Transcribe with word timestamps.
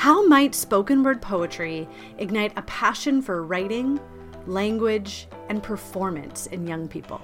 How 0.00 0.26
might 0.26 0.54
spoken 0.54 1.02
word 1.02 1.20
poetry 1.20 1.86
ignite 2.16 2.54
a 2.56 2.62
passion 2.62 3.20
for 3.20 3.42
writing, 3.44 4.00
language, 4.46 5.28
and 5.50 5.62
performance 5.62 6.46
in 6.46 6.66
young 6.66 6.88
people? 6.88 7.20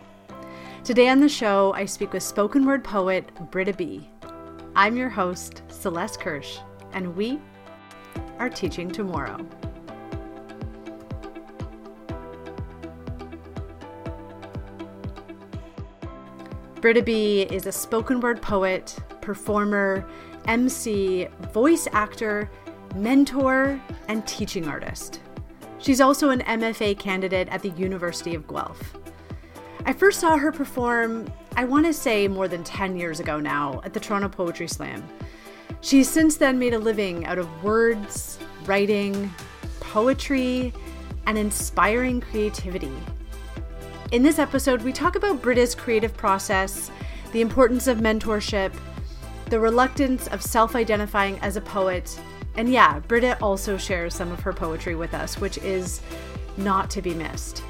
Today 0.85 1.09
on 1.09 1.21
the 1.21 1.27
show, 1.27 1.73
I 1.73 1.87
speak 1.87 2.13
with 2.13 2.23
spoken 2.23 2.67
word 2.67 2.85
poet 2.85 3.31
Britta 3.51 3.73
B. 3.73 4.11
I'm 4.75 4.95
your 4.95 5.09
host, 5.09 5.63
Celeste 5.69 6.21
Kirsch, 6.21 6.59
and 6.93 7.17
we 7.17 7.41
are 8.39 8.51
teaching 8.51 8.91
tomorrow. 8.91 9.39
Britta 16.83 17.01
B 17.01 17.41
is 17.51 17.65
a 17.65 17.73
spoken 17.73 18.21
word 18.21 18.43
poet, 18.43 18.99
performer, 19.23 20.07
MC, 20.47 21.27
voice 21.55 21.89
actor, 21.93 22.51
mentor, 22.97 23.81
and 24.09 24.27
teaching 24.27 24.67
artist. 24.67 25.21
She's 25.79 26.01
also 26.01 26.31
an 26.31 26.41
MFA 26.41 26.99
candidate 26.99 27.49
at 27.49 27.63
the 27.63 27.69
University 27.71 28.35
of 28.35 28.49
Guelph. 28.49 28.97
I 29.85 29.93
first 29.93 30.21
saw 30.21 30.37
her 30.37 30.51
perform, 30.51 31.33
I 31.57 31.65
want 31.65 31.87
to 31.87 31.93
say 31.93 32.27
more 32.27 32.49
than 32.49 32.65
10 32.65 32.97
years 32.97 33.21
ago 33.21 33.39
now, 33.39 33.81
at 33.85 33.93
the 33.93 34.01
Toronto 34.01 34.29
Poetry 34.29 34.67
Slam. 34.67 35.07
She's 35.81 36.09
since 36.09 36.37
then 36.37 36.59
made 36.59 36.75
a 36.75 36.79
living 36.79 37.25
out 37.27 37.39
of 37.39 37.63
words, 37.63 38.39
writing, 38.65 39.33
poetry, 39.79 40.73
and 41.27 41.39
inspiring 41.39 42.21
creativity. 42.21 42.93
In 44.13 44.23
this 44.23 44.39
episode, 44.39 44.83
we 44.83 44.93
talk 44.93 45.17
about 45.17 45.43
Britta's 45.43 45.75
creative 45.75 46.17
process, 46.17 46.91
the 47.33 47.41
importance 47.41 47.87
of 47.87 47.99
mentorship, 47.99 48.73
the 49.51 49.61
reluctance 49.61 50.27
of 50.29 50.43
self 50.43 50.75
identifying 50.75 51.39
as 51.41 51.57
a 51.57 51.61
poet, 51.61 52.19
and 52.57 52.71
yeah, 52.71 53.01
Britta 53.01 53.39
also 53.43 53.77
shares 53.77 54.15
some 54.15 54.33
of 54.33 54.41
her 54.41 54.53
poetry 54.53 54.95
with 54.95 55.15
us, 55.15 55.39
which 55.39 55.59
is 55.59 56.01
not 56.57 56.91
to 56.91 57.03
be 57.03 57.15
missed. 57.15 57.63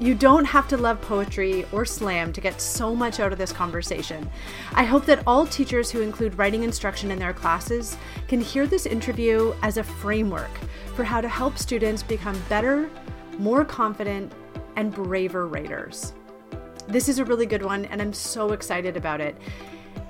You 0.00 0.14
don't 0.14 0.44
have 0.44 0.66
to 0.68 0.76
love 0.76 1.00
poetry 1.00 1.64
or 1.70 1.84
slam 1.84 2.32
to 2.32 2.40
get 2.40 2.60
so 2.60 2.94
much 2.94 3.20
out 3.20 3.32
of 3.32 3.38
this 3.38 3.52
conversation. 3.52 4.28
I 4.74 4.82
hope 4.82 5.06
that 5.06 5.22
all 5.26 5.46
teachers 5.46 5.90
who 5.90 6.00
include 6.00 6.36
writing 6.36 6.64
instruction 6.64 7.12
in 7.12 7.18
their 7.18 7.32
classes 7.32 7.96
can 8.26 8.40
hear 8.40 8.66
this 8.66 8.86
interview 8.86 9.54
as 9.62 9.76
a 9.76 9.84
framework 9.84 10.50
for 10.96 11.04
how 11.04 11.20
to 11.20 11.28
help 11.28 11.58
students 11.58 12.02
become 12.02 12.40
better, 12.48 12.90
more 13.38 13.64
confident, 13.64 14.32
and 14.76 14.92
braver 14.92 15.46
writers. 15.46 16.12
This 16.88 17.08
is 17.08 17.20
a 17.20 17.24
really 17.24 17.46
good 17.46 17.64
one, 17.64 17.84
and 17.86 18.02
I'm 18.02 18.12
so 18.12 18.50
excited 18.50 18.96
about 18.96 19.20
it. 19.20 19.36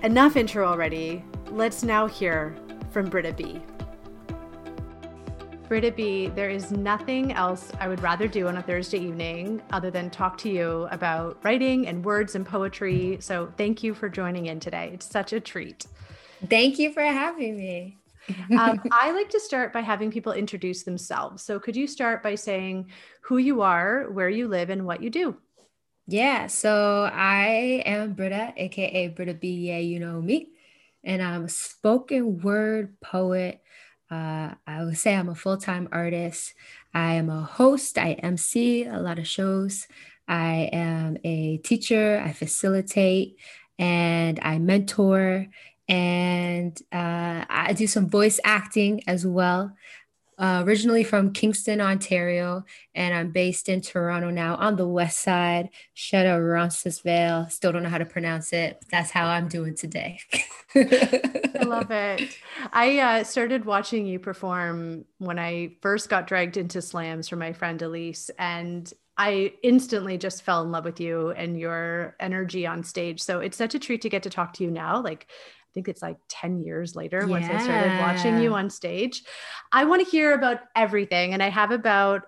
Enough 0.02 0.36
intro 0.36 0.66
already. 0.66 1.22
Let's 1.50 1.82
now 1.82 2.06
hear 2.06 2.56
from 2.90 3.10
Britta 3.10 3.32
B. 3.32 3.60
Britta 5.74 5.90
B, 5.90 6.28
there 6.28 6.50
is 6.50 6.70
nothing 6.70 7.32
else 7.32 7.72
I 7.80 7.88
would 7.88 8.00
rather 8.00 8.28
do 8.28 8.46
on 8.46 8.58
a 8.58 8.62
Thursday 8.62 8.98
evening 8.98 9.60
other 9.72 9.90
than 9.90 10.08
talk 10.08 10.38
to 10.38 10.48
you 10.48 10.86
about 10.92 11.40
writing 11.42 11.88
and 11.88 12.04
words 12.04 12.36
and 12.36 12.46
poetry. 12.46 13.16
So 13.20 13.52
thank 13.56 13.82
you 13.82 13.92
for 13.92 14.08
joining 14.08 14.46
in 14.46 14.60
today. 14.60 14.92
It's 14.94 15.10
such 15.10 15.32
a 15.32 15.40
treat. 15.40 15.86
Thank 16.48 16.78
you 16.78 16.92
for 16.92 17.02
having 17.02 17.56
me. 17.56 17.98
um, 18.56 18.80
I 18.92 19.10
like 19.10 19.30
to 19.30 19.40
start 19.40 19.72
by 19.72 19.80
having 19.80 20.12
people 20.12 20.30
introduce 20.30 20.84
themselves. 20.84 21.42
So 21.42 21.58
could 21.58 21.74
you 21.74 21.88
start 21.88 22.22
by 22.22 22.36
saying 22.36 22.92
who 23.22 23.38
you 23.38 23.62
are, 23.62 24.04
where 24.12 24.30
you 24.30 24.46
live, 24.46 24.70
and 24.70 24.86
what 24.86 25.02
you 25.02 25.10
do? 25.10 25.36
Yeah, 26.06 26.46
so 26.46 27.10
I 27.12 27.82
am 27.84 28.12
Britta, 28.12 28.54
aka 28.56 29.08
Britta 29.08 29.34
B. 29.34 29.70
Yeah, 29.70 29.78
you 29.78 29.98
know 29.98 30.22
me, 30.22 30.50
and 31.02 31.20
I'm 31.20 31.46
a 31.46 31.48
spoken 31.48 32.42
word 32.42 33.00
poet 33.00 33.60
uh, 34.10 34.54
I 34.66 34.84
would 34.84 34.98
say 34.98 35.14
I'm 35.14 35.28
a 35.28 35.34
full 35.34 35.56
time 35.56 35.88
artist. 35.92 36.54
I 36.92 37.14
am 37.14 37.30
a 37.30 37.42
host. 37.42 37.98
I 37.98 38.12
MC 38.12 38.84
a 38.84 39.00
lot 39.00 39.18
of 39.18 39.26
shows. 39.26 39.86
I 40.28 40.70
am 40.72 41.16
a 41.24 41.58
teacher. 41.58 42.22
I 42.24 42.32
facilitate 42.32 43.36
and 43.78 44.38
I 44.42 44.58
mentor 44.58 45.46
and 45.88 46.80
uh, 46.92 47.44
I 47.48 47.74
do 47.76 47.86
some 47.86 48.08
voice 48.08 48.40
acting 48.44 49.02
as 49.06 49.26
well 49.26 49.74
uh, 50.38 50.62
originally 50.66 51.04
from 51.04 51.32
Kingston, 51.32 51.80
Ontario, 51.80 52.64
and 52.94 53.14
I'm 53.14 53.30
based 53.30 53.68
in 53.68 53.80
Toronto 53.80 54.30
now 54.30 54.56
on 54.56 54.76
the 54.76 54.86
west 54.86 55.20
side. 55.20 55.70
Shout 55.94 56.26
out 56.26 56.40
Roncesvalles. 56.40 57.54
Still 57.54 57.72
don't 57.72 57.82
know 57.82 57.88
how 57.88 57.98
to 57.98 58.04
pronounce 58.04 58.52
it. 58.52 58.84
that's 58.90 59.10
how 59.10 59.26
I'm 59.26 59.48
doing 59.48 59.74
today. 59.74 60.20
I 60.74 61.62
love 61.64 61.90
it. 61.90 62.36
I 62.72 62.98
uh, 62.98 63.24
started 63.24 63.64
watching 63.64 64.06
you 64.06 64.18
perform 64.18 65.04
when 65.18 65.38
I 65.38 65.76
first 65.80 66.08
got 66.08 66.26
dragged 66.26 66.56
into 66.56 66.82
slams 66.82 67.28
from 67.28 67.38
my 67.38 67.52
friend 67.52 67.80
Elise, 67.80 68.30
and 68.38 68.92
I 69.16 69.52
instantly 69.62 70.18
just 70.18 70.42
fell 70.42 70.62
in 70.62 70.72
love 70.72 70.84
with 70.84 70.98
you 70.98 71.30
and 71.30 71.58
your 71.58 72.16
energy 72.18 72.66
on 72.66 72.82
stage. 72.82 73.22
So 73.22 73.38
it's 73.40 73.56
such 73.56 73.74
a 73.74 73.78
treat 73.78 74.02
to 74.02 74.08
get 74.08 74.24
to 74.24 74.30
talk 74.30 74.54
to 74.54 74.64
you 74.64 74.70
now. 74.70 75.00
Like 75.00 75.28
think 75.74 75.88
it's 75.88 76.00
like 76.00 76.16
10 76.28 76.60
years 76.60 76.94
later 76.94 77.20
yeah. 77.20 77.26
once 77.26 77.46
I 77.46 77.62
started 77.62 77.98
watching 78.00 78.40
you 78.40 78.54
on 78.54 78.70
stage. 78.70 79.22
I 79.72 79.84
want 79.84 80.04
to 80.04 80.10
hear 80.10 80.32
about 80.32 80.60
everything 80.76 81.34
and 81.34 81.42
I 81.42 81.50
have 81.50 81.72
about 81.72 82.22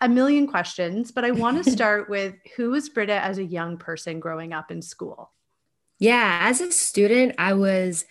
a 0.00 0.08
million 0.08 0.46
questions, 0.46 1.12
but 1.12 1.24
I 1.24 1.32
want 1.32 1.62
to 1.62 1.70
start 1.78 2.08
with 2.08 2.34
who 2.56 2.70
was 2.70 2.88
Britta 2.88 3.14
as 3.14 3.38
a 3.38 3.44
young 3.44 3.76
person 3.76 4.20
growing 4.20 4.52
up 4.52 4.70
in 4.70 4.80
school? 4.80 5.30
Yeah, 5.98 6.40
as 6.42 6.60
a 6.60 6.72
student, 6.72 7.34
I 7.38 7.52
was 7.54 8.04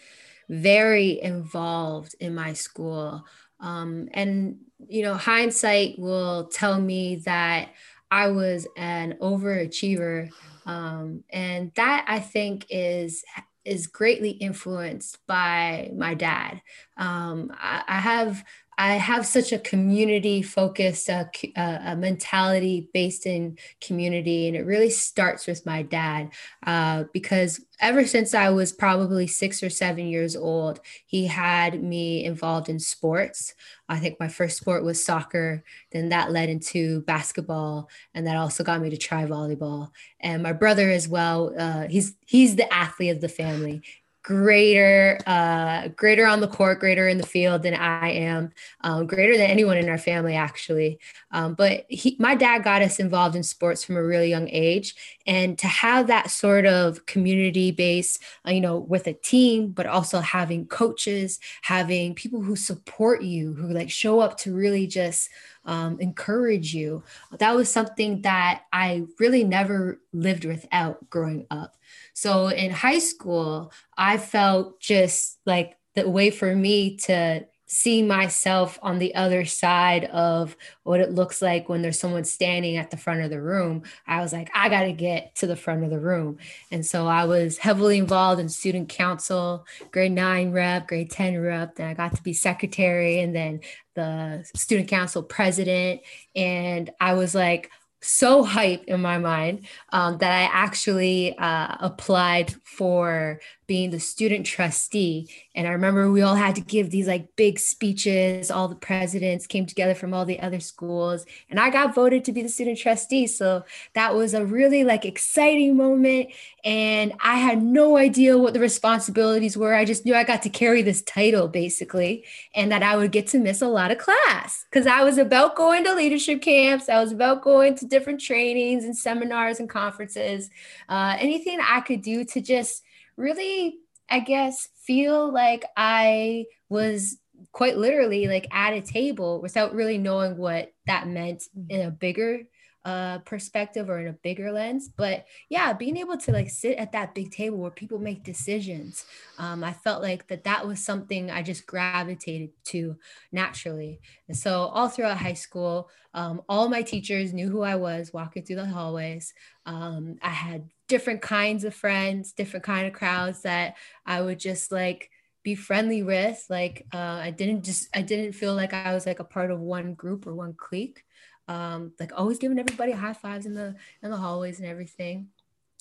very 0.50 1.22
involved 1.22 2.16
in 2.19 2.35
my 2.35 2.53
school. 2.53 3.25
Um, 3.59 4.09
and, 4.13 4.59
you 4.88 5.03
know, 5.03 5.16
hindsight 5.16 6.00
will 6.00 6.47
tell 6.47 6.80
me 6.80 7.18
that 7.25 7.69
I 8.09 8.28
was 8.28 8.68
an 8.78 9.18
overachiever. 9.22 10.30
Um, 10.66 11.24
and 11.30 11.72
that 11.75 12.06
I 12.07 12.19
think 12.19 12.66
is 12.69 13.24
is 13.63 13.88
greatly 13.88 14.31
influenced 14.31 15.19
by 15.27 15.91
my 15.95 16.13
dad. 16.13 16.61
Um, 16.97 17.51
I, 17.59 17.83
I, 17.88 17.99
have 17.99 18.44
I 18.81 18.94
have 18.94 19.28
such 19.28 19.52
a 19.52 19.59
community 19.59 20.42
focused 20.42 21.08
uh, 21.08 21.25
uh, 21.56 21.78
a 21.86 21.96
mentality 21.96 22.90
based 22.96 23.28
in 23.28 23.59
community, 23.80 24.47
and 24.47 24.58
it 24.58 24.66
really 24.66 24.90
starts 24.90 25.46
with 25.46 25.68
my 25.68 25.84
dad 25.84 26.31
uh, 26.66 27.03
because 27.14 27.64
ever 27.80 28.08
since 28.08 28.34
I 28.34 28.50
was 28.50 28.74
probably 28.74 29.28
six 29.28 29.62
or 29.62 29.69
seven 29.69 30.08
years 30.08 30.36
old, 30.36 30.80
he 31.06 31.28
had 31.28 31.84
me 31.84 32.25
involved 32.25 32.69
in 32.69 32.80
sports. 32.80 33.53
I 33.88 34.00
think 34.00 34.19
my 34.19 34.28
first 34.28 34.58
sport 34.58 34.84
was 34.84 35.06
soccer, 35.06 35.63
then 35.92 36.09
that 36.09 36.31
led 36.31 36.50
into 36.50 37.02
basketball, 37.02 37.88
and 38.16 38.25
that 38.25 38.38
also 38.38 38.63
got 38.63 38.81
me 38.81 38.90
to 38.90 38.98
try 38.98 39.25
volleyball. 39.25 39.92
And 40.22 40.42
my 40.42 40.53
brother 40.53 40.90
as 40.90 41.08
well, 41.08 41.53
uh, 41.56 41.88
he's 41.88 42.16
he's 42.25 42.56
the 42.56 42.74
athlete 42.74 43.12
of 43.12 43.22
the 43.22 43.30
family 43.30 43.84
greater 44.23 45.17
uh 45.25 45.87
greater 45.89 46.27
on 46.27 46.41
the 46.41 46.47
court 46.47 46.79
greater 46.79 47.07
in 47.07 47.17
the 47.17 47.25
field 47.25 47.63
than 47.63 47.73
i 47.73 48.09
am 48.09 48.51
um, 48.81 49.07
greater 49.07 49.37
than 49.37 49.49
anyone 49.49 49.77
in 49.77 49.89
our 49.89 49.97
family 49.97 50.35
actually. 50.35 50.99
Um, 51.31 51.53
but 51.53 51.85
he, 51.87 52.15
my 52.19 52.35
dad 52.35 52.63
got 52.63 52.81
us 52.81 52.99
involved 52.99 53.35
in 53.35 53.43
sports 53.43 53.83
from 53.83 53.95
a 53.95 54.03
really 54.03 54.29
young 54.29 54.49
age. 54.49 54.95
And 55.25 55.57
to 55.59 55.67
have 55.67 56.07
that 56.07 56.31
sort 56.31 56.65
of 56.65 57.05
community 57.05 57.71
base 57.71 58.19
uh, 58.45 58.51
you 58.51 58.61
know 58.61 58.79
with 58.79 59.07
a 59.07 59.13
team 59.13 59.69
but 59.69 59.85
also 59.85 60.19
having 60.19 60.65
coaches 60.65 61.39
having 61.61 62.15
people 62.15 62.41
who 62.41 62.55
support 62.55 63.21
you 63.21 63.53
who 63.53 63.69
like 63.69 63.89
show 63.89 64.19
up 64.19 64.38
to 64.39 64.53
really 64.53 64.88
just 64.88 65.29
um, 65.65 65.99
encourage 65.99 66.73
you 66.73 67.03
that 67.38 67.55
was 67.55 67.71
something 67.71 68.21
that 68.23 68.63
i 68.73 69.03
really 69.19 69.43
never 69.43 70.01
lived 70.11 70.45
without 70.45 71.07
growing 71.09 71.45
up 71.51 71.75
so 72.13 72.47
in 72.47 72.72
high 72.72 72.99
school, 72.99 73.72
I 73.97 74.17
felt 74.17 74.79
just 74.79 75.39
like 75.45 75.77
the 75.95 76.09
way 76.09 76.29
for 76.29 76.55
me 76.55 76.97
to 76.97 77.45
see 77.74 78.03
myself 78.03 78.77
on 78.81 79.00
the 79.00 79.15
other 79.15 79.45
side 79.45 80.03
of 80.06 80.57
what 80.83 81.00
it 81.00 81.12
looks 81.12 81.41
like 81.41 81.69
when 81.69 81.81
there's 81.81 81.97
someone 81.97 82.25
standing 82.25 82.75
at 82.75 82.91
the 82.91 82.97
front 82.97 83.21
of 83.21 83.30
the 83.30 83.41
room. 83.41 83.81
I 84.06 84.19
was 84.19 84.33
like, 84.33 84.51
I 84.53 84.68
got 84.68 84.83
to 84.83 84.91
get 84.91 85.36
to 85.36 85.47
the 85.47 85.56
front 85.56 85.86
of 85.86 85.89
the 85.89 86.00
room. 86.00 86.38
And 86.69 86.86
so 86.86 87.07
I 87.07 87.24
was 87.24 87.57
heavily 87.57 87.97
involved 87.97 88.41
in 88.41 88.50
student 88.50 88.89
council, 88.89 89.65
grade 89.91 90.12
nine 90.12 90.51
rep, 90.51 90.89
grade 90.89 91.12
10 91.12 91.39
rep. 91.39 91.75
Then 91.75 91.88
I 91.88 91.94
got 91.94 92.13
to 92.18 92.21
be 92.21 92.33
secretary 92.33 93.21
and 93.21 93.33
then 93.33 93.62
the 93.95 94.44
student 94.53 94.89
council 94.89 95.24
president. 95.24 96.01
And 96.36 96.89
I 97.00 97.13
was 97.13 97.33
like, 97.33 97.71
so 98.01 98.44
hype 98.44 98.83
in 98.86 99.01
my 99.01 99.18
mind 99.18 99.68
um, 99.89 100.18
that 100.18 100.31
I 100.31 100.50
actually 100.51 101.38
uh, 101.38 101.75
applied 101.80 102.53
for 102.63 103.39
being 103.71 103.89
the 103.89 104.01
student 104.01 104.45
trustee. 104.45 105.29
And 105.56 105.65
I 105.65 105.71
remember 105.71 106.12
we 106.12 106.21
all 106.23 106.35
had 106.35 106.56
to 106.56 106.62
give 106.62 106.89
these 106.89 107.07
like 107.07 107.38
big 107.38 107.57
speeches. 107.57 108.51
All 108.51 108.68
the 108.68 108.75
presidents 108.75 109.47
came 109.47 109.65
together 109.65 109.95
from 109.95 110.13
all 110.13 110.25
the 110.25 110.41
other 110.41 110.59
schools, 110.59 111.25
and 111.50 111.57
I 111.57 111.69
got 111.69 111.95
voted 111.95 112.25
to 112.25 112.33
be 112.33 112.41
the 112.41 112.50
student 112.50 112.79
trustee. 112.79 113.27
So 113.27 113.63
that 113.94 114.13
was 114.13 114.33
a 114.33 114.45
really 114.45 114.83
like 114.83 115.06
exciting 115.06 115.77
moment. 115.77 116.31
And 116.65 117.13
I 117.23 117.38
had 117.38 117.63
no 117.63 117.95
idea 117.95 118.38
what 118.38 118.53
the 118.53 118.59
responsibilities 118.59 119.56
were. 119.56 119.74
I 119.74 119.85
just 119.85 120.03
knew 120.03 120.15
I 120.15 120.25
got 120.25 120.41
to 120.41 120.50
carry 120.50 120.81
this 120.81 121.01
title 121.03 121.47
basically, 121.47 122.25
and 122.53 122.74
that 122.74 122.83
I 122.83 122.97
would 122.97 123.13
get 123.13 123.27
to 123.27 123.39
miss 123.39 123.62
a 123.62 123.69
lot 123.69 123.89
of 123.89 124.00
class 124.00 124.65
because 124.69 124.85
I 124.85 125.06
was 125.06 125.17
about 125.17 125.56
going 125.56 125.85
to 125.85 125.95
leadership 125.95 126.41
camps. 126.41 126.89
I 126.89 127.01
was 127.01 127.13
about 127.13 127.41
going 127.41 127.75
to 127.75 127.85
different 127.85 128.19
trainings 128.19 128.83
and 128.83 128.97
seminars 128.97 129.62
and 129.62 129.69
conferences. 129.69 130.50
Uh, 130.89 131.15
anything 131.17 131.62
I 131.62 131.79
could 131.79 132.01
do 132.01 132.25
to 132.25 132.41
just 132.41 132.83
really, 133.21 133.77
I 134.09 134.19
guess, 134.19 134.68
feel 134.85 135.31
like 135.31 135.63
I 135.77 136.45
was 136.69 137.18
quite 137.51 137.77
literally 137.77 138.27
like 138.27 138.47
at 138.51 138.73
a 138.73 138.81
table 138.81 139.41
without 139.41 139.73
really 139.73 139.97
knowing 139.97 140.38
what 140.38 140.71
that 140.88 141.07
meant 141.07 141.44
in 141.69 141.81
a 141.81 141.91
bigger 141.91 142.41
uh, 142.83 143.19
perspective 143.19 143.89
or 143.89 144.00
in 144.00 144.07
a 144.07 144.13
bigger 144.13 144.51
lens. 144.51 144.89
But 144.89 145.25
yeah, 145.50 145.73
being 145.73 145.97
able 145.97 146.18
to 146.18 146.31
like 146.31 146.50
sit 146.50 146.77
at 146.77 146.91
that 146.94 147.13
big 147.13 147.31
table 147.31 147.57
where 147.57 147.71
people 147.71 148.00
make 148.00 148.23
decisions, 148.23 149.06
um, 149.38 149.63
I 149.63 149.74
felt 149.74 150.01
like 150.01 150.27
that 150.27 150.45
that 150.45 150.67
was 150.67 150.83
something 150.83 151.29
I 151.29 151.44
just 151.44 151.67
gravitated 151.67 152.50
to 152.65 152.95
naturally. 153.31 154.00
And 154.27 154.35
so 154.35 154.71
all 154.74 154.89
throughout 154.89 155.17
high 155.17 155.33
school, 155.33 155.89
um, 156.13 156.41
all 156.50 156.69
my 156.69 156.81
teachers 156.81 157.33
knew 157.33 157.50
who 157.50 157.62
I 157.62 157.75
was 157.75 158.12
walking 158.13 158.44
through 158.44 158.57
the 158.57 158.65
hallways. 158.65 159.33
Um, 159.65 160.17
I 160.21 160.29
had 160.29 160.67
different 160.91 161.21
kinds 161.21 161.63
of 161.63 161.73
friends, 161.73 162.33
different 162.33 162.65
kind 162.65 162.85
of 162.85 162.91
crowds 162.91 163.43
that 163.43 163.77
I 164.05 164.21
would 164.21 164.38
just 164.38 164.73
like 164.73 165.09
be 165.41 165.55
friendly 165.55 166.03
with. 166.03 166.45
Like 166.49 166.85
uh, 166.93 167.19
I 167.23 167.31
didn't 167.31 167.63
just 167.63 167.88
I 167.95 168.01
didn't 168.01 168.33
feel 168.33 168.53
like 168.55 168.73
I 168.73 168.93
was 168.93 169.05
like 169.05 169.21
a 169.21 169.23
part 169.23 169.51
of 169.51 169.61
one 169.61 169.93
group 169.93 170.27
or 170.27 170.35
one 170.35 170.53
clique. 170.53 171.05
Um, 171.47 171.93
like 171.97 172.11
always 172.13 172.39
giving 172.39 172.59
everybody 172.59 172.91
high 172.91 173.13
fives 173.13 173.45
in 173.45 173.53
the 173.53 173.75
in 174.03 174.11
the 174.11 174.17
hallways 174.17 174.59
and 174.59 174.67
everything. 174.67 175.29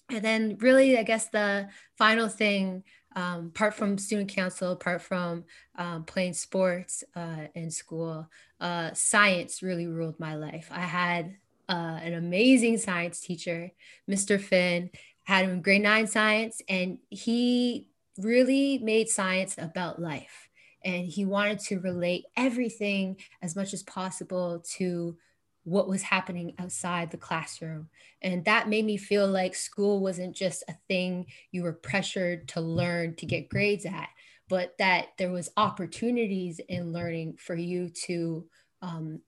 And 0.08 0.22
then 0.22 0.56
really, 0.60 0.96
I 0.96 1.02
guess 1.02 1.28
the 1.28 1.68
final 1.98 2.28
thing, 2.28 2.84
um, 3.16 3.46
apart 3.46 3.74
from 3.74 3.98
student 3.98 4.30
council, 4.30 4.70
apart 4.70 5.02
from 5.02 5.44
um, 5.74 6.04
playing 6.04 6.34
sports 6.34 7.02
uh, 7.16 7.46
in 7.56 7.72
school, 7.72 8.28
uh, 8.60 8.90
science 8.94 9.60
really 9.60 9.88
ruled 9.88 10.20
my 10.20 10.36
life. 10.36 10.68
I 10.70 10.82
had 10.82 11.34
uh, 11.70 12.00
an 12.02 12.14
amazing 12.14 12.76
science 12.78 13.20
teacher, 13.20 13.70
Mr. 14.10 14.40
Finn. 14.40 14.90
had 15.22 15.44
him 15.44 15.52
in 15.52 15.62
grade 15.62 15.82
nine 15.82 16.08
science, 16.08 16.60
and 16.68 16.98
he 17.08 17.86
really 18.18 18.78
made 18.78 19.08
science 19.08 19.54
about 19.56 20.02
life. 20.02 20.48
And 20.84 21.06
he 21.06 21.24
wanted 21.24 21.60
to 21.60 21.78
relate 21.78 22.24
everything 22.36 23.18
as 23.40 23.54
much 23.54 23.72
as 23.72 23.84
possible 23.84 24.64
to 24.76 25.16
what 25.62 25.88
was 25.88 26.02
happening 26.02 26.54
outside 26.58 27.10
the 27.10 27.16
classroom. 27.16 27.88
And 28.22 28.44
that 28.46 28.68
made 28.68 28.84
me 28.84 28.96
feel 28.96 29.28
like 29.28 29.54
school 29.54 30.00
wasn't 30.00 30.34
just 30.34 30.64
a 30.68 30.74
thing 30.88 31.26
you 31.52 31.62
were 31.62 31.74
pressured 31.74 32.48
to 32.48 32.60
learn 32.60 33.14
to 33.16 33.26
get 33.26 33.48
grades 33.48 33.86
at, 33.86 34.08
but 34.48 34.74
that 34.78 35.08
there 35.18 35.30
was 35.30 35.50
opportunities 35.56 36.60
in 36.68 36.92
learning 36.92 37.36
for 37.38 37.54
you 37.54 37.90
to 38.06 38.46
um, 38.82 39.20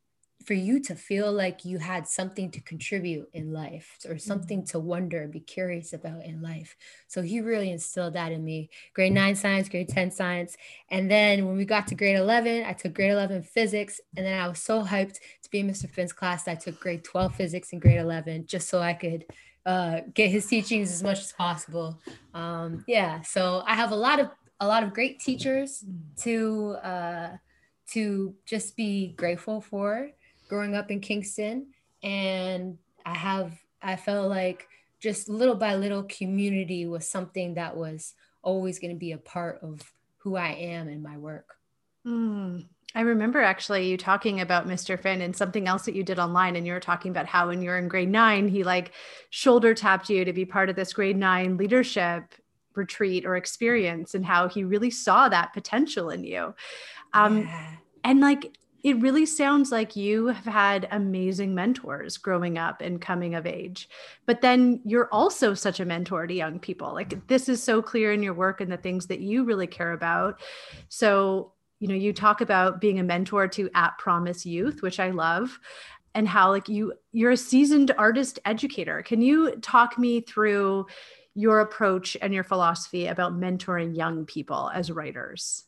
for 0.44 0.54
you 0.54 0.80
to 0.80 0.94
feel 0.94 1.32
like 1.32 1.64
you 1.64 1.78
had 1.78 2.06
something 2.06 2.50
to 2.50 2.60
contribute 2.60 3.28
in 3.32 3.52
life 3.52 3.98
or 4.08 4.18
something 4.18 4.60
mm-hmm. 4.60 4.78
to 4.78 4.78
wonder 4.78 5.22
and 5.22 5.32
be 5.32 5.40
curious 5.40 5.92
about 5.92 6.24
in 6.24 6.42
life. 6.42 6.76
So 7.08 7.22
he 7.22 7.40
really 7.40 7.70
instilled 7.70 8.14
that 8.14 8.32
in 8.32 8.44
me. 8.44 8.70
Grade 8.94 9.12
9 9.12 9.34
science 9.34 9.68
grade 9.68 9.88
10 9.88 10.10
science. 10.10 10.56
And 10.90 11.10
then 11.10 11.46
when 11.46 11.56
we 11.56 11.64
got 11.64 11.86
to 11.88 11.94
grade 11.94 12.16
11 12.16 12.64
i 12.64 12.72
took 12.72 12.94
grade 12.94 13.12
11 13.12 13.42
physics. 13.42 14.00
And 14.16 14.26
then 14.26 14.40
i 14.40 14.48
was 14.48 14.60
so 14.60 14.82
hyped 14.82 15.18
to 15.42 15.50
be 15.50 15.60
in 15.60 15.68
mr 15.68 15.88
finn's 15.88 16.12
class 16.12 16.48
i 16.48 16.54
took 16.54 16.78
grade 16.80 17.04
12 17.04 17.34
physics 17.34 17.72
and 17.72 17.80
grade 17.80 17.98
11 17.98 18.46
just 18.46 18.68
so 18.68 18.80
i 18.80 18.92
could 18.92 19.24
uh, 19.64 20.00
get 20.12 20.28
his 20.28 20.44
teachings 20.46 20.90
as 20.90 21.04
much 21.04 21.20
as 21.20 21.32
possible. 21.32 22.00
Um, 22.34 22.84
yeah 22.88 23.22
so 23.22 23.62
i 23.66 23.74
have 23.74 23.92
a 23.92 23.96
lot 23.96 24.18
of 24.18 24.30
a 24.60 24.66
lot 24.66 24.82
of 24.82 24.94
great 24.94 25.20
teachers 25.20 25.84
mm. 25.84 26.22
to 26.22 26.76
uh, 26.84 27.36
to 27.90 28.34
just 28.46 28.76
be 28.76 29.12
grateful 29.16 29.60
for 29.60 30.10
growing 30.52 30.74
up 30.74 30.90
in 30.90 31.00
Kingston. 31.00 31.68
And 32.02 32.76
I 33.06 33.14
have, 33.14 33.58
I 33.80 33.96
felt 33.96 34.28
like 34.28 34.68
just 35.00 35.30
little 35.30 35.54
by 35.54 35.76
little 35.76 36.02
community 36.02 36.86
was 36.86 37.08
something 37.08 37.54
that 37.54 37.74
was 37.74 38.12
always 38.42 38.78
going 38.78 38.92
to 38.92 38.98
be 38.98 39.12
a 39.12 39.18
part 39.18 39.60
of 39.62 39.80
who 40.18 40.36
I 40.36 40.48
am 40.48 40.88
and 40.88 41.02
my 41.02 41.16
work. 41.16 41.56
Mm. 42.06 42.66
I 42.94 43.00
remember 43.00 43.40
actually 43.40 43.88
you 43.88 43.96
talking 43.96 44.42
about 44.42 44.68
Mr. 44.68 45.00
Finn 45.00 45.22
and 45.22 45.34
something 45.34 45.66
else 45.66 45.86
that 45.86 45.94
you 45.94 46.02
did 46.02 46.18
online. 46.18 46.54
And 46.56 46.66
you 46.66 46.74
were 46.74 46.80
talking 46.80 47.10
about 47.10 47.24
how 47.24 47.48
when 47.48 47.62
you're 47.62 47.78
in 47.78 47.88
grade 47.88 48.10
nine, 48.10 48.46
he 48.46 48.62
like 48.62 48.92
shoulder 49.30 49.72
tapped 49.72 50.10
you 50.10 50.22
to 50.26 50.34
be 50.34 50.44
part 50.44 50.68
of 50.68 50.76
this 50.76 50.92
grade 50.92 51.16
nine 51.16 51.56
leadership 51.56 52.34
retreat 52.74 53.24
or 53.24 53.36
experience 53.36 54.14
and 54.14 54.26
how 54.26 54.50
he 54.50 54.64
really 54.64 54.90
saw 54.90 55.30
that 55.30 55.54
potential 55.54 56.10
in 56.10 56.24
you. 56.24 56.54
Um, 57.14 57.42
yeah. 57.42 57.70
And 58.04 58.20
like, 58.20 58.54
it 58.82 59.00
really 59.00 59.26
sounds 59.26 59.70
like 59.70 59.94
you 59.94 60.26
have 60.26 60.44
had 60.44 60.88
amazing 60.90 61.54
mentors 61.54 62.16
growing 62.18 62.58
up 62.58 62.80
and 62.80 63.00
coming 63.00 63.34
of 63.34 63.46
age. 63.46 63.88
But 64.26 64.40
then 64.40 64.80
you're 64.84 65.08
also 65.12 65.54
such 65.54 65.78
a 65.78 65.84
mentor 65.84 66.26
to 66.26 66.34
young 66.34 66.58
people. 66.58 66.92
Like 66.92 67.26
this 67.28 67.48
is 67.48 67.62
so 67.62 67.80
clear 67.80 68.12
in 68.12 68.22
your 68.22 68.34
work 68.34 68.60
and 68.60 68.72
the 68.72 68.76
things 68.76 69.06
that 69.06 69.20
you 69.20 69.44
really 69.44 69.68
care 69.68 69.92
about. 69.92 70.40
So, 70.88 71.52
you 71.78 71.86
know, 71.86 71.94
you 71.94 72.12
talk 72.12 72.40
about 72.40 72.80
being 72.80 72.98
a 72.98 73.04
mentor 73.04 73.46
to 73.48 73.70
at 73.74 73.98
promise 73.98 74.44
youth, 74.44 74.82
which 74.82 74.98
I 74.98 75.10
love 75.10 75.60
and 76.14 76.28
how 76.28 76.50
like 76.50 76.68
you 76.68 76.92
you're 77.12 77.30
a 77.30 77.36
seasoned 77.36 77.92
artist 77.96 78.38
educator. 78.44 79.02
Can 79.02 79.22
you 79.22 79.56
talk 79.56 79.98
me 79.98 80.20
through 80.20 80.86
your 81.34 81.60
approach 81.60 82.16
and 82.20 82.34
your 82.34 82.44
philosophy 82.44 83.06
about 83.06 83.38
mentoring 83.38 83.96
young 83.96 84.26
people 84.26 84.70
as 84.74 84.90
writers? 84.90 85.64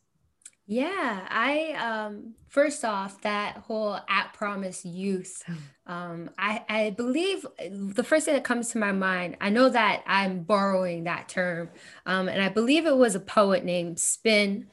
Yeah, 0.67 1.27
I 1.29 1.73
um 1.73 2.35
first 2.49 2.85
off 2.87 3.21
that 3.21 3.59
whole 3.59 3.99
at 4.09 4.33
promise 4.33 4.83
youth 4.85 5.43
um 5.87 6.31
I 6.39 6.65
I 6.69 6.91
believe 6.91 7.45
the 7.71 8.03
first 8.05 8.25
thing 8.25 8.35
that 8.35 8.45
comes 8.45 8.71
to 8.71 8.79
my 8.79 8.93
mind 8.93 9.37
I 9.43 9.51
know 9.51 9.69
that 9.69 10.03
I'm 10.07 10.43
borrowing 10.43 11.05
that 11.05 11.29
term 11.29 11.69
um 12.07 12.29
and 12.29 12.41
I 12.41 12.49
believe 12.49 12.87
it 12.87 12.97
was 12.97 13.15
a 13.15 13.21
poet 13.21 13.63
named 13.65 13.99
Spin 14.01 14.69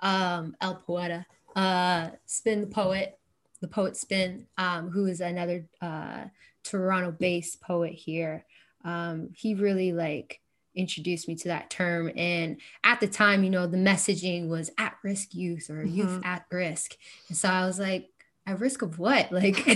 um 0.00 0.56
El 0.60 0.76
Poeta 0.76 1.24
uh 1.54 2.10
Spin 2.26 2.62
the 2.62 2.66
poet 2.66 3.16
the 3.60 3.68
poet 3.68 3.96
Spin 3.96 4.48
um 4.56 4.90
who 4.90 5.06
is 5.06 5.20
another 5.20 5.66
uh 5.80 6.24
Toronto 6.64 7.12
based 7.12 7.60
poet 7.60 7.92
here. 7.92 8.44
Um 8.84 9.28
he 9.36 9.54
really 9.54 9.92
like 9.92 10.40
introduced 10.78 11.28
me 11.28 11.34
to 11.36 11.48
that 11.48 11.68
term. 11.68 12.10
And 12.16 12.60
at 12.84 13.00
the 13.00 13.08
time, 13.08 13.44
you 13.44 13.50
know, 13.50 13.66
the 13.66 13.76
messaging 13.76 14.48
was 14.48 14.70
at 14.78 14.96
risk 15.02 15.34
youth 15.34 15.68
or 15.68 15.84
mm-hmm. 15.84 15.96
youth 15.96 16.22
at 16.24 16.46
risk. 16.50 16.96
And 17.28 17.36
so 17.36 17.48
I 17.48 17.66
was 17.66 17.78
like, 17.78 18.08
at 18.46 18.60
risk 18.60 18.82
of 18.82 18.98
what? 18.98 19.30
Like, 19.38 19.66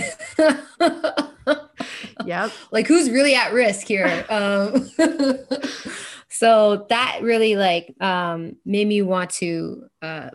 yeah, 2.25 2.49
like 2.71 2.87
who's 2.87 3.09
really 3.09 3.35
at 3.35 3.53
risk 3.53 3.87
here? 3.87 4.25
Um, 4.29 4.89
so 6.29 6.87
that 6.89 7.19
really 7.21 7.55
like 7.55 7.93
um, 8.01 8.55
made 8.65 8.87
me 8.87 9.01
want 9.01 9.29
to 9.31 9.85
uh, 10.01 10.31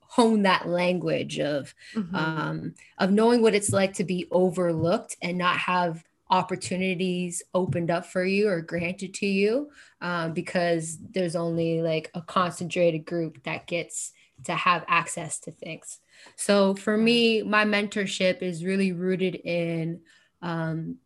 hone 0.00 0.42
that 0.42 0.68
language 0.68 1.40
of 1.40 1.74
mm-hmm. 1.94 2.14
um, 2.14 2.74
of 2.98 3.10
knowing 3.10 3.42
what 3.42 3.54
it's 3.54 3.72
like 3.72 3.94
to 3.94 4.04
be 4.04 4.28
overlooked 4.30 5.16
and 5.22 5.38
not 5.38 5.56
have 5.56 6.04
opportunities 6.34 7.44
opened 7.54 7.92
up 7.92 8.04
for 8.04 8.24
you 8.24 8.48
or 8.48 8.60
granted 8.60 9.14
to 9.14 9.26
you 9.26 9.70
um, 10.00 10.32
because 10.32 10.98
there's 11.12 11.36
only 11.36 11.80
like 11.80 12.10
a 12.14 12.20
concentrated 12.20 13.04
group 13.04 13.40
that 13.44 13.68
gets 13.68 14.10
to 14.42 14.52
have 14.52 14.84
access 14.88 15.38
to 15.38 15.52
things. 15.52 16.00
So 16.34 16.74
for 16.74 16.96
me, 16.96 17.42
my 17.44 17.64
mentorship 17.64 18.42
is 18.42 18.64
really 18.64 18.90
rooted 18.90 19.36
in 19.36 20.00
um, 20.42 20.96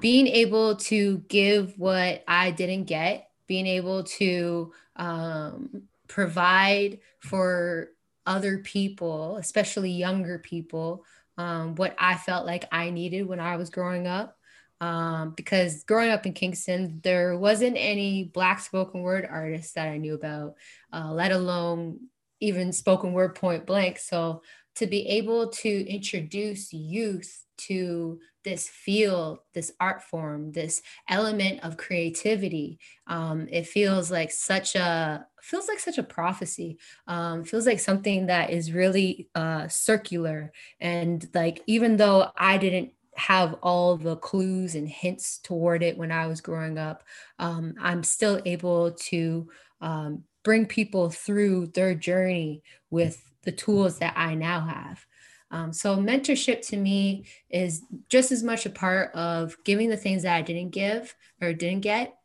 being 0.00 0.26
able 0.26 0.76
to 0.76 1.18
give 1.28 1.78
what 1.78 2.24
I 2.26 2.50
didn't 2.50 2.84
get, 2.84 3.28
being 3.46 3.66
able 3.66 4.04
to 4.04 4.72
um, 4.96 5.82
provide 6.08 7.00
for 7.18 7.90
other 8.24 8.56
people, 8.58 9.36
especially 9.36 9.90
younger 9.90 10.38
people, 10.38 11.04
um, 11.36 11.74
what 11.74 11.94
I 11.98 12.14
felt 12.14 12.46
like 12.46 12.64
I 12.72 12.88
needed 12.88 13.26
when 13.26 13.38
I 13.38 13.56
was 13.56 13.68
growing 13.68 14.06
up 14.06 14.38
um, 14.82 15.30
because 15.36 15.84
growing 15.84 16.10
up 16.10 16.26
in 16.26 16.32
Kingston, 16.32 17.00
there 17.04 17.38
wasn't 17.38 17.76
any 17.78 18.24
Black 18.24 18.58
spoken 18.58 19.00
word 19.02 19.26
artists 19.30 19.74
that 19.74 19.86
I 19.86 19.96
knew 19.96 20.14
about, 20.14 20.56
uh, 20.92 21.12
let 21.12 21.30
alone 21.30 22.00
even 22.40 22.72
spoken 22.72 23.12
word 23.12 23.36
point 23.36 23.64
blank. 23.64 24.00
So 24.00 24.42
to 24.74 24.88
be 24.88 25.06
able 25.06 25.50
to 25.50 25.88
introduce 25.88 26.72
youth 26.72 27.44
to 27.58 28.18
this 28.42 28.68
field, 28.68 29.38
this 29.54 29.70
art 29.78 30.02
form, 30.02 30.50
this 30.50 30.82
element 31.08 31.60
of 31.62 31.76
creativity. 31.76 32.80
Um, 33.06 33.46
it 33.52 33.68
feels 33.68 34.10
like 34.10 34.32
such 34.32 34.74
a 34.74 35.24
feels 35.40 35.68
like 35.68 35.78
such 35.78 35.98
a 35.98 36.02
prophecy. 36.02 36.78
Um, 37.06 37.44
feels 37.44 37.66
like 37.66 37.78
something 37.78 38.26
that 38.26 38.50
is 38.50 38.72
really 38.72 39.28
uh, 39.36 39.68
circular. 39.68 40.52
And 40.80 41.24
like 41.34 41.62
even 41.68 41.98
though 41.98 42.32
I 42.36 42.58
didn't 42.58 42.94
have 43.16 43.54
all 43.62 43.96
the 43.96 44.16
clues 44.16 44.74
and 44.74 44.88
hints 44.88 45.38
toward 45.38 45.82
it 45.82 45.98
when 45.98 46.10
I 46.10 46.26
was 46.26 46.40
growing 46.40 46.78
up, 46.78 47.04
um, 47.38 47.74
I'm 47.80 48.02
still 48.02 48.40
able 48.44 48.92
to 48.92 49.48
um, 49.80 50.24
bring 50.42 50.66
people 50.66 51.10
through 51.10 51.68
their 51.68 51.94
journey 51.94 52.62
with 52.90 53.22
the 53.42 53.52
tools 53.52 53.98
that 53.98 54.14
I 54.16 54.34
now 54.34 54.60
have. 54.60 55.04
Um, 55.50 55.72
so 55.72 55.96
mentorship 55.96 56.66
to 56.68 56.76
me 56.76 57.26
is 57.50 57.82
just 58.08 58.32
as 58.32 58.42
much 58.42 58.64
a 58.64 58.70
part 58.70 59.14
of 59.14 59.56
giving 59.64 59.90
the 59.90 59.96
things 59.96 60.22
that 60.22 60.34
I 60.34 60.42
didn't 60.42 60.70
give 60.70 61.14
or 61.42 61.52
didn't 61.52 61.82
get 61.82 62.16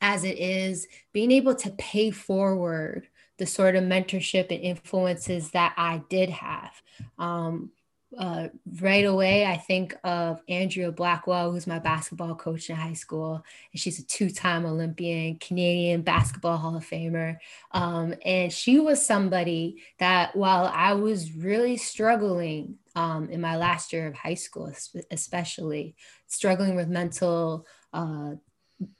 as 0.00 0.24
it 0.24 0.38
is 0.38 0.86
being 1.12 1.30
able 1.30 1.54
to 1.54 1.70
pay 1.70 2.10
forward 2.10 3.08
the 3.38 3.46
sort 3.46 3.76
of 3.76 3.84
mentorship 3.84 4.50
and 4.50 4.60
influences 4.60 5.52
that 5.52 5.72
I 5.76 6.02
did 6.08 6.30
have. 6.30 6.82
Um, 7.18 7.70
uh, 8.16 8.48
right 8.80 9.04
away, 9.04 9.44
I 9.44 9.56
think 9.56 9.94
of 10.02 10.40
Andrea 10.48 10.90
Blackwell, 10.90 11.52
who's 11.52 11.66
my 11.66 11.78
basketball 11.78 12.34
coach 12.34 12.70
in 12.70 12.76
high 12.76 12.94
school. 12.94 13.44
And 13.72 13.80
she's 13.80 13.98
a 13.98 14.06
two 14.06 14.30
time 14.30 14.64
Olympian, 14.64 15.36
Canadian 15.36 16.02
Basketball 16.02 16.56
Hall 16.56 16.76
of 16.76 16.88
Famer. 16.88 17.36
Um, 17.72 18.14
and 18.24 18.52
she 18.52 18.78
was 18.78 19.04
somebody 19.04 19.82
that 19.98 20.34
while 20.34 20.70
I 20.72 20.94
was 20.94 21.32
really 21.32 21.76
struggling 21.76 22.76
um, 22.94 23.28
in 23.28 23.40
my 23.40 23.56
last 23.56 23.92
year 23.92 24.06
of 24.06 24.14
high 24.14 24.34
school, 24.34 24.72
especially 25.10 25.94
struggling 26.26 26.76
with 26.76 26.88
mental 26.88 27.66
uh, 27.92 28.32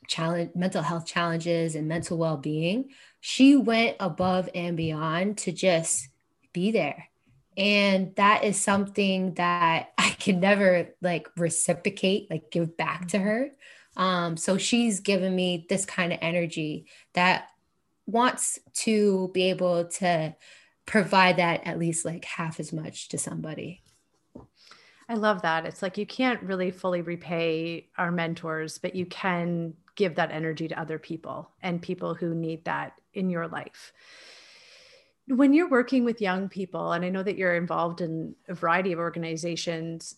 challenge, 0.06 0.50
mental 0.54 0.82
health 0.82 1.06
challenges 1.06 1.74
and 1.76 1.88
mental 1.88 2.18
well 2.18 2.36
being, 2.36 2.90
she 3.20 3.56
went 3.56 3.96
above 4.00 4.50
and 4.54 4.76
beyond 4.76 5.38
to 5.38 5.52
just 5.52 6.08
be 6.52 6.70
there 6.70 7.08
and 7.58 8.14
that 8.16 8.44
is 8.44 8.58
something 8.58 9.34
that 9.34 9.90
i 9.98 10.08
can 10.18 10.40
never 10.40 10.88
like 11.00 11.28
reciprocate 11.36 12.30
like 12.30 12.50
give 12.50 12.76
back 12.76 13.08
to 13.08 13.18
her. 13.18 13.50
Um, 13.96 14.36
so 14.36 14.58
she's 14.58 15.00
given 15.00 15.34
me 15.34 15.66
this 15.68 15.84
kind 15.84 16.12
of 16.12 16.18
energy 16.22 16.86
that 17.14 17.48
wants 18.06 18.58
to 18.72 19.30
be 19.34 19.50
able 19.50 19.86
to 19.86 20.34
provide 20.86 21.36
that 21.38 21.66
at 21.66 21.78
least 21.78 22.04
like 22.04 22.24
half 22.24 22.60
as 22.60 22.72
much 22.72 23.08
to 23.08 23.18
somebody. 23.18 23.82
I 25.08 25.14
love 25.14 25.42
that. 25.42 25.66
It's 25.66 25.82
like 25.82 25.98
you 25.98 26.06
can't 26.06 26.42
really 26.42 26.70
fully 26.70 27.02
repay 27.02 27.88
our 27.96 28.10
mentors 28.10 28.78
but 28.78 28.94
you 28.94 29.06
can 29.06 29.74
give 29.96 30.14
that 30.14 30.30
energy 30.30 30.68
to 30.68 30.80
other 30.80 30.98
people 30.98 31.50
and 31.62 31.82
people 31.82 32.14
who 32.14 32.34
need 32.34 32.64
that 32.66 32.92
in 33.14 33.30
your 33.30 33.48
life 33.48 33.92
when 35.28 35.52
you're 35.52 35.68
working 35.68 36.04
with 36.04 36.20
young 36.20 36.48
people, 36.48 36.92
and 36.92 37.04
I 37.04 37.10
know 37.10 37.22
that 37.22 37.36
you're 37.36 37.54
involved 37.54 38.00
in 38.00 38.34
a 38.48 38.54
variety 38.54 38.92
of 38.92 38.98
organizations, 38.98 40.14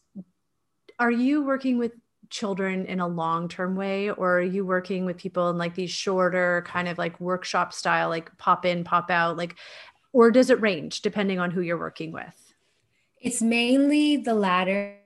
are 0.99 1.11
you 1.11 1.43
working 1.43 1.79
with 1.79 1.93
children 2.29 2.87
in 2.87 3.00
a 3.00 3.09
long 3.09 3.49
term 3.49 3.75
way, 3.75 4.11
or 4.11 4.38
are 4.38 4.43
you 4.43 4.64
working 4.64 5.05
with 5.05 5.17
people 5.17 5.50
in 5.50 5.59
like 5.59 5.75
these 5.75 5.90
shorter 5.90 6.64
kind 6.67 6.88
of 6.88 6.97
like 6.97 7.21
workshop 7.21 7.73
style, 7.73 8.09
like 8.09 8.37
pop 8.38 8.64
in, 8.64 8.85
pop 8.85 9.11
out, 9.11 9.37
like, 9.37 9.57
or 10.12 10.31
does 10.31 10.50
it 10.50 10.61
range 10.61 11.02
depending 11.02 11.40
on 11.40 11.50
who 11.50 11.61
you're 11.61 11.79
working 11.79 12.12
with? 12.12 12.55
It's 13.21 13.43
mainly 13.43 14.17
the 14.17 14.35
latter 14.35 14.97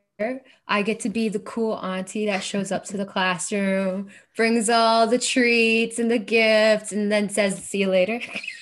I 0.67 0.83
get 0.83 1.01
to 1.01 1.09
be 1.09 1.29
the 1.29 1.41
cool 1.41 1.75
auntie 1.75 2.27
that 2.27 2.43
shows 2.43 2.73
up 2.73 2.85
to 2.87 2.97
the 2.97 3.05
classroom, 3.05 4.09
brings 4.37 4.71
all 4.71 5.07
the 5.07 5.19
treats 5.19 5.99
and 5.99 6.11
the 6.11 6.19
gifts, 6.19 6.93
and 6.93 7.11
then 7.13 7.29
says, 7.29 7.63
"See 7.63 7.81
you 7.81 7.89
later." 7.89 8.21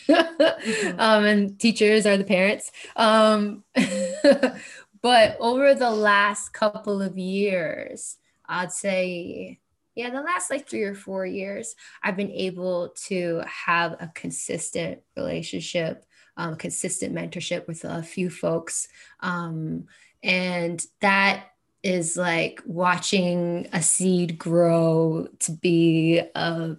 mm-hmm. 0.09 0.99
um, 1.01 1.25
and 1.25 1.59
teachers 1.59 2.07
are 2.07 2.17
the 2.17 2.25
parents. 2.25 2.73
Um, 2.97 3.65
but 5.03 5.37
over 5.41 5.75
the 5.75 5.91
last 5.91 6.53
couple 6.53 7.01
of 7.01 7.17
years, 7.19 8.17
I'd 8.47 8.73
say, 8.73 9.61
yeah, 9.95 10.11
the 10.11 10.23
last 10.23 10.51
like 10.51 10.69
three 10.69 10.83
or 10.83 10.95
four 10.95 11.27
years, 11.27 11.75
I've 12.03 12.17
been 12.17 12.31
able 12.31 12.91
to 13.07 13.43
have 13.47 13.93
a 13.93 14.11
consistent 14.15 15.01
relationship, 15.17 16.05
um, 16.37 16.57
consistent 16.57 17.15
mentorship 17.15 17.67
with 17.67 17.85
a 17.85 18.03
few 18.03 18.31
folks. 18.31 18.89
Um, 19.21 19.85
and 20.23 20.85
that 21.01 21.52
is 21.83 22.17
like 22.17 22.63
watching 22.65 23.69
a 23.73 23.83
seed 23.83 24.39
grow 24.39 25.29
to 25.41 25.53
be 25.53 26.23
a 26.35 26.77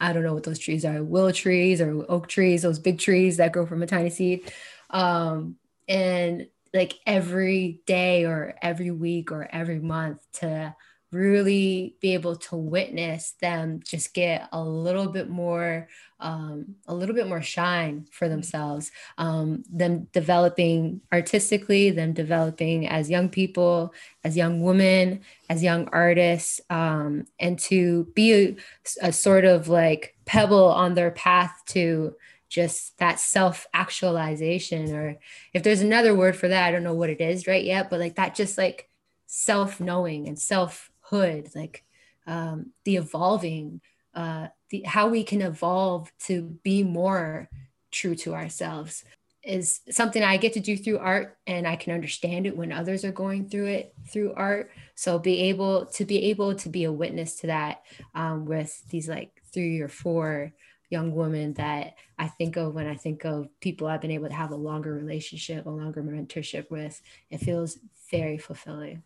I 0.00 0.12
don't 0.12 0.24
know 0.24 0.34
what 0.34 0.42
those 0.42 0.58
trees 0.58 0.84
are, 0.84 1.02
willow 1.02 1.32
trees 1.32 1.80
or 1.80 2.04
oak 2.10 2.26
trees, 2.26 2.62
those 2.62 2.78
big 2.78 2.98
trees 2.98 3.36
that 3.36 3.52
grow 3.52 3.64
from 3.64 3.82
a 3.82 3.86
tiny 3.86 4.10
seed. 4.10 4.52
Um, 4.90 5.56
and 5.88 6.48
like 6.74 6.98
every 7.06 7.80
day 7.86 8.24
or 8.24 8.54
every 8.60 8.90
week 8.90 9.30
or 9.30 9.48
every 9.50 9.78
month 9.78 10.20
to 10.40 10.74
really 11.14 11.94
be 12.00 12.12
able 12.12 12.34
to 12.34 12.56
witness 12.56 13.34
them 13.40 13.80
just 13.84 14.12
get 14.12 14.48
a 14.52 14.62
little 14.62 15.06
bit 15.06 15.28
more 15.28 15.88
um, 16.20 16.74
a 16.86 16.94
little 16.94 17.14
bit 17.14 17.28
more 17.28 17.42
shine 17.42 18.06
for 18.10 18.24
mm-hmm. 18.24 18.34
themselves 18.34 18.90
um, 19.16 19.62
them 19.70 20.08
developing 20.12 21.00
artistically 21.12 21.90
them 21.90 22.12
developing 22.12 22.88
as 22.88 23.08
young 23.08 23.28
people 23.28 23.94
as 24.24 24.36
young 24.36 24.60
women 24.60 25.20
as 25.48 25.62
young 25.62 25.88
artists 25.92 26.60
um, 26.70 27.24
and 27.38 27.58
to 27.58 28.04
be 28.14 28.34
a, 28.34 28.56
a 29.02 29.12
sort 29.12 29.44
of 29.44 29.68
like 29.68 30.16
pebble 30.24 30.66
on 30.66 30.94
their 30.94 31.12
path 31.12 31.62
to 31.66 32.14
just 32.48 32.98
that 32.98 33.20
self 33.20 33.66
actualization 33.72 34.92
or 34.94 35.16
if 35.52 35.62
there's 35.62 35.80
another 35.80 36.14
word 36.14 36.36
for 36.36 36.48
that 36.48 36.66
i 36.66 36.70
don't 36.72 36.84
know 36.84 36.94
what 36.94 37.10
it 37.10 37.20
is 37.20 37.46
right 37.46 37.64
yet 37.64 37.88
but 37.88 38.00
like 38.00 38.16
that 38.16 38.34
just 38.34 38.58
like 38.58 38.88
self 39.26 39.80
knowing 39.80 40.28
and 40.28 40.38
self 40.38 40.90
hood, 41.04 41.48
like 41.54 41.84
um, 42.26 42.70
the 42.84 42.96
evolving, 42.96 43.80
uh, 44.14 44.48
the 44.70 44.82
how 44.82 45.08
we 45.08 45.24
can 45.24 45.42
evolve 45.42 46.10
to 46.26 46.42
be 46.62 46.82
more 46.82 47.48
true 47.90 48.14
to 48.16 48.34
ourselves 48.34 49.04
is 49.44 49.80
something 49.90 50.22
I 50.22 50.38
get 50.38 50.54
to 50.54 50.60
do 50.60 50.76
through 50.76 50.98
art 50.98 51.36
and 51.46 51.68
I 51.68 51.76
can 51.76 51.92
understand 51.92 52.46
it 52.46 52.56
when 52.56 52.72
others 52.72 53.04
are 53.04 53.12
going 53.12 53.48
through 53.48 53.66
it 53.66 53.94
through 54.08 54.32
art. 54.34 54.70
So 54.94 55.18
be 55.18 55.42
able 55.42 55.86
to 55.86 56.04
be 56.04 56.30
able 56.30 56.54
to 56.54 56.68
be 56.68 56.84
a 56.84 56.92
witness 56.92 57.36
to 57.40 57.48
that 57.48 57.82
um, 58.14 58.46
with 58.46 58.82
these 58.88 59.08
like 59.08 59.42
three 59.52 59.80
or 59.80 59.88
four 59.88 60.52
young 60.88 61.14
women 61.14 61.52
that 61.54 61.94
I 62.18 62.28
think 62.28 62.56
of 62.56 62.74
when 62.74 62.86
I 62.86 62.94
think 62.94 63.24
of 63.24 63.48
people 63.60 63.86
I've 63.86 64.00
been 64.00 64.10
able 64.10 64.28
to 64.28 64.34
have 64.34 64.52
a 64.52 64.56
longer 64.56 64.94
relationship, 64.94 65.66
a 65.66 65.70
longer 65.70 66.02
mentorship 66.02 66.70
with. 66.70 67.00
It 67.30 67.38
feels 67.38 67.78
very 68.10 68.38
fulfilling. 68.38 69.02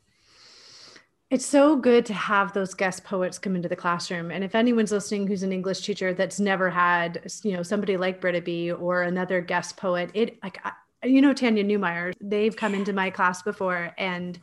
It's 1.31 1.45
so 1.45 1.77
good 1.77 2.07
to 2.07 2.15
have 2.15 2.55
those 2.55 2.73
guest 2.73 3.05
poets 3.05 3.39
come 3.39 3.55
into 3.55 3.69
the 3.69 3.77
classroom. 3.77 4.31
And 4.31 4.43
if 4.43 4.55
anyone's 4.55 4.93
listening 4.93 5.27
who's 5.27 5.43
an 5.43 5.53
English 5.53 5.83
teacher 5.83 6.15
that's 6.15 6.41
never 6.41 6.71
had, 6.71 7.31
you 7.43 7.53
know, 7.53 7.63
somebody 7.63 7.99
like 7.99 8.21
Britta 8.21 8.41
B 8.41 8.73
or 8.73 9.03
another 9.03 9.43
guest 9.43 9.77
poet, 9.77 10.11
it 10.15 10.43
like, 10.43 10.59
you 11.05 11.21
know, 11.21 11.35
Tanya 11.35 11.65
Neumeyer, 11.65 12.15
they've 12.23 12.57
come 12.57 12.75
into 12.75 12.95
my 12.95 13.11
class 13.11 13.43
before. 13.43 13.95
And 13.99 14.41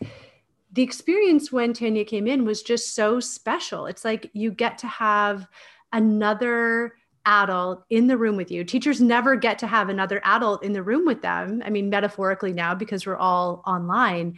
the 0.74 0.84
experience 0.84 1.51
when 1.51 1.74
Tanya 1.74 2.06
came 2.06 2.27
in 2.27 2.46
was 2.46 2.62
just 2.62 2.94
so 2.94 3.20
special. 3.20 3.88
It's 3.88 4.06
like 4.06 4.30
you 4.34 4.51
get 4.51 4.77
to 4.80 4.88
have 4.88 5.48
another 5.92 6.94
adult 7.25 7.84
in 7.89 8.06
the 8.06 8.18
room 8.18 8.38
with 8.38 8.51
you. 8.51 8.63
Teachers 8.63 9.01
never 9.01 9.36
get 9.36 9.58
to 9.58 9.65
have 9.65 9.89
another 9.89 10.22
adult 10.24 10.63
in 10.63 10.74
the 10.74 10.84
room 10.84 11.06
with 11.06 11.24
them. 11.24 11.63
I 11.65 11.72
mean, 11.72 11.89
metaphorically 11.89 12.54
now, 12.54 12.75
because 12.75 13.08
we're 13.08 13.18
all 13.18 13.63
online 13.65 14.38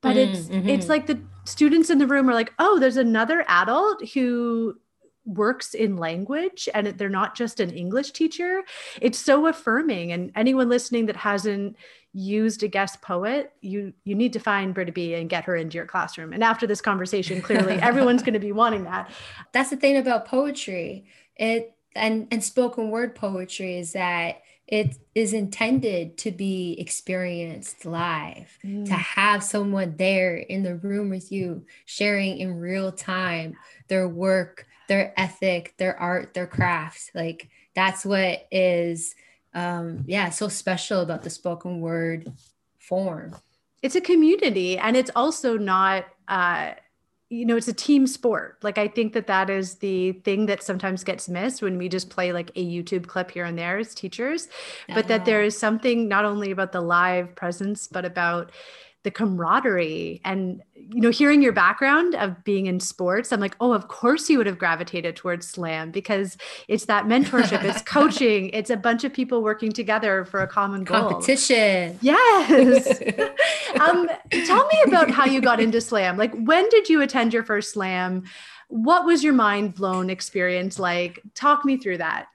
but 0.00 0.16
mm, 0.16 0.28
it's 0.28 0.48
mm-hmm. 0.48 0.68
it's 0.68 0.88
like 0.88 1.06
the 1.06 1.20
students 1.44 1.90
in 1.90 1.98
the 1.98 2.06
room 2.06 2.28
are 2.28 2.34
like 2.34 2.52
oh 2.58 2.78
there's 2.78 2.96
another 2.96 3.44
adult 3.48 4.06
who 4.10 4.76
works 5.28 5.74
in 5.74 5.96
language 5.96 6.68
and 6.74 6.86
they're 6.86 7.08
not 7.08 7.36
just 7.36 7.60
an 7.60 7.70
english 7.70 8.12
teacher. 8.12 8.62
It's 9.00 9.18
so 9.18 9.46
affirming. 9.46 10.10
And 10.10 10.32
anyone 10.34 10.70
listening 10.70 11.06
that 11.06 11.16
hasn't 11.16 11.76
used 12.14 12.62
a 12.62 12.68
guest 12.68 13.02
poet 13.02 13.52
you 13.60 13.92
you 14.04 14.14
need 14.14 14.32
to 14.32 14.40
find 14.40 14.74
britta 14.74 14.90
b 14.90 15.12
and 15.12 15.28
get 15.28 15.44
her 15.44 15.54
into 15.54 15.76
your 15.76 15.86
classroom. 15.86 16.32
And 16.32 16.42
after 16.42 16.66
this 16.66 16.80
conversation 16.80 17.42
clearly 17.42 17.74
everyone's 17.82 18.22
going 18.22 18.34
to 18.34 18.40
be 18.40 18.52
wanting 18.52 18.84
that. 18.84 19.10
That's 19.52 19.70
the 19.70 19.76
thing 19.76 19.98
about 19.98 20.26
poetry. 20.26 21.06
It 21.36 21.74
and 21.94 22.26
and 22.30 22.42
spoken 22.42 22.90
word 22.90 23.14
poetry 23.14 23.78
is 23.78 23.92
that 23.92 24.42
it 24.68 24.96
is 25.14 25.32
intended 25.32 26.16
to 26.18 26.30
be 26.30 26.76
experienced 26.78 27.84
live 27.84 28.58
mm. 28.64 28.84
to 28.86 28.94
have 28.94 29.42
someone 29.42 29.96
there 29.96 30.36
in 30.36 30.62
the 30.62 30.76
room 30.76 31.10
with 31.10 31.32
you 31.32 31.64
sharing 31.86 32.38
in 32.38 32.60
real 32.60 32.92
time 32.92 33.56
their 33.88 34.08
work 34.08 34.66
their 34.88 35.12
ethic 35.18 35.74
their 35.78 35.98
art 35.98 36.34
their 36.34 36.46
craft 36.46 37.10
like 37.14 37.48
that's 37.74 38.04
what 38.04 38.46
is 38.52 39.14
um 39.54 40.04
yeah 40.06 40.28
so 40.30 40.48
special 40.48 41.00
about 41.00 41.22
the 41.22 41.30
spoken 41.30 41.80
word 41.80 42.30
form. 42.88 43.36
It's 43.82 43.94
a 43.94 44.00
community, 44.00 44.78
and 44.78 44.96
it's 44.96 45.10
also 45.14 45.56
not. 45.56 46.06
Uh, 46.26 46.72
you 47.30 47.44
know 47.44 47.56
it's 47.56 47.68
a 47.68 47.74
team 47.74 48.06
sport. 48.06 48.58
Like 48.62 48.78
i 48.78 48.88
think 48.88 49.12
that 49.12 49.26
that 49.26 49.50
is 49.50 49.76
the 49.76 50.12
thing 50.12 50.46
that 50.46 50.62
sometimes 50.62 51.04
gets 51.04 51.28
missed 51.28 51.62
when 51.62 51.76
we 51.76 51.88
just 51.88 52.10
play 52.10 52.32
like 52.32 52.50
a 52.56 52.64
youtube 52.64 53.06
clip 53.06 53.30
here 53.30 53.44
and 53.44 53.58
there 53.58 53.78
as 53.78 53.94
teachers. 53.94 54.48
But 54.88 55.08
that 55.08 55.24
there 55.24 55.42
is 55.42 55.56
something 55.56 56.08
not 56.08 56.24
only 56.24 56.50
about 56.50 56.72
the 56.72 56.80
live 56.80 57.34
presence 57.34 57.86
but 57.86 58.04
about 58.04 58.50
the 59.08 59.12
camaraderie 59.12 60.20
and 60.22 60.62
you 60.74 61.00
know 61.00 61.08
hearing 61.08 61.40
your 61.40 61.52
background 61.52 62.14
of 62.14 62.44
being 62.44 62.66
in 62.66 62.78
sports 62.78 63.32
i'm 63.32 63.40
like 63.40 63.56
oh 63.58 63.72
of 63.72 63.88
course 63.88 64.28
you 64.28 64.36
would 64.36 64.46
have 64.46 64.58
gravitated 64.58 65.16
towards 65.16 65.48
slam 65.48 65.90
because 65.90 66.36
it's 66.68 66.84
that 66.84 67.06
mentorship 67.06 67.64
it's 67.64 67.80
coaching 67.96 68.50
it's 68.50 68.68
a 68.68 68.76
bunch 68.76 69.04
of 69.04 69.12
people 69.14 69.42
working 69.42 69.72
together 69.72 70.26
for 70.26 70.40
a 70.40 70.46
common 70.46 70.84
goal. 70.84 71.10
Competition. 71.10 71.98
Yes. 72.02 73.02
Um, 73.80 74.08
tell 74.46 74.66
me 74.66 74.82
about 74.86 75.10
how 75.10 75.26
you 75.26 75.42
got 75.42 75.60
into 75.60 75.80
slam. 75.80 76.16
Like 76.16 76.34
when 76.34 76.68
did 76.70 76.88
you 76.88 77.02
attend 77.02 77.34
your 77.34 77.44
first 77.44 77.74
slam? 77.74 78.24
What 78.68 79.04
was 79.04 79.22
your 79.22 79.34
mind 79.34 79.74
blown 79.74 80.08
experience 80.08 80.78
like? 80.78 81.20
Talk 81.34 81.64
me 81.66 81.76
through 81.76 81.98
that. 81.98 82.26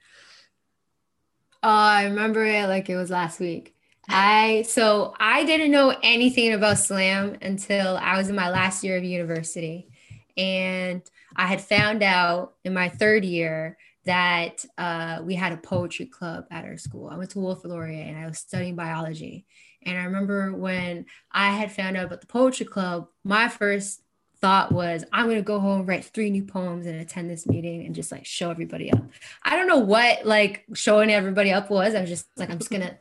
Uh, 1.64 1.68
i 1.68 2.04
remember 2.04 2.46
it 2.46 2.68
like 2.68 2.88
it 2.90 2.96
was 2.96 3.10
last 3.10 3.40
week 3.40 3.74
I 4.08 4.64
so 4.68 5.14
I 5.20 5.46
didn't 5.46 5.72
know 5.72 5.96
anything 6.04 6.54
about 6.54 6.78
slam 6.78 7.38
until 7.42 7.98
I 7.98 8.18
was 8.18 8.30
in 8.30 8.36
my 8.36 8.50
last 8.50 8.84
year 8.84 8.98
of 8.98 9.04
university. 9.04 9.90
And 10.36 11.02
I 11.36 11.48
had 11.48 11.62
found 11.62 12.04
out 12.04 12.54
in 12.64 12.74
my 12.74 12.90
third 12.90 13.24
year 13.24 13.78
that 14.06 14.66
uh, 14.78 15.20
we 15.24 15.36
had 15.36 15.54
a 15.54 15.58
poetry 15.58 16.06
club 16.06 16.46
at 16.52 16.66
our 16.66 16.78
school. 16.78 17.10
I 17.10 17.18
went 17.18 17.30
to 17.32 17.40
Wolf 17.40 17.64
Laurier 17.64 18.04
and 18.04 18.18
I 18.18 18.26
was 18.26 18.40
studying 18.40 18.76
biology. 18.76 19.46
And 19.84 19.98
I 19.98 20.04
remember 20.04 20.54
when 20.54 21.06
I 21.32 21.52
had 21.52 21.72
found 21.72 21.98
out 21.98 22.06
about 22.06 22.22
the 22.22 22.28
poetry 22.28 22.66
club, 22.66 23.08
my 23.24 23.48
first 23.48 24.02
thought 24.40 24.74
was 24.74 25.06
I'm 25.14 25.28
gonna 25.30 25.42
go 25.42 25.60
home, 25.60 25.86
write 25.86 26.04
three 26.04 26.30
new 26.30 26.44
poems, 26.44 26.86
and 26.86 27.00
attend 27.00 27.30
this 27.30 27.48
meeting 27.48 27.86
and 27.86 27.96
just 27.96 28.12
like 28.12 28.26
show 28.26 28.52
everybody 28.52 28.92
up. 28.92 29.02
I 29.44 29.56
don't 29.56 29.68
know 29.68 29.80
what 29.80 30.26
like 30.26 30.66
showing 30.74 31.10
everybody 31.10 31.52
up 31.52 31.70
was. 31.70 31.96
I 31.96 32.02
was 32.02 32.10
just 32.10 32.28
like, 32.36 32.50
I'm 32.50 32.60
just 32.60 32.72
gonna 32.72 32.98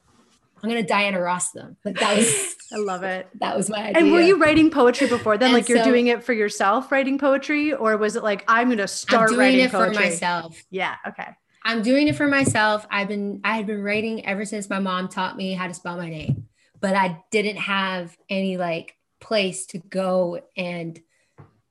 I'm 0.63 0.69
gonna 0.69 0.83
Diana 0.83 1.21
Ross 1.21 1.51
them. 1.51 1.77
Like 1.85 1.99
that 1.99 2.17
was 2.17 2.57
I 2.73 2.77
love 2.77 3.03
it. 3.03 3.29
That 3.41 3.57
was 3.57 3.69
my 3.69 3.89
idea. 3.89 4.03
And 4.03 4.13
were 4.13 4.21
you 4.21 4.39
writing 4.39 4.71
poetry 4.71 5.09
before 5.09 5.37
then? 5.37 5.49
And 5.49 5.55
like 5.55 5.69
you're 5.69 5.83
doing 5.83 6.07
it 6.07 6.23
for 6.23 6.33
yourself, 6.33 6.93
writing 6.93 7.19
poetry, 7.19 7.73
or 7.73 7.97
was 7.97 8.17
it 8.17 8.23
like 8.23 8.45
I'm 8.47 8.69
gonna 8.69 8.89
start 8.89 9.23
I'm 9.23 9.29
doing 9.29 9.41
writing 9.41 9.61
it 9.61 9.73
poetry? 9.73 9.95
for 9.95 10.01
myself? 10.01 10.63
Yeah. 10.71 10.95
Okay. 11.09 11.29
I'm 11.65 11.83
doing 11.83 12.09
it 12.09 12.17
for 12.17 12.29
myself. 12.29 12.87
I've 12.91 13.09
been 13.09 13.41
I 13.45 13.57
had 13.57 13.67
been 13.67 13.83
writing 13.83 14.25
ever 14.27 14.45
since 14.45 14.71
my 14.71 14.79
mom 14.79 15.09
taught 15.09 15.37
me 15.37 15.55
how 15.55 15.67
to 15.67 15.75
spell 15.75 15.97
my 15.97 16.09
name, 16.09 16.47
but 16.81 16.95
I 16.95 17.23
didn't 17.31 17.57
have 17.57 18.17
any 18.29 18.57
like 18.57 18.97
place 19.21 19.67
to 19.67 19.79
go 19.79 20.41
and 20.57 21.01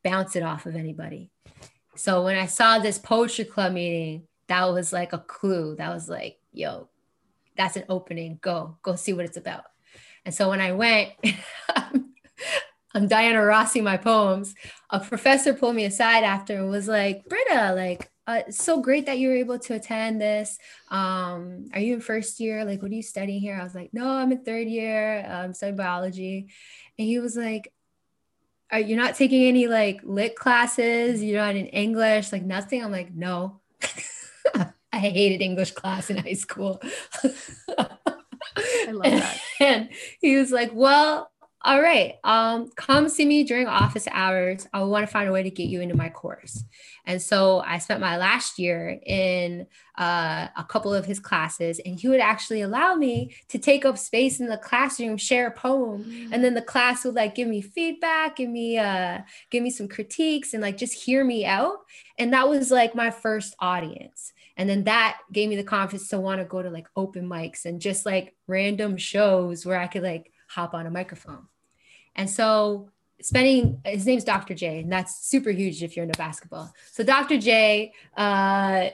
bounce 0.03 0.35
it 0.35 0.43
off 0.43 0.65
of 0.65 0.75
anybody. 0.75 1.29
So 1.95 2.23
when 2.23 2.37
I 2.37 2.45
saw 2.45 2.79
this 2.79 2.97
poetry 2.97 3.45
club 3.45 3.73
meeting, 3.73 4.27
that 4.47 4.65
was 4.65 4.91
like 4.91 5.13
a 5.13 5.19
clue. 5.19 5.75
That 5.75 5.93
was 5.93 6.09
like, 6.09 6.37
yo, 6.51 6.89
that's 7.61 7.77
an 7.77 7.85
opening. 7.89 8.39
Go, 8.41 8.77
go 8.81 8.95
see 8.95 9.13
what 9.13 9.25
it's 9.25 9.37
about. 9.37 9.65
And 10.25 10.33
so 10.33 10.49
when 10.49 10.61
I 10.61 10.71
went, 10.71 11.11
I'm 12.93 13.07
Diana 13.07 13.43
Rossi 13.43 13.81
my 13.81 13.97
poems. 13.97 14.53
A 14.89 14.99
professor 14.99 15.53
pulled 15.53 15.75
me 15.75 15.85
aside 15.85 16.23
after 16.23 16.57
and 16.57 16.69
was 16.69 16.87
like, 16.87 17.23
Britta, 17.25 17.73
like, 17.73 18.11
uh, 18.27 18.41
so 18.49 18.81
great 18.81 19.05
that 19.05 19.19
you 19.19 19.29
were 19.29 19.35
able 19.35 19.59
to 19.59 19.75
attend 19.75 20.19
this. 20.21 20.57
Um, 20.89 21.69
are 21.73 21.79
you 21.79 21.95
in 21.95 22.01
first 22.01 22.39
year? 22.39 22.65
Like, 22.65 22.81
what 22.81 22.91
are 22.91 22.95
you 22.95 23.03
studying 23.03 23.41
here? 23.41 23.57
I 23.59 23.63
was 23.63 23.75
like, 23.75 23.93
no, 23.93 24.07
I'm 24.07 24.31
in 24.31 24.43
third 24.43 24.67
year. 24.67 25.25
I'm 25.27 25.53
studying 25.53 25.77
biology. 25.77 26.47
And 26.97 27.07
he 27.07 27.19
was 27.19 27.35
like, 27.35 27.71
are 28.71 28.79
you 28.79 28.95
not 28.95 29.15
taking 29.15 29.43
any 29.43 29.67
like 29.67 30.01
lit 30.03 30.35
classes? 30.35 31.23
You're 31.23 31.41
not 31.41 31.55
in 31.55 31.67
English, 31.67 32.31
like 32.31 32.43
nothing. 32.43 32.83
I'm 32.83 32.91
like, 32.91 33.13
no. 33.13 33.59
I 34.93 34.99
hated 34.99 35.41
English 35.41 35.71
class 35.71 36.09
in 36.09 36.17
high 36.17 36.33
school. 36.33 36.81
I 37.23 38.91
love 38.91 39.03
that. 39.03 39.41
And 39.59 39.89
he 40.19 40.37
was 40.37 40.51
like, 40.51 40.71
Well, 40.73 41.31
all 41.63 41.79
right, 41.79 42.15
um, 42.23 42.71
come 42.75 43.07
see 43.07 43.25
me 43.25 43.43
during 43.43 43.67
office 43.67 44.07
hours. 44.11 44.67
I 44.73 44.81
want 44.81 45.05
to 45.05 45.11
find 45.11 45.29
a 45.29 45.31
way 45.31 45.43
to 45.43 45.51
get 45.51 45.67
you 45.67 45.79
into 45.79 45.95
my 45.95 46.09
course. 46.09 46.63
And 47.05 47.21
so 47.21 47.59
I 47.59 47.77
spent 47.77 47.99
my 47.99 48.17
last 48.17 48.57
year 48.57 48.99
in 49.05 49.67
uh, 49.95 50.47
a 50.57 50.63
couple 50.63 50.91
of 50.91 51.05
his 51.05 51.19
classes, 51.19 51.79
and 51.85 51.99
he 51.99 52.07
would 52.07 52.19
actually 52.19 52.61
allow 52.61 52.95
me 52.95 53.35
to 53.49 53.59
take 53.59 53.85
up 53.85 53.99
space 53.99 54.39
in 54.39 54.47
the 54.47 54.57
classroom, 54.57 55.17
share 55.17 55.47
a 55.47 55.51
poem, 55.51 56.03
mm-hmm. 56.03 56.33
and 56.33 56.43
then 56.43 56.55
the 56.55 56.63
class 56.63 57.05
would 57.05 57.13
like 57.13 57.35
give 57.35 57.47
me 57.47 57.61
feedback, 57.61 58.37
give 58.37 58.49
me 58.49 58.79
uh, 58.79 59.19
give 59.51 59.61
me 59.61 59.69
some 59.69 59.87
critiques, 59.87 60.55
and 60.55 60.63
like 60.63 60.77
just 60.77 60.93
hear 60.93 61.23
me 61.23 61.45
out. 61.45 61.77
And 62.17 62.33
that 62.33 62.49
was 62.49 62.71
like 62.71 62.95
my 62.95 63.11
first 63.11 63.55
audience. 63.59 64.33
And 64.57 64.69
then 64.69 64.83
that 64.85 65.17
gave 65.31 65.49
me 65.49 65.55
the 65.55 65.63
confidence 65.63 66.09
to 66.09 66.19
want 66.19 66.39
to 66.39 66.45
go 66.45 66.61
to 66.61 66.69
like 66.69 66.87
open 66.95 67.27
mics 67.27 67.65
and 67.65 67.81
just 67.81 68.05
like 68.05 68.35
random 68.47 68.97
shows 68.97 69.65
where 69.65 69.79
I 69.79 69.87
could 69.87 70.03
like 70.03 70.31
hop 70.47 70.73
on 70.73 70.85
a 70.85 70.91
microphone. 70.91 71.47
And 72.15 72.29
so 72.29 72.89
spending 73.21 73.81
his 73.85 74.05
name's 74.05 74.23
Dr. 74.23 74.53
J, 74.53 74.79
and 74.79 74.91
that's 74.91 75.27
super 75.27 75.51
huge 75.51 75.83
if 75.83 75.95
you're 75.95 76.05
into 76.05 76.17
basketball. 76.17 76.73
So 76.91 77.03
Dr. 77.03 77.37
J, 77.37 77.93
uh, 78.17 78.89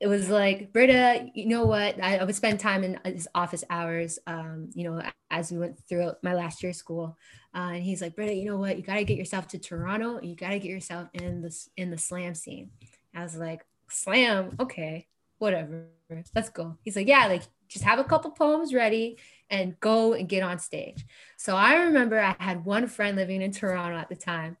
it 0.00 0.06
was 0.06 0.30
like 0.30 0.72
Britta, 0.72 1.28
you 1.34 1.46
know 1.46 1.66
what? 1.66 2.02
I, 2.02 2.18
I, 2.18 2.24
would 2.24 2.34
spend 2.34 2.58
time 2.58 2.84
in 2.84 2.98
his 3.04 3.28
office 3.34 3.64
hours, 3.68 4.18
um, 4.26 4.70
you 4.74 4.84
know, 4.84 5.02
as 5.30 5.52
we 5.52 5.58
went 5.58 5.78
through 5.86 6.12
my 6.22 6.32
last 6.32 6.62
year 6.62 6.70
of 6.70 6.76
school. 6.76 7.18
Uh, 7.54 7.72
and 7.74 7.82
he's 7.82 8.00
like, 8.00 8.16
Britta, 8.16 8.32
you 8.32 8.46
know 8.46 8.56
what? 8.56 8.78
You 8.78 8.82
got 8.82 8.94
to 8.94 9.04
get 9.04 9.18
yourself 9.18 9.48
to 9.48 9.58
Toronto. 9.58 10.20
You 10.22 10.34
got 10.34 10.50
to 10.50 10.58
get 10.58 10.70
yourself 10.70 11.08
in 11.12 11.42
the 11.42 11.54
in 11.76 11.90
the 11.90 11.98
slam 11.98 12.34
scene. 12.34 12.70
I 13.14 13.22
was 13.22 13.36
like, 13.36 13.66
slam, 13.90 14.56
okay, 14.60 15.06
whatever, 15.38 15.86
let's 16.34 16.50
go. 16.50 16.76
He's 16.82 16.96
like, 16.96 17.08
yeah, 17.08 17.26
like 17.26 17.42
just 17.68 17.84
have 17.84 17.98
a 17.98 18.04
couple 18.04 18.30
poems 18.30 18.74
ready 18.74 19.18
and 19.48 19.78
go 19.80 20.12
and 20.12 20.28
get 20.28 20.42
on 20.42 20.58
stage. 20.58 21.04
So 21.36 21.56
I 21.56 21.74
remember 21.84 22.20
I 22.20 22.36
had 22.38 22.64
one 22.64 22.86
friend 22.86 23.16
living 23.16 23.42
in 23.42 23.52
Toronto 23.52 23.96
at 23.96 24.08
the 24.08 24.16
time, 24.16 24.56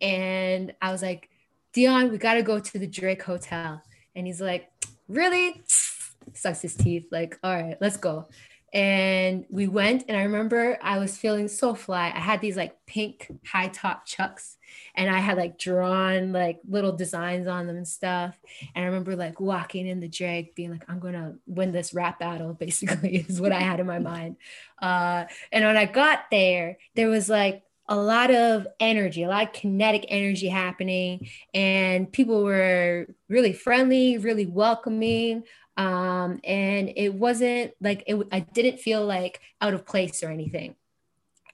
and 0.00 0.74
I 0.80 0.92
was 0.92 1.02
like, 1.02 1.28
Dion, 1.72 2.10
we 2.10 2.18
got 2.18 2.34
to 2.34 2.42
go 2.42 2.60
to 2.60 2.78
the 2.78 2.86
Drake 2.86 3.22
Hotel. 3.22 3.82
And 4.14 4.26
he's 4.26 4.40
like, 4.40 4.70
really? 5.08 5.62
Sucks 5.66 6.62
his 6.62 6.76
teeth. 6.76 7.06
Like, 7.10 7.38
all 7.42 7.52
right, 7.52 7.76
let's 7.80 7.96
go 7.96 8.28
and 8.74 9.46
we 9.48 9.68
went 9.68 10.04
and 10.08 10.16
i 10.16 10.22
remember 10.24 10.76
i 10.82 10.98
was 10.98 11.16
feeling 11.16 11.46
so 11.46 11.74
fly. 11.74 12.12
I 12.14 12.18
had 12.18 12.40
these 12.40 12.56
like 12.56 12.74
pink 12.86 13.30
high 13.46 13.68
top 13.68 14.04
chucks 14.04 14.58
and 14.96 15.08
i 15.08 15.20
had 15.20 15.38
like 15.38 15.58
drawn 15.58 16.32
like 16.32 16.58
little 16.68 16.92
designs 16.92 17.46
on 17.46 17.68
them 17.68 17.76
and 17.76 17.86
stuff. 17.88 18.36
And 18.74 18.84
i 18.84 18.88
remember 18.88 19.14
like 19.14 19.40
walking 19.40 19.86
in 19.86 20.00
the 20.00 20.08
Drake 20.08 20.56
being 20.56 20.72
like 20.72 20.84
i'm 20.88 20.98
gonna 20.98 21.36
win 21.46 21.70
this 21.70 21.94
rap 21.94 22.18
battle 22.18 22.52
basically 22.66 23.18
is 23.28 23.40
what 23.40 23.52
i 23.52 23.60
had 23.60 23.78
in 23.78 23.86
my 23.86 24.00
mind. 24.00 24.36
Uh, 24.82 25.24
and 25.52 25.64
when 25.64 25.76
i 25.76 25.86
got 25.86 26.24
there 26.30 26.78
there 26.96 27.08
was 27.08 27.28
like 27.28 27.62
a 27.86 27.96
lot 27.96 28.30
of 28.30 28.66
energy, 28.80 29.24
a 29.24 29.28
lot 29.28 29.46
of 29.46 29.52
kinetic 29.52 30.06
energy 30.08 30.48
happening, 30.48 31.28
and 31.52 32.10
people 32.10 32.42
were 32.42 33.06
really 33.28 33.52
friendly, 33.52 34.16
really 34.16 34.46
welcoming 34.46 35.42
um, 35.76 36.40
and 36.44 36.92
it 36.96 37.14
wasn't 37.14 37.72
like 37.80 38.04
it, 38.06 38.16
I 38.32 38.40
didn't 38.40 38.80
feel 38.80 39.04
like 39.04 39.40
out 39.60 39.74
of 39.74 39.86
place 39.86 40.22
or 40.22 40.30
anything. 40.30 40.76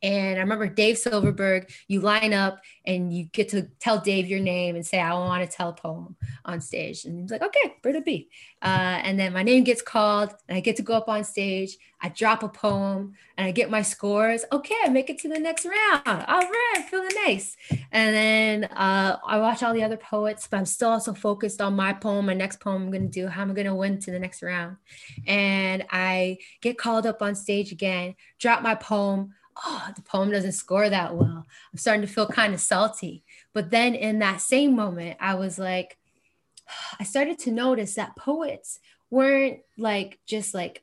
And 0.03 0.39
I 0.39 0.41
remember 0.41 0.67
Dave 0.67 0.97
Silverberg, 0.97 1.71
you 1.87 2.01
line 2.01 2.33
up 2.33 2.61
and 2.87 3.13
you 3.13 3.25
get 3.25 3.51
to 3.51 3.63
tell 3.81 3.99
Dave 3.99 4.29
your 4.29 4.41
name 4.41 4.75
and 4.75 4.87
say, 4.87 4.99
I 4.99 5.13
want 5.13 5.49
to 5.49 5.57
tell 5.57 5.71
a 5.71 5.75
poem 5.75 6.17
on 6.45 6.61
stage. 6.61 7.05
And 7.05 7.21
he's 7.21 7.31
like, 7.31 7.43
okay, 7.43 7.77
Britta 7.83 8.01
B. 8.01 8.31
Uh, 8.63 9.01
and 9.03 9.19
then 9.19 9.33
my 9.33 9.43
name 9.43 9.65
gets 9.65 9.83
called 9.83 10.35
and 10.49 10.57
I 10.57 10.61
get 10.61 10.77
to 10.77 10.83
go 10.83 10.95
up 10.95 11.09
on 11.09 11.25
stage. 11.25 11.77
I 12.01 12.09
drop 12.09 12.43
a 12.43 12.49
poem 12.49 13.15
and 13.37 13.47
I 13.47 13.51
get 13.51 13.71
my 13.71 13.83
scores. 13.83 14.45
Okay, 14.51 14.75
I 14.83 14.89
make 14.89 15.11
it 15.11 15.19
to 15.19 15.29
the 15.29 15.39
next 15.39 15.67
round. 15.67 16.25
All 16.27 16.41
right, 16.41 16.85
feeling 16.91 17.11
nice. 17.27 17.57
And 17.93 18.15
then 18.15 18.65
uh, 18.65 19.19
I 19.27 19.39
watch 19.39 19.63
all 19.63 19.75
the 19.75 19.85
other 19.85 19.99
poets, 19.99 20.49
but 20.51 20.57
I'm 20.57 20.67
still 20.67 20.91
also 20.91 21.13
focused 21.13 21.61
on 21.61 21.77
my 21.77 21.93
poem, 21.93 22.27
my 22.27 22.35
next 22.35 22.61
poem 22.61 22.85
I'm 22.85 22.91
going 22.91 23.11
to 23.11 23.21
do, 23.21 23.27
how 23.29 23.43
am 23.43 23.51
I'm 23.51 23.55
going 23.55 23.67
to 23.67 23.75
win 23.75 23.99
to 24.01 24.11
the 24.11 24.19
next 24.19 24.43
round. 24.43 24.77
And 25.27 25.85
I 25.91 26.39
get 26.63 26.79
called 26.79 27.07
up 27.07 27.21
on 27.21 27.35
stage 27.35 27.71
again, 27.71 28.15
drop 28.39 28.63
my 28.63 28.75
poem 28.75 29.35
oh, 29.65 29.89
the 29.95 30.03
poem 30.03 30.31
doesn't 30.31 30.53
score 30.53 30.89
that 30.89 31.15
well. 31.15 31.47
I'm 31.73 31.79
starting 31.79 32.07
to 32.07 32.13
feel 32.13 32.27
kind 32.27 32.55
of 32.55 32.61
salty. 32.61 33.25
But 33.53 33.71
then 33.71 33.95
in 33.95 34.19
that 34.21 34.41
same 34.41 34.75
moment, 34.75 35.19
I 35.21 35.35
was 35.35 35.59
like, 35.59 35.99
I 37.01 37.05
started 37.05 37.39
to 37.41 37.51
notice 37.51 37.95
that 37.95 38.17
poets 38.17 38.81
weren't 39.11 39.61
like 39.77 40.19
just 40.27 40.55
like 40.55 40.83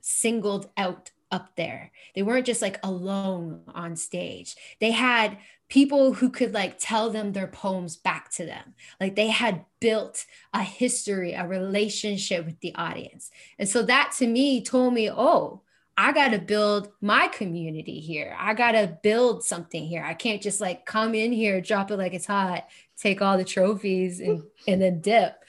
singled 0.00 0.70
out 0.76 1.10
up 1.30 1.56
there. 1.56 1.90
They 2.14 2.22
weren't 2.22 2.46
just 2.46 2.62
like 2.62 2.78
alone 2.84 3.62
on 3.74 3.96
stage. 3.96 4.54
They 4.80 4.92
had 4.92 5.38
people 5.68 6.12
who 6.14 6.30
could 6.30 6.54
like 6.54 6.76
tell 6.78 7.10
them 7.10 7.32
their 7.32 7.48
poems 7.48 7.96
back 7.96 8.30
to 8.30 8.46
them. 8.46 8.74
Like 9.00 9.16
they 9.16 9.28
had 9.28 9.64
built 9.80 10.24
a 10.54 10.62
history, 10.62 11.32
a 11.32 11.46
relationship 11.46 12.46
with 12.46 12.60
the 12.60 12.74
audience. 12.76 13.30
And 13.58 13.68
so 13.68 13.82
that 13.82 14.14
to 14.18 14.26
me 14.28 14.62
told 14.62 14.94
me, 14.94 15.10
oh, 15.10 15.62
I 15.98 16.12
got 16.12 16.28
to 16.28 16.38
build 16.38 16.92
my 17.00 17.28
community 17.28 18.00
here. 18.00 18.36
I 18.38 18.52
got 18.52 18.72
to 18.72 18.98
build 19.02 19.44
something 19.44 19.84
here. 19.84 20.04
I 20.04 20.14
can't 20.14 20.42
just 20.42 20.60
like 20.60 20.84
come 20.84 21.14
in 21.14 21.32
here, 21.32 21.60
drop 21.60 21.90
it 21.90 21.96
like 21.96 22.12
it's 22.12 22.26
hot, 22.26 22.68
take 22.96 23.22
all 23.22 23.38
the 23.38 23.44
trophies 23.44 24.20
and, 24.20 24.42
and 24.68 24.80
then 24.80 25.00
dip. 25.00 25.42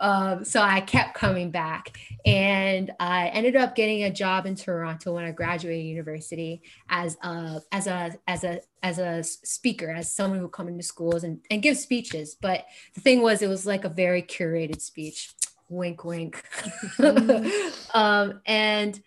Um, 0.00 0.44
so 0.44 0.60
I 0.60 0.80
kept 0.80 1.14
coming 1.14 1.52
back 1.52 1.96
and 2.26 2.90
I 2.98 3.28
ended 3.28 3.54
up 3.54 3.76
getting 3.76 4.02
a 4.02 4.10
job 4.10 4.46
in 4.46 4.56
Toronto 4.56 5.14
when 5.14 5.24
I 5.24 5.30
graduated 5.30 5.86
university 5.86 6.62
as 6.88 7.16
a, 7.22 7.62
as 7.70 7.86
a, 7.86 8.12
as 8.26 8.42
a, 8.42 8.60
as 8.82 8.98
a 8.98 9.22
speaker, 9.22 9.90
as 9.90 10.12
someone 10.12 10.40
who 10.40 10.46
would 10.46 10.52
come 10.52 10.66
into 10.66 10.82
schools 10.82 11.22
and, 11.22 11.38
and 11.52 11.62
give 11.62 11.76
speeches. 11.76 12.36
But 12.40 12.66
the 12.94 13.00
thing 13.00 13.22
was, 13.22 13.42
it 13.42 13.48
was 13.48 13.64
like 13.64 13.84
a 13.84 13.88
very 13.88 14.22
curated 14.22 14.80
speech. 14.80 15.34
Wink, 15.68 16.04
wink. 16.04 16.42
Mm-hmm. 16.98 17.96
um, 17.96 18.40
and 18.44 19.00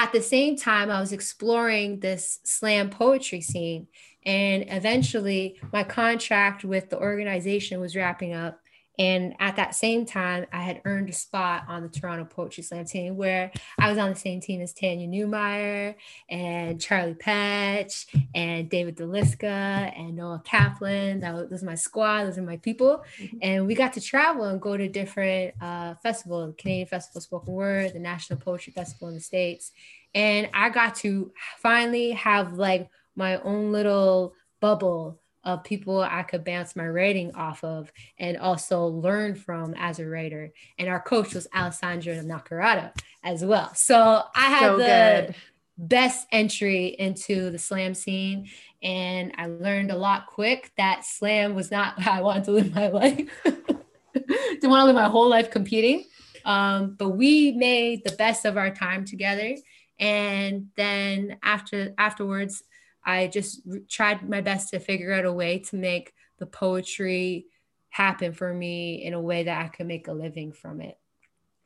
at 0.00 0.12
the 0.12 0.22
same 0.22 0.56
time, 0.56 0.90
I 0.90 0.98
was 0.98 1.12
exploring 1.12 2.00
this 2.00 2.40
slam 2.44 2.88
poetry 2.88 3.42
scene. 3.42 3.86
And 4.24 4.64
eventually, 4.68 5.60
my 5.72 5.82
contract 5.84 6.64
with 6.64 6.88
the 6.88 6.98
organization 6.98 7.80
was 7.80 7.94
wrapping 7.94 8.32
up. 8.32 8.59
And 9.00 9.34
at 9.40 9.56
that 9.56 9.74
same 9.74 10.04
time, 10.04 10.44
I 10.52 10.60
had 10.60 10.82
earned 10.84 11.08
a 11.08 11.14
spot 11.14 11.64
on 11.68 11.82
the 11.82 11.88
Toronto 11.88 12.26
Poetry 12.26 12.62
Slam 12.62 12.84
team 12.84 13.16
where 13.16 13.50
I 13.78 13.88
was 13.88 13.96
on 13.96 14.10
the 14.10 14.14
same 14.14 14.42
team 14.42 14.60
as 14.60 14.74
Tanya 14.74 15.08
Neumeyer 15.08 15.94
and 16.28 16.78
Charlie 16.78 17.14
Petch 17.14 18.04
and 18.34 18.68
David 18.68 18.98
Deliska 18.98 19.90
and 19.98 20.16
Noah 20.16 20.42
Kaplan. 20.44 21.20
That 21.20 21.32
was, 21.32 21.48
was 21.48 21.62
my 21.62 21.76
squad, 21.76 22.24
those 22.24 22.36
are 22.36 22.42
my 22.42 22.58
people. 22.58 23.02
Mm-hmm. 23.18 23.38
And 23.40 23.66
we 23.66 23.74
got 23.74 23.94
to 23.94 24.02
travel 24.02 24.44
and 24.44 24.60
go 24.60 24.76
to 24.76 24.86
different 24.86 25.54
uh, 25.62 25.94
festivals, 26.02 26.54
Canadian 26.58 26.86
Festival 26.86 27.20
of 27.20 27.22
Spoken 27.22 27.54
Word, 27.54 27.94
the 27.94 28.00
National 28.00 28.38
Poetry 28.38 28.74
Festival 28.74 29.08
in 29.08 29.14
the 29.14 29.20
States. 29.22 29.72
And 30.14 30.50
I 30.52 30.68
got 30.68 30.96
to 30.96 31.32
finally 31.56 32.10
have 32.10 32.58
like 32.58 32.90
my 33.16 33.40
own 33.40 33.72
little 33.72 34.34
bubble 34.60 35.19
of 35.44 35.64
people 35.64 36.00
I 36.00 36.22
could 36.22 36.44
bounce 36.44 36.76
my 36.76 36.86
writing 36.86 37.34
off 37.34 37.64
of 37.64 37.92
and 38.18 38.36
also 38.36 38.86
learn 38.86 39.34
from 39.34 39.74
as 39.76 39.98
a 39.98 40.06
writer. 40.06 40.52
And 40.78 40.88
our 40.88 41.00
coach 41.00 41.34
was 41.34 41.48
Alessandra 41.54 42.16
Naccarato 42.16 42.92
as 43.22 43.44
well. 43.44 43.72
So 43.74 44.22
I 44.34 44.50
had 44.50 44.60
so 44.60 44.76
the 44.76 44.84
good. 45.26 45.34
best 45.78 46.26
entry 46.30 46.86
into 46.86 47.50
the 47.50 47.58
slam 47.58 47.94
scene. 47.94 48.48
And 48.82 49.32
I 49.36 49.46
learned 49.46 49.90
a 49.90 49.96
lot 49.96 50.26
quick 50.26 50.72
that 50.76 51.04
slam 51.04 51.54
was 51.54 51.70
not 51.70 52.00
how 52.00 52.12
I 52.12 52.20
wanted 52.20 52.44
to 52.44 52.50
live 52.52 52.74
my 52.74 52.88
life. 52.88 53.28
Didn't 53.44 54.70
want 54.70 54.82
to 54.82 54.84
live 54.84 54.94
my 54.94 55.08
whole 55.08 55.28
life 55.28 55.50
competing. 55.50 56.04
Um, 56.44 56.96
but 56.98 57.10
we 57.10 57.52
made 57.52 58.02
the 58.04 58.12
best 58.12 58.44
of 58.44 58.56
our 58.56 58.74
time 58.74 59.04
together. 59.04 59.56
And 59.98 60.68
then 60.76 61.38
after 61.42 61.94
afterwards, 61.98 62.62
I 63.04 63.26
just 63.28 63.62
tried 63.88 64.28
my 64.28 64.40
best 64.40 64.70
to 64.70 64.80
figure 64.80 65.12
out 65.12 65.24
a 65.24 65.32
way 65.32 65.58
to 65.60 65.76
make 65.76 66.12
the 66.38 66.46
poetry 66.46 67.46
happen 67.88 68.32
for 68.32 68.52
me 68.52 69.02
in 69.02 69.14
a 69.14 69.20
way 69.20 69.44
that 69.44 69.64
I 69.64 69.68
could 69.68 69.86
make 69.86 70.08
a 70.08 70.12
living 70.12 70.52
from 70.52 70.80
it. 70.80 70.98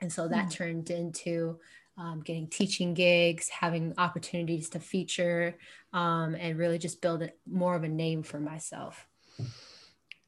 And 0.01 0.13
so 0.13 0.29
that 0.29 0.47
mm. 0.47 0.51
turned 0.51 0.91
into 0.91 1.59
um, 1.97 2.21
getting 2.21 2.49
teaching 2.49 2.95
gigs, 2.95 3.49
having 3.49 3.95
opportunities 3.99 4.69
to 4.71 4.81
feature, 4.81 5.57
um, 5.93 6.35
and 6.35 6.59
really 6.59 6.79
just 6.79 7.01
build 7.01 7.29
more 7.47 7.77
of 7.77 7.85
a 7.85 7.89
name 7.89 8.23
for 8.23 8.41
myself. 8.41 9.07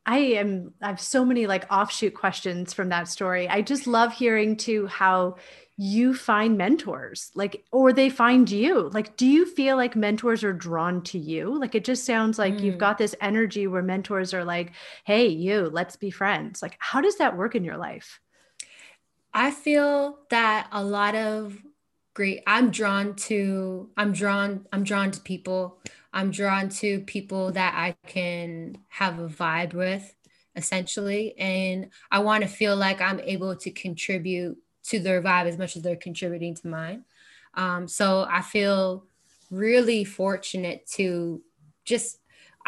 I 0.06 0.18
am 0.18 0.72
I 0.80 0.86
have 0.86 1.00
so 1.00 1.24
many 1.24 1.48
like 1.48 1.70
offshoot 1.70 2.14
questions 2.14 2.72
from 2.72 2.90
that 2.90 3.08
story. 3.08 3.48
I 3.48 3.60
just 3.60 3.88
love 3.88 4.12
hearing 4.12 4.56
too 4.56 4.86
how 4.86 5.36
you 5.76 6.14
find 6.14 6.56
mentors 6.56 7.30
like 7.34 7.64
or 7.72 7.92
they 7.92 8.08
find 8.08 8.48
you. 8.48 8.88
Like 8.90 9.16
do 9.16 9.26
you 9.26 9.44
feel 9.44 9.76
like 9.76 9.96
mentors 9.96 10.44
are 10.44 10.52
drawn 10.52 11.02
to 11.02 11.18
you? 11.18 11.58
Like 11.58 11.74
it 11.74 11.84
just 11.84 12.06
sounds 12.06 12.38
like 12.38 12.54
mm. 12.54 12.60
you've 12.62 12.78
got 12.78 12.98
this 12.98 13.16
energy 13.20 13.66
where 13.66 13.82
mentors 13.82 14.32
are 14.32 14.44
like 14.44 14.72
hey 15.04 15.26
you 15.26 15.68
let's 15.70 15.96
be 15.96 16.10
friends. 16.10 16.62
Like 16.62 16.76
how 16.78 17.00
does 17.00 17.16
that 17.16 17.36
work 17.36 17.56
in 17.56 17.64
your 17.64 17.76
life? 17.76 18.20
I 19.34 19.50
feel 19.50 20.20
that 20.30 20.68
a 20.70 20.82
lot 20.84 21.16
of 21.16 21.60
great 22.14 22.42
i'm 22.46 22.70
drawn 22.70 23.14
to 23.14 23.90
i'm 23.98 24.10
drawn 24.10 24.66
i'm 24.72 24.82
drawn 24.82 25.10
to 25.10 25.20
people 25.20 25.78
i'm 26.16 26.30
drawn 26.30 26.68
to 26.68 27.00
people 27.00 27.52
that 27.52 27.74
i 27.76 27.94
can 28.08 28.76
have 28.88 29.18
a 29.18 29.28
vibe 29.28 29.74
with 29.74 30.14
essentially 30.56 31.38
and 31.38 31.90
i 32.10 32.18
want 32.18 32.42
to 32.42 32.48
feel 32.48 32.74
like 32.74 33.00
i'm 33.00 33.20
able 33.20 33.54
to 33.54 33.70
contribute 33.70 34.58
to 34.86 35.00
their 35.00 35.20
vibe 35.20 35.46
as 35.46 35.58
much 35.58 35.76
as 35.76 35.82
they're 35.82 35.96
contributing 35.96 36.54
to 36.54 36.68
mine. 36.68 37.04
Um, 37.54 37.88
so 37.88 38.26
I 38.28 38.42
feel 38.42 39.04
really 39.50 40.04
fortunate 40.04 40.86
to 40.94 41.42
just 41.84 42.18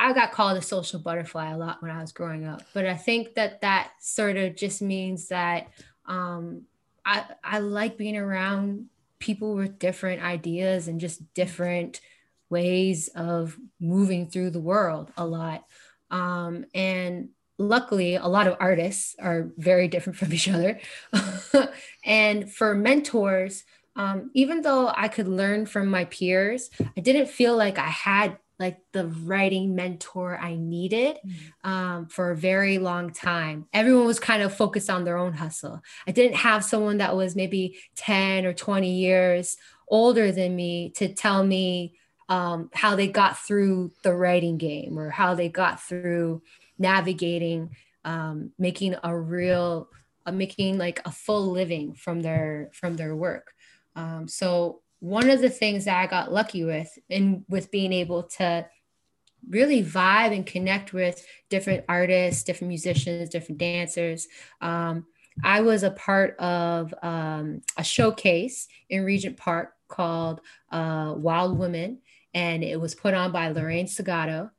I 0.00 0.12
got 0.12 0.30
called 0.30 0.56
a 0.56 0.62
social 0.62 1.00
butterfly 1.00 1.50
a 1.50 1.58
lot 1.58 1.82
when 1.82 1.90
I 1.90 2.00
was 2.00 2.12
growing 2.12 2.46
up, 2.46 2.62
but 2.72 2.86
I 2.86 2.94
think 2.94 3.34
that 3.34 3.62
that 3.62 3.90
sort 4.00 4.36
of 4.36 4.54
just 4.54 4.80
means 4.80 5.28
that 5.28 5.68
um, 6.06 6.62
I 7.04 7.24
I 7.42 7.58
like 7.58 7.98
being 7.98 8.16
around 8.16 8.86
people 9.18 9.54
with 9.54 9.80
different 9.80 10.22
ideas 10.22 10.86
and 10.86 11.00
just 11.00 11.34
different 11.34 12.00
ways 12.50 13.08
of 13.08 13.56
moving 13.80 14.28
through 14.28 14.50
the 14.50 14.60
world 14.60 15.10
a 15.16 15.26
lot. 15.26 15.64
Um, 16.10 16.64
and 16.74 17.30
luckily 17.58 18.14
a 18.14 18.26
lot 18.26 18.46
of 18.46 18.56
artists 18.60 19.16
are 19.18 19.50
very 19.56 19.88
different 19.88 20.16
from 20.18 20.32
each 20.32 20.48
other 20.48 20.78
and 22.04 22.52
for 22.52 22.74
mentors 22.74 23.64
um, 23.96 24.30
even 24.34 24.62
though 24.62 24.92
i 24.94 25.08
could 25.08 25.26
learn 25.26 25.66
from 25.66 25.88
my 25.88 26.04
peers 26.04 26.70
i 26.96 27.00
didn't 27.00 27.28
feel 27.28 27.56
like 27.56 27.78
i 27.78 27.88
had 27.88 28.38
like 28.60 28.78
the 28.92 29.06
writing 29.06 29.74
mentor 29.74 30.38
i 30.40 30.54
needed 30.54 31.18
mm. 31.26 31.68
um, 31.68 32.06
for 32.06 32.30
a 32.30 32.36
very 32.36 32.78
long 32.78 33.10
time 33.10 33.66
everyone 33.72 34.06
was 34.06 34.20
kind 34.20 34.42
of 34.42 34.54
focused 34.54 34.88
on 34.88 35.02
their 35.02 35.18
own 35.18 35.32
hustle 35.32 35.82
i 36.06 36.12
didn't 36.12 36.36
have 36.36 36.64
someone 36.64 36.98
that 36.98 37.16
was 37.16 37.34
maybe 37.34 37.76
10 37.96 38.46
or 38.46 38.52
20 38.52 38.88
years 38.88 39.56
older 39.88 40.30
than 40.30 40.54
me 40.54 40.90
to 40.90 41.12
tell 41.12 41.44
me 41.44 41.97
um, 42.28 42.70
how 42.74 42.94
they 42.94 43.08
got 43.08 43.38
through 43.38 43.92
the 44.02 44.14
writing 44.14 44.58
game 44.58 44.98
or 44.98 45.10
how 45.10 45.34
they 45.34 45.48
got 45.48 45.82
through 45.82 46.42
navigating 46.78 47.74
um, 48.04 48.52
making 48.58 48.94
a 49.02 49.16
real 49.16 49.88
uh, 50.26 50.32
making 50.32 50.78
like 50.78 51.00
a 51.04 51.10
full 51.10 51.50
living 51.50 51.94
from 51.94 52.20
their 52.20 52.70
from 52.72 52.96
their 52.96 53.14
work. 53.14 53.52
Um, 53.96 54.28
so 54.28 54.82
one 55.00 55.30
of 55.30 55.40
the 55.40 55.50
things 55.50 55.84
that 55.84 55.96
i 55.96 56.06
got 56.06 56.32
lucky 56.32 56.64
with 56.64 56.98
in 57.08 57.44
with 57.48 57.70
being 57.70 57.92
able 57.92 58.24
to 58.24 58.66
really 59.48 59.82
vibe 59.82 60.34
and 60.34 60.46
connect 60.46 60.92
with 60.92 61.24
different 61.48 61.84
artists 61.88 62.42
different 62.42 62.68
musicians 62.68 63.28
different 63.28 63.58
dancers 63.58 64.26
um, 64.60 65.06
i 65.44 65.60
was 65.60 65.82
a 65.82 65.90
part 65.92 66.36
of 66.38 66.92
um, 67.02 67.60
a 67.76 67.84
showcase 67.84 68.66
in 68.90 69.04
regent 69.04 69.36
park 69.36 69.74
called 69.86 70.40
uh, 70.72 71.14
wild 71.16 71.56
women 71.56 71.98
and 72.34 72.62
it 72.62 72.80
was 72.80 72.94
put 72.94 73.14
on 73.14 73.32
by 73.32 73.48
lorraine 73.48 73.86
segato. 73.86 74.50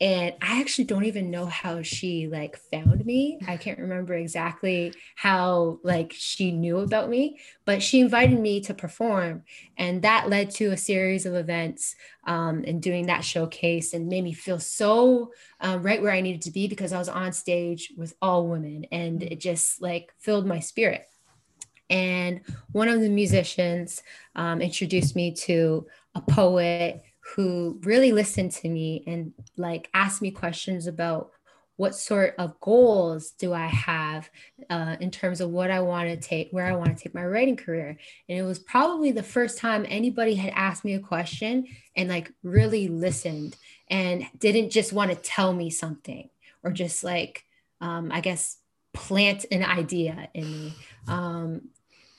And 0.00 0.34
i 0.40 0.60
actually 0.60 0.84
don't 0.84 1.04
even 1.04 1.30
know 1.30 1.46
how 1.46 1.82
she 1.82 2.26
like 2.26 2.56
found 2.56 3.04
me. 3.06 3.38
I 3.46 3.56
can't 3.56 3.78
remember 3.78 4.14
exactly 4.14 4.94
how 5.14 5.78
like 5.84 6.12
she 6.16 6.50
knew 6.50 6.78
about 6.78 7.08
me 7.08 7.38
but 7.64 7.82
she 7.82 8.00
invited 8.00 8.40
me 8.40 8.60
to 8.62 8.74
perform. 8.74 9.44
And 9.76 10.02
that 10.02 10.28
led 10.28 10.50
to 10.52 10.72
a 10.72 10.76
series 10.76 11.26
of 11.26 11.34
events 11.34 11.94
um, 12.26 12.64
and 12.66 12.82
doing 12.82 13.06
that 13.06 13.24
showcase 13.24 13.94
and 13.94 14.08
made 14.08 14.24
me 14.24 14.32
feel 14.32 14.58
so 14.58 15.32
um, 15.60 15.82
right 15.82 16.02
where 16.02 16.12
i 16.12 16.20
needed 16.20 16.42
to 16.42 16.50
be 16.50 16.66
because 16.68 16.92
i 16.92 16.98
was 16.98 17.08
on 17.08 17.32
stage 17.32 17.92
with 17.96 18.14
all 18.20 18.48
women 18.48 18.86
and 18.90 19.22
it 19.22 19.40
just 19.40 19.80
like 19.80 20.12
filled 20.18 20.46
my 20.46 20.58
spirit. 20.58 21.06
And 21.90 22.40
one 22.72 22.88
of 22.88 23.00
the 23.00 23.10
musicians 23.10 24.02
um, 24.34 24.62
introduced 24.62 25.14
me 25.14 25.34
to 25.34 25.86
a 26.14 26.22
poet 26.22 27.02
who 27.34 27.80
really 27.84 28.12
listened 28.12 28.50
to 28.50 28.68
me 28.68 29.04
and 29.06 29.32
like 29.56 29.88
asked 29.94 30.22
me 30.22 30.30
questions 30.30 30.86
about 30.86 31.30
what 31.76 31.94
sort 31.94 32.34
of 32.38 32.60
goals 32.60 33.30
do 33.30 33.52
I 33.52 33.66
have 33.66 34.28
uh, 34.68 34.96
in 35.00 35.10
terms 35.10 35.40
of 35.40 35.50
what 35.50 35.70
I 35.70 35.80
want 35.80 36.08
to 36.08 36.16
take, 36.16 36.50
where 36.50 36.66
I 36.66 36.76
want 36.76 36.96
to 36.96 37.02
take 37.02 37.14
my 37.14 37.24
writing 37.24 37.56
career. 37.56 37.98
And 38.28 38.38
it 38.38 38.42
was 38.42 38.58
probably 38.58 39.10
the 39.10 39.22
first 39.22 39.58
time 39.58 39.86
anybody 39.88 40.34
had 40.34 40.52
asked 40.54 40.84
me 40.84 40.94
a 40.94 41.00
question 41.00 41.66
and 41.96 42.08
like 42.08 42.30
really 42.42 42.88
listened 42.88 43.56
and 43.88 44.26
didn't 44.38 44.70
just 44.70 44.92
want 44.92 45.10
to 45.10 45.16
tell 45.16 45.52
me 45.52 45.70
something 45.70 46.28
or 46.62 46.70
just 46.70 47.02
like, 47.02 47.44
um, 47.80 48.12
I 48.12 48.20
guess, 48.20 48.58
plant 48.92 49.46
an 49.50 49.64
idea 49.64 50.28
in 50.34 50.50
me. 50.50 50.74
Um, 51.08 51.68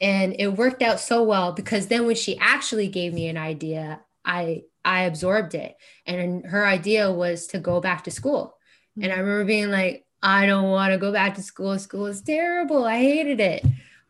and 0.02 0.36
it 0.40 0.48
worked 0.48 0.82
out 0.82 1.00
so 1.00 1.24
well 1.24 1.54
because 1.54 1.88
then 1.88 2.06
when 2.06 2.16
she 2.16 2.38
actually 2.38 2.88
gave 2.88 3.14
me 3.14 3.28
an 3.28 3.38
idea, 3.38 4.02
I 4.26 4.64
I 4.86 5.04
absorbed 5.04 5.56
it. 5.56 5.76
And 6.06 6.46
her 6.46 6.66
idea 6.66 7.12
was 7.12 7.48
to 7.48 7.60
go 7.60 7.80
back 7.80 8.04
to 8.06 8.12
school. 8.12 8.58
And 9.02 9.12
I 9.12 9.18
remember 9.18 9.46
being 9.46 9.72
like, 9.72 10.06
I 10.22 10.46
don't 10.46 10.70
want 10.70 10.94
to 10.94 10.98
go 10.98 11.12
back 11.12 11.36
to 11.36 11.44
school. 11.44 11.78
School 11.80 12.06
is 12.06 12.22
terrible. 12.22 12.86
I 12.86 12.98
hated 12.98 13.40
it. 13.40 13.66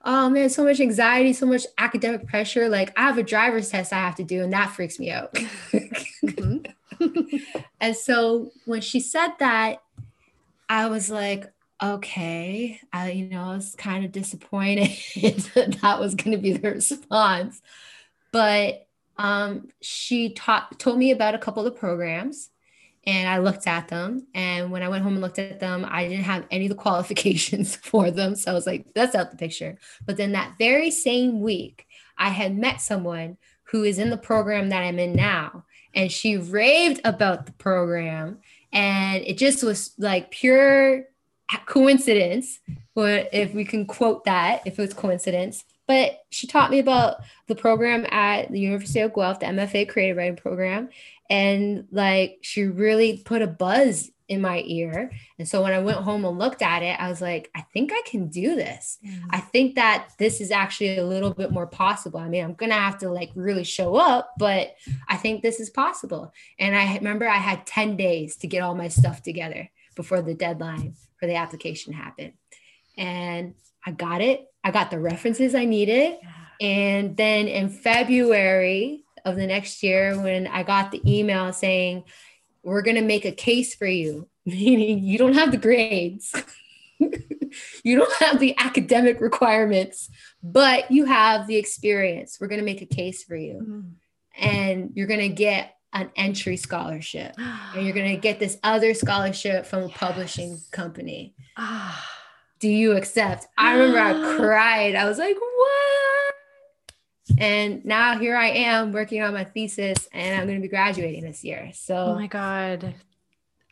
oh 0.05 0.29
man, 0.29 0.49
so 0.49 0.63
much 0.63 0.79
anxiety, 0.79 1.33
so 1.33 1.45
much 1.45 1.65
academic 1.77 2.27
pressure. 2.27 2.69
Like 2.69 2.93
I 2.97 3.03
have 3.03 3.17
a 3.17 3.23
driver's 3.23 3.69
test 3.69 3.93
I 3.93 3.97
have 3.97 4.15
to 4.15 4.23
do, 4.23 4.43
and 4.43 4.53
that 4.53 4.71
freaks 4.71 4.99
me 4.99 5.09
out. 5.09 5.33
mm-hmm. 5.33 6.57
and 7.81 7.95
so 7.95 8.51
when 8.65 8.81
she 8.81 8.99
said 8.99 9.31
that, 9.39 9.81
I 10.69 10.87
was 10.87 11.09
like, 11.09 11.51
okay, 11.81 12.79
I, 12.91 13.11
you 13.11 13.29
know, 13.29 13.41
I 13.41 13.55
was 13.55 13.75
kind 13.77 14.05
of 14.05 14.11
disappointed 14.11 14.89
that 15.55 15.77
that 15.81 15.99
was 15.99 16.15
going 16.15 16.31
to 16.31 16.41
be 16.41 16.53
the 16.53 16.71
response. 16.71 17.61
But 18.31 18.87
um, 19.17 19.69
she 19.81 20.33
taught, 20.33 20.79
told 20.79 20.97
me 20.97 21.11
about 21.11 21.35
a 21.35 21.39
couple 21.39 21.65
of 21.65 21.75
programs 21.75 22.49
and 23.05 23.27
I 23.27 23.39
looked 23.39 23.67
at 23.67 23.89
them. 23.89 24.27
And 24.33 24.71
when 24.71 24.81
I 24.81 24.87
went 24.87 25.03
home 25.03 25.13
and 25.13 25.21
looked 25.21 25.39
at 25.39 25.59
them, 25.59 25.85
I 25.87 26.07
didn't 26.07 26.23
have 26.23 26.45
any 26.51 26.65
of 26.65 26.69
the 26.69 26.75
qualifications 26.81 27.75
for 27.75 28.11
them. 28.11 28.35
So 28.35 28.51
I 28.51 28.53
was 28.53 28.65
like, 28.65 28.87
that's 28.93 29.15
out 29.15 29.31
the 29.31 29.37
picture. 29.37 29.77
But 30.05 30.17
then 30.17 30.31
that 30.31 30.57
very 30.57 30.91
same 30.91 31.41
week, 31.41 31.85
I 32.17 32.29
had 32.29 32.57
met 32.57 32.81
someone 32.81 33.37
who 33.63 33.83
is 33.83 33.99
in 33.99 34.09
the 34.09 34.17
program 34.17 34.69
that 34.69 34.83
I'm 34.83 34.99
in 34.99 35.13
now. 35.13 35.65
And 35.93 36.11
she 36.11 36.37
raved 36.37 37.01
about 37.03 37.45
the 37.45 37.51
program. 37.53 38.39
And 38.71 39.23
it 39.25 39.37
just 39.37 39.63
was 39.63 39.93
like 39.97 40.31
pure 40.31 41.05
coincidence, 41.65 42.59
but 42.95 43.29
if 43.31 43.53
we 43.53 43.65
can 43.65 43.85
quote 43.85 44.25
that, 44.25 44.65
if 44.65 44.79
it 44.79 44.81
was 44.81 44.93
coincidence. 44.93 45.63
But 45.93 46.25
she 46.31 46.47
taught 46.47 46.71
me 46.71 46.79
about 46.79 47.17
the 47.45 47.53
program 47.53 48.07
at 48.09 48.51
the 48.51 48.59
University 48.59 49.01
of 49.01 49.13
Guelph, 49.13 49.39
the 49.39 49.45
MFA 49.45 49.87
Creative 49.87 50.17
Writing 50.17 50.35
Program. 50.35 50.89
And 51.29 51.87
like 51.91 52.39
she 52.41 52.63
really 52.63 53.21
put 53.23 53.43
a 53.43 53.47
buzz 53.47 54.09
in 54.27 54.41
my 54.41 54.63
ear. 54.65 55.11
And 55.37 55.47
so 55.47 55.61
when 55.61 55.71
I 55.71 55.77
went 55.77 55.99
home 55.99 56.25
and 56.25 56.39
looked 56.39 56.63
at 56.63 56.81
it, 56.81 56.99
I 56.99 57.09
was 57.09 57.21
like, 57.21 57.51
I 57.53 57.61
think 57.73 57.91
I 57.93 58.01
can 58.07 58.29
do 58.29 58.55
this. 58.55 58.97
Mm-hmm. 59.05 59.27
I 59.29 59.39
think 59.39 59.75
that 59.75 60.09
this 60.17 60.41
is 60.41 60.49
actually 60.49 60.97
a 60.97 61.05
little 61.05 61.31
bit 61.31 61.51
more 61.51 61.67
possible. 61.67 62.19
I 62.19 62.27
mean, 62.27 62.43
I'm 62.43 62.55
going 62.55 62.71
to 62.71 62.75
have 62.75 62.97
to 62.99 63.11
like 63.11 63.29
really 63.35 63.63
show 63.63 63.95
up, 63.95 64.33
but 64.39 64.73
I 65.07 65.17
think 65.17 65.43
this 65.43 65.59
is 65.59 65.69
possible. 65.69 66.33
And 66.57 66.75
I 66.75 66.95
remember 66.95 67.27
I 67.27 67.37
had 67.37 67.67
10 67.67 67.97
days 67.97 68.35
to 68.37 68.47
get 68.47 68.63
all 68.63 68.73
my 68.73 68.87
stuff 68.87 69.21
together 69.21 69.69
before 69.95 70.23
the 70.23 70.33
deadline 70.33 70.95
for 71.19 71.27
the 71.27 71.35
application 71.35 71.93
happened. 71.93 72.33
And 72.97 73.55
I 73.85 73.91
got 73.91 74.21
it. 74.21 74.47
I 74.63 74.71
got 74.71 74.91
the 74.91 74.99
references 74.99 75.55
I 75.55 75.65
needed. 75.65 76.17
And 76.61 77.17
then 77.17 77.47
in 77.47 77.69
February 77.69 79.03
of 79.25 79.35
the 79.35 79.47
next 79.47 79.83
year, 79.83 80.19
when 80.21 80.47
I 80.47 80.63
got 80.63 80.91
the 80.91 81.01
email 81.05 81.51
saying, 81.51 82.03
we're 82.63 82.81
going 82.81 82.95
to 82.95 83.01
make 83.01 83.25
a 83.25 83.31
case 83.31 83.75
for 83.75 83.85
you, 83.85 84.27
meaning 84.45 85.03
you 85.03 85.17
don't 85.17 85.33
have 85.33 85.51
the 85.51 85.57
grades, 85.57 86.33
you 86.99 87.97
don't 87.97 88.13
have 88.21 88.39
the 88.39 88.57
academic 88.57 89.19
requirements, 89.19 90.09
but 90.41 90.89
you 90.89 91.05
have 91.05 91.47
the 91.47 91.57
experience. 91.57 92.37
We're 92.39 92.47
going 92.47 92.61
to 92.61 92.65
make 92.65 92.81
a 92.81 92.85
case 92.85 93.23
for 93.23 93.35
you. 93.35 93.59
Mm-hmm. 93.61 93.89
And 94.35 94.91
you're 94.95 95.07
going 95.07 95.19
to 95.19 95.29
get 95.29 95.75
an 95.91 96.09
entry 96.15 96.57
scholarship 96.57 97.35
and 97.37 97.85
you're 97.85 97.93
going 97.93 98.15
to 98.15 98.21
get 98.21 98.39
this 98.39 98.57
other 98.63 98.93
scholarship 98.93 99.65
from 99.65 99.83
a 99.83 99.87
yes. 99.87 99.97
publishing 99.97 100.59
company. 100.71 101.35
Do 102.63 102.69
you 102.69 102.95
accept? 102.95 103.47
I 103.57 103.73
remember 103.73 103.99
I 103.99 104.13
cried. 104.37 104.95
I 104.95 105.03
was 105.03 105.17
like, 105.17 105.35
what? 105.35 107.37
And 107.37 107.83
now 107.83 108.17
here 108.17 108.37
I 108.37 108.51
am 108.51 108.93
working 108.93 109.21
on 109.21 109.33
my 109.33 109.43
thesis 109.43 110.07
and 110.13 110.39
I'm 110.39 110.47
going 110.47 110.59
to 110.59 110.61
be 110.61 110.69
graduating 110.69 111.25
this 111.25 111.43
year. 111.43 111.71
So, 111.73 111.93
oh 111.93 112.15
my 112.15 112.27
God. 112.27 112.95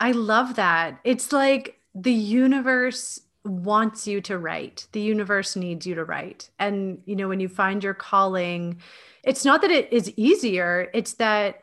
I 0.01 0.11
love 0.11 0.57
that. 0.57 0.99
It's 1.05 1.31
like 1.31 1.79
the 1.95 2.11
universe 2.11 3.21
wants 3.45 4.07
you 4.07 4.19
to 4.23 4.37
write, 4.37 4.87
the 4.91 4.99
universe 4.99 5.55
needs 5.55 5.87
you 5.87 5.95
to 5.95 6.03
write. 6.03 6.49
And, 6.59 7.01
you 7.05 7.15
know, 7.15 7.29
when 7.29 7.39
you 7.39 7.47
find 7.47 7.81
your 7.81 7.93
calling, 7.93 8.81
it's 9.23 9.45
not 9.45 9.61
that 9.61 9.71
it 9.71 9.93
is 9.93 10.11
easier, 10.17 10.89
it's 10.93 11.13
that 11.13 11.61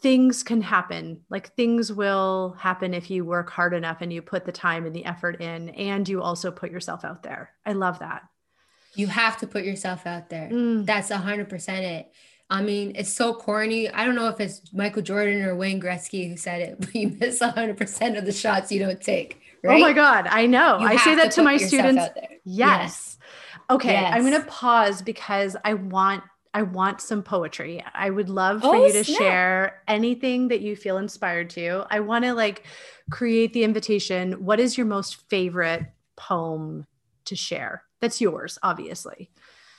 things 0.00 0.42
can 0.42 0.62
happen. 0.62 1.22
Like 1.28 1.54
things 1.54 1.92
will 1.92 2.56
happen 2.58 2.94
if 2.94 3.10
you 3.10 3.24
work 3.24 3.50
hard 3.50 3.74
enough 3.74 3.98
and 4.00 4.12
you 4.12 4.22
put 4.22 4.44
the 4.44 4.52
time 4.52 4.86
and 4.86 4.94
the 4.94 5.04
effort 5.04 5.40
in, 5.40 5.70
and 5.70 6.08
you 6.08 6.22
also 6.22 6.50
put 6.50 6.70
yourself 6.70 7.04
out 7.04 7.22
there. 7.22 7.50
I 7.64 7.72
love 7.72 7.98
that. 8.00 8.22
You 8.94 9.06
have 9.06 9.38
to 9.38 9.46
put 9.46 9.64
yourself 9.64 10.06
out 10.06 10.30
there. 10.30 10.48
Mm. 10.50 10.86
That's 10.86 11.10
a 11.10 11.18
hundred 11.18 11.48
percent 11.48 11.84
it. 11.84 12.12
I 12.50 12.62
mean, 12.62 12.92
it's 12.96 13.14
so 13.14 13.32
corny. 13.32 13.88
I 13.88 14.04
don't 14.04 14.16
know 14.16 14.26
if 14.26 14.40
it's 14.40 14.72
Michael 14.72 15.02
Jordan 15.02 15.42
or 15.42 15.54
Wayne 15.54 15.80
Gretzky 15.80 16.28
who 16.28 16.36
said 16.36 16.60
it, 16.60 16.76
but 16.80 16.94
you 16.94 17.16
miss 17.20 17.40
100% 17.40 18.18
of 18.18 18.26
the 18.26 18.32
shots 18.32 18.72
you 18.72 18.80
don't 18.80 19.00
take. 19.00 19.40
Right? 19.62 19.76
Oh 19.76 19.80
my 19.80 19.92
God. 19.92 20.26
I 20.28 20.46
know. 20.46 20.78
You 20.80 20.86
I 20.86 20.96
say 20.96 21.14
that 21.14 21.30
to, 21.30 21.36
to 21.36 21.42
my 21.42 21.56
students. 21.58 22.02
Yes. 22.16 22.44
yes. 22.44 23.18
Okay. 23.70 23.92
Yes. 23.92 24.12
I'm 24.14 24.22
going 24.22 24.40
to 24.40 24.48
pause 24.48 25.00
because 25.00 25.56
I 25.64 25.74
want 25.74 26.24
I 26.52 26.62
want 26.62 27.00
some 27.00 27.22
poetry. 27.22 27.84
I 27.94 28.10
would 28.10 28.28
love 28.28 28.62
for 28.62 28.74
oh, 28.74 28.86
you 28.86 28.92
to 28.92 29.04
snap. 29.04 29.18
share 29.18 29.82
anything 29.86 30.48
that 30.48 30.60
you 30.60 30.74
feel 30.74 30.98
inspired 30.98 31.50
to. 31.50 31.84
I 31.90 32.00
want 32.00 32.24
to 32.24 32.34
like 32.34 32.64
create 33.10 33.52
the 33.52 33.62
invitation. 33.62 34.44
What 34.44 34.58
is 34.58 34.76
your 34.76 34.86
most 34.86 35.28
favorite 35.28 35.86
poem 36.16 36.86
to 37.26 37.36
share? 37.36 37.84
That's 38.00 38.20
yours, 38.20 38.58
obviously. 38.62 39.30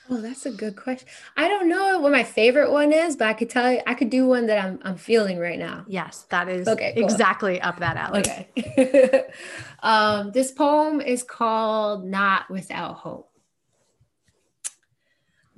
Oh, 0.09 0.19
that's 0.19 0.45
a 0.45 0.51
good 0.51 0.75
question. 0.75 1.07
I 1.37 1.47
don't 1.47 1.69
know 1.69 1.99
what 1.99 2.11
my 2.11 2.23
favorite 2.23 2.71
one 2.71 2.91
is, 2.91 3.15
but 3.15 3.27
I 3.27 3.33
could 3.33 3.49
tell 3.49 3.71
you 3.71 3.81
I 3.85 3.93
could 3.93 4.09
do 4.09 4.25
one 4.25 4.47
that 4.47 4.63
I'm 4.63 4.79
I'm 4.83 4.97
feeling 4.97 5.39
right 5.39 5.59
now. 5.59 5.85
Yes, 5.87 6.25
that 6.29 6.49
is 6.49 6.67
okay, 6.67 6.93
cool. 6.95 7.03
exactly 7.03 7.61
up 7.61 7.79
that 7.79 7.97
alley. 7.97 8.19
Okay. 8.19 9.23
um, 9.83 10.31
this 10.31 10.51
poem 10.51 11.01
is 11.01 11.23
called 11.23 12.05
Not 12.05 12.49
Without 12.49 12.95
Hope 12.95 13.30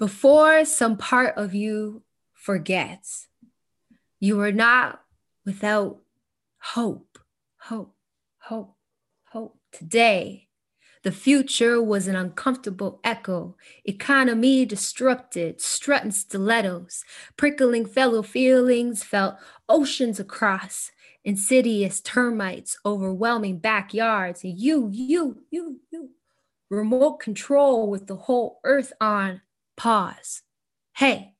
before 0.03 0.65
some 0.65 0.97
part 0.97 1.33
of 1.37 1.55
you 1.55 2.03
forgets. 2.33 3.29
You 4.19 4.41
are 4.41 4.51
not 4.51 4.99
without 5.45 6.01
hope, 6.59 7.17
hope, 7.55 7.95
hope, 8.39 8.75
hope. 9.31 9.57
Today, 9.71 10.49
the 11.03 11.13
future 11.13 11.81
was 11.81 12.07
an 12.07 12.17
uncomfortable 12.17 12.99
echo, 13.05 13.55
economy 13.85 14.65
disrupted, 14.65 15.61
strutting 15.61 16.11
stilettos, 16.11 17.05
prickling 17.37 17.85
fellow 17.85 18.23
feelings 18.23 19.03
felt 19.03 19.35
oceans 19.69 20.19
across, 20.19 20.91
insidious 21.23 22.01
termites 22.01 22.77
overwhelming 22.85 23.57
backyards, 23.57 24.43
you, 24.43 24.89
you, 24.91 25.45
you, 25.49 25.79
you, 25.91 26.09
remote 26.69 27.21
control 27.21 27.89
with 27.89 28.07
the 28.07 28.17
whole 28.17 28.59
earth 28.65 28.91
on 28.99 29.39
Pause. 29.75 30.41
Hey, 30.95 31.33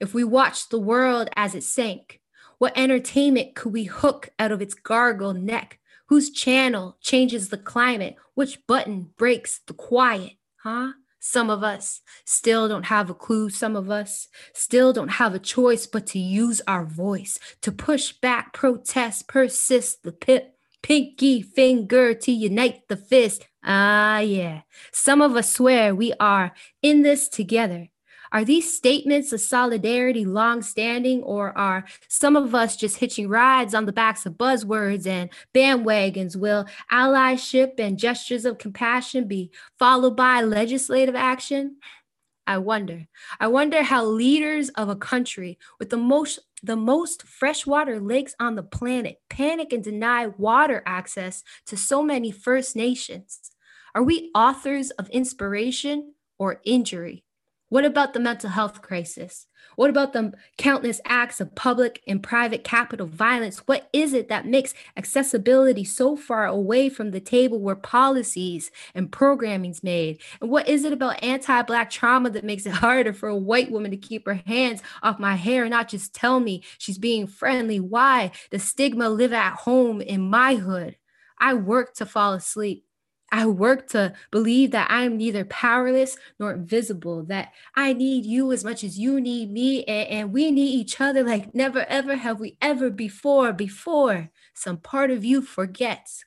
if 0.00 0.14
we 0.14 0.24
watched 0.24 0.70
the 0.70 0.78
world 0.78 1.28
as 1.36 1.54
it 1.54 1.62
sank, 1.64 2.20
what 2.58 2.76
entertainment 2.76 3.54
could 3.54 3.72
we 3.72 3.84
hook 3.84 4.30
out 4.38 4.52
of 4.52 4.62
its 4.62 4.74
gargle 4.74 5.34
neck? 5.34 5.78
Whose 6.06 6.30
channel 6.30 6.96
changes 7.00 7.48
the 7.48 7.58
climate? 7.58 8.16
Which 8.34 8.66
button 8.66 9.10
breaks 9.16 9.60
the 9.66 9.74
quiet? 9.74 10.32
Huh? 10.62 10.92
Some 11.18 11.50
of 11.50 11.64
us 11.64 12.02
still 12.24 12.68
don't 12.68 12.84
have 12.84 13.10
a 13.10 13.14
clue. 13.14 13.50
Some 13.50 13.74
of 13.74 13.90
us 13.90 14.28
still 14.54 14.92
don't 14.92 15.08
have 15.08 15.34
a 15.34 15.40
choice 15.40 15.86
but 15.86 16.06
to 16.08 16.18
use 16.20 16.62
our 16.68 16.84
voice, 16.84 17.38
to 17.62 17.72
push 17.72 18.12
back, 18.12 18.52
protest, 18.52 19.26
persist 19.26 20.04
the 20.04 20.12
pit, 20.12 20.54
pinky 20.82 21.42
finger 21.42 22.14
to 22.14 22.30
unite 22.30 22.86
the 22.88 22.96
fist. 22.96 23.44
Ah, 23.66 24.20
yeah. 24.20 24.62
Some 24.92 25.20
of 25.20 25.36
us 25.36 25.52
swear 25.52 25.94
we 25.94 26.12
are 26.20 26.52
in 26.82 27.02
this 27.02 27.28
together. 27.28 27.88
Are 28.32 28.44
these 28.44 28.76
statements 28.76 29.32
of 29.32 29.40
solidarity 29.40 30.24
long 30.24 30.62
standing, 30.62 31.22
or 31.22 31.56
are 31.56 31.84
some 32.08 32.36
of 32.36 32.54
us 32.54 32.76
just 32.76 32.98
hitching 32.98 33.28
rides 33.28 33.74
on 33.74 33.86
the 33.86 33.92
backs 33.92 34.26
of 34.26 34.34
buzzwords 34.34 35.06
and 35.06 35.30
bandwagons? 35.54 36.36
Will 36.36 36.66
allyship 36.92 37.78
and 37.78 37.98
gestures 37.98 38.44
of 38.44 38.58
compassion 38.58 39.26
be 39.28 39.50
followed 39.78 40.16
by 40.16 40.42
legislative 40.42 41.14
action? 41.14 41.76
I 42.46 42.58
wonder. 42.58 43.08
I 43.40 43.48
wonder 43.48 43.82
how 43.82 44.04
leaders 44.04 44.70
of 44.70 44.88
a 44.88 44.96
country 44.96 45.58
with 45.78 45.90
the 45.90 45.96
most 45.96 46.40
the 46.62 46.76
most 46.76 47.22
freshwater 47.24 48.00
lakes 48.00 48.34
on 48.40 48.56
the 48.56 48.62
planet 48.62 49.20
panic 49.28 49.72
and 49.72 49.84
deny 49.84 50.26
water 50.26 50.82
access 50.86 51.44
to 51.66 51.76
so 51.76 52.02
many 52.02 52.30
First 52.30 52.76
Nations. 52.76 53.52
Are 53.96 54.02
we 54.02 54.30
authors 54.34 54.90
of 54.90 55.08
inspiration 55.08 56.12
or 56.38 56.60
injury? 56.66 57.24
What 57.70 57.86
about 57.86 58.12
the 58.12 58.20
mental 58.20 58.50
health 58.50 58.82
crisis? 58.82 59.46
What 59.76 59.88
about 59.88 60.12
the 60.12 60.34
countless 60.58 61.00
acts 61.06 61.40
of 61.40 61.54
public 61.54 62.02
and 62.06 62.22
private 62.22 62.62
capital 62.62 63.06
violence? 63.06 63.60
What 63.60 63.88
is 63.94 64.12
it 64.12 64.28
that 64.28 64.44
makes 64.44 64.74
accessibility 64.98 65.82
so 65.82 66.14
far 66.14 66.44
away 66.44 66.90
from 66.90 67.10
the 67.10 67.20
table 67.20 67.58
where 67.58 67.74
policies 67.74 68.70
and 68.94 69.10
programming's 69.10 69.82
made? 69.82 70.20
And 70.42 70.50
what 70.50 70.68
is 70.68 70.84
it 70.84 70.92
about 70.92 71.24
anti-black 71.24 71.88
trauma 71.88 72.28
that 72.28 72.44
makes 72.44 72.66
it 72.66 72.72
harder 72.74 73.14
for 73.14 73.30
a 73.30 73.34
white 73.34 73.70
woman 73.70 73.92
to 73.92 73.96
keep 73.96 74.26
her 74.26 74.42
hands 74.46 74.82
off 75.02 75.18
my 75.18 75.36
hair 75.36 75.62
and 75.62 75.70
not 75.70 75.88
just 75.88 76.14
tell 76.14 76.38
me 76.38 76.62
she's 76.76 76.98
being 76.98 77.26
friendly? 77.26 77.80
Why 77.80 78.32
the 78.50 78.58
stigma 78.58 79.08
live 79.08 79.32
at 79.32 79.54
home 79.54 80.02
in 80.02 80.20
my 80.20 80.56
hood? 80.56 80.98
I 81.38 81.54
work 81.54 81.94
to 81.94 82.04
fall 82.04 82.34
asleep. 82.34 82.85
I 83.32 83.46
work 83.46 83.88
to 83.88 84.14
believe 84.30 84.70
that 84.70 84.90
I 84.90 85.02
am 85.02 85.16
neither 85.16 85.44
powerless 85.44 86.16
nor 86.38 86.52
invisible, 86.52 87.24
that 87.24 87.52
I 87.74 87.92
need 87.92 88.24
you 88.24 88.52
as 88.52 88.64
much 88.64 88.84
as 88.84 88.98
you 88.98 89.20
need 89.20 89.50
me, 89.50 89.84
and, 89.84 90.08
and 90.08 90.32
we 90.32 90.50
need 90.50 90.70
each 90.70 91.00
other 91.00 91.24
like 91.24 91.54
never 91.54 91.84
ever 91.88 92.16
have 92.16 92.38
we 92.40 92.56
ever 92.62 92.90
before. 92.90 93.52
Before 93.52 94.30
some 94.54 94.78
part 94.78 95.10
of 95.10 95.24
you 95.24 95.42
forgets. 95.42 96.24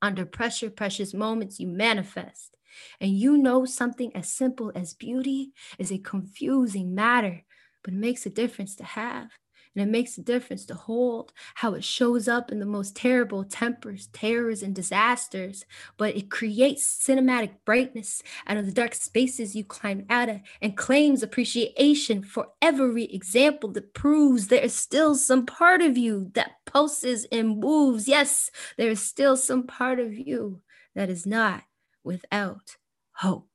Under 0.00 0.26
pressure, 0.26 0.70
precious 0.70 1.14
moments 1.14 1.60
you 1.60 1.68
manifest. 1.68 2.56
And 3.00 3.16
you 3.16 3.36
know 3.36 3.64
something 3.64 4.14
as 4.16 4.32
simple 4.32 4.72
as 4.74 4.94
beauty 4.94 5.52
is 5.78 5.92
a 5.92 5.98
confusing 5.98 6.94
matter, 6.94 7.44
but 7.84 7.94
it 7.94 7.98
makes 7.98 8.26
a 8.26 8.30
difference 8.30 8.74
to 8.76 8.84
have. 8.84 9.30
And 9.74 9.82
it 9.82 9.90
makes 9.90 10.18
a 10.18 10.22
difference 10.22 10.66
to 10.66 10.74
hold 10.74 11.32
how 11.54 11.72
it 11.74 11.82
shows 11.82 12.28
up 12.28 12.52
in 12.52 12.58
the 12.58 12.66
most 12.66 12.94
terrible 12.94 13.42
tempers, 13.42 14.08
terrors, 14.08 14.62
and 14.62 14.74
disasters. 14.74 15.64
But 15.96 16.14
it 16.14 16.30
creates 16.30 16.84
cinematic 16.84 17.52
brightness 17.64 18.22
out 18.46 18.58
of 18.58 18.66
the 18.66 18.72
dark 18.72 18.94
spaces 18.94 19.56
you 19.56 19.64
climb 19.64 20.04
out 20.10 20.28
of 20.28 20.40
and 20.60 20.76
claims 20.76 21.22
appreciation 21.22 22.22
for 22.22 22.48
every 22.60 23.04
example 23.04 23.70
that 23.72 23.94
proves 23.94 24.48
there 24.48 24.62
is 24.62 24.74
still 24.74 25.14
some 25.14 25.46
part 25.46 25.80
of 25.80 25.96
you 25.96 26.30
that 26.34 26.56
pulses 26.66 27.26
and 27.32 27.58
moves. 27.58 28.06
Yes, 28.06 28.50
there 28.76 28.90
is 28.90 29.00
still 29.00 29.36
some 29.36 29.66
part 29.66 29.98
of 29.98 30.12
you 30.12 30.60
that 30.94 31.08
is 31.08 31.24
not 31.24 31.62
without 32.04 32.76
hope. 33.12 33.48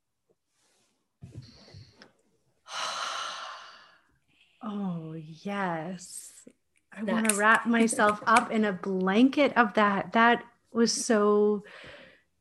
Oh, 4.69 5.15
yes. 5.15 6.34
I 6.91 7.03
want 7.03 7.30
to 7.30 7.36
wrap 7.36 7.65
myself 7.65 8.21
up 8.27 8.51
in 8.51 8.65
a 8.65 8.73
blanket 8.73 9.56
of 9.56 9.73
that. 9.75 10.12
That 10.12 10.43
was 10.73 10.91
so 10.91 11.63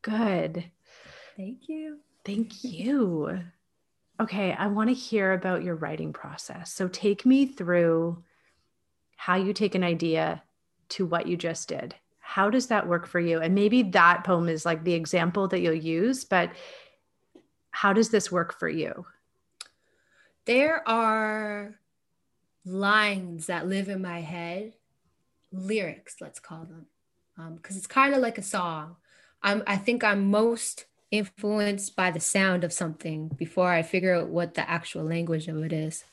good. 0.01 0.65
Thank 1.37 1.69
you. 1.69 1.99
Thank 2.25 2.65
you. 2.65 3.43
Okay, 4.19 4.51
I 4.53 4.67
want 4.67 4.89
to 4.89 4.93
hear 4.93 5.31
about 5.31 5.63
your 5.63 5.75
writing 5.75 6.11
process. 6.11 6.73
So 6.73 6.89
take 6.89 7.25
me 7.25 7.45
through 7.45 8.21
how 9.15 9.35
you 9.35 9.53
take 9.53 9.75
an 9.75 9.83
idea 9.83 10.43
to 10.89 11.05
what 11.05 11.27
you 11.27 11.37
just 11.37 11.69
did. 11.69 11.95
How 12.19 12.49
does 12.49 12.67
that 12.67 12.87
work 12.87 13.07
for 13.07 13.21
you? 13.21 13.39
And 13.39 13.55
maybe 13.55 13.83
that 13.83 14.25
poem 14.25 14.49
is 14.49 14.65
like 14.65 14.83
the 14.83 14.93
example 14.93 15.47
that 15.47 15.61
you'll 15.61 15.73
use, 15.73 16.25
but 16.25 16.51
how 17.71 17.93
does 17.93 18.09
this 18.09 18.31
work 18.31 18.59
for 18.59 18.67
you? 18.67 19.05
There 20.45 20.87
are 20.87 21.79
lines 22.67 23.47
that 23.47 23.67
live 23.67 23.89
in 23.89 24.01
my 24.01 24.21
head, 24.21 24.73
lyrics, 25.51 26.17
let's 26.21 26.39
call 26.39 26.65
them, 26.65 26.85
because 27.55 27.75
um, 27.75 27.77
it's 27.77 27.87
kind 27.87 28.13
of 28.13 28.21
like 28.21 28.37
a 28.37 28.43
song. 28.43 28.95
I'm, 29.41 29.63
I 29.65 29.77
think 29.77 30.03
I'm 30.03 30.29
most 30.29 30.85
influenced 31.11 31.95
by 31.95 32.11
the 32.11 32.19
sound 32.19 32.63
of 32.63 32.73
something 32.73 33.29
before 33.29 33.71
I 33.71 33.81
figure 33.81 34.15
out 34.15 34.27
what 34.27 34.55
the 34.55 34.69
actual 34.69 35.03
language 35.03 35.47
of 35.47 35.63
it 35.63 35.71
is. 35.71 36.03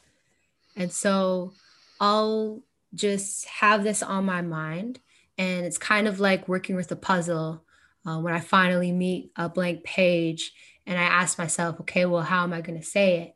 And 0.77 0.93
so 0.93 1.53
I'll 2.01 2.63
just 2.95 3.47
have 3.47 3.83
this 3.83 4.03
on 4.03 4.25
my 4.25 4.43
mind. 4.43 5.01
And 5.37 5.67
it's 5.67 5.79
kind 5.79 6.07
of 6.07 6.21
like 6.21 6.47
working 6.47 6.77
with 6.77 6.93
a 6.93 6.97
puzzle 6.97 7.65
uh, 8.07 8.19
when 8.19 8.33
I 8.33 8.41
finally 8.41 8.93
meet 8.93 9.33
a 9.37 9.49
blank 9.49 9.83
page 9.83 10.53
and 10.87 10.99
I 10.99 11.03
ask 11.03 11.39
myself, 11.39 11.81
okay, 11.81 12.05
well, 12.05 12.23
how 12.23 12.45
am 12.45 12.53
I 12.53 12.61
going 12.61 12.79
to 12.79 12.87
say 12.87 13.19
it? 13.21 13.34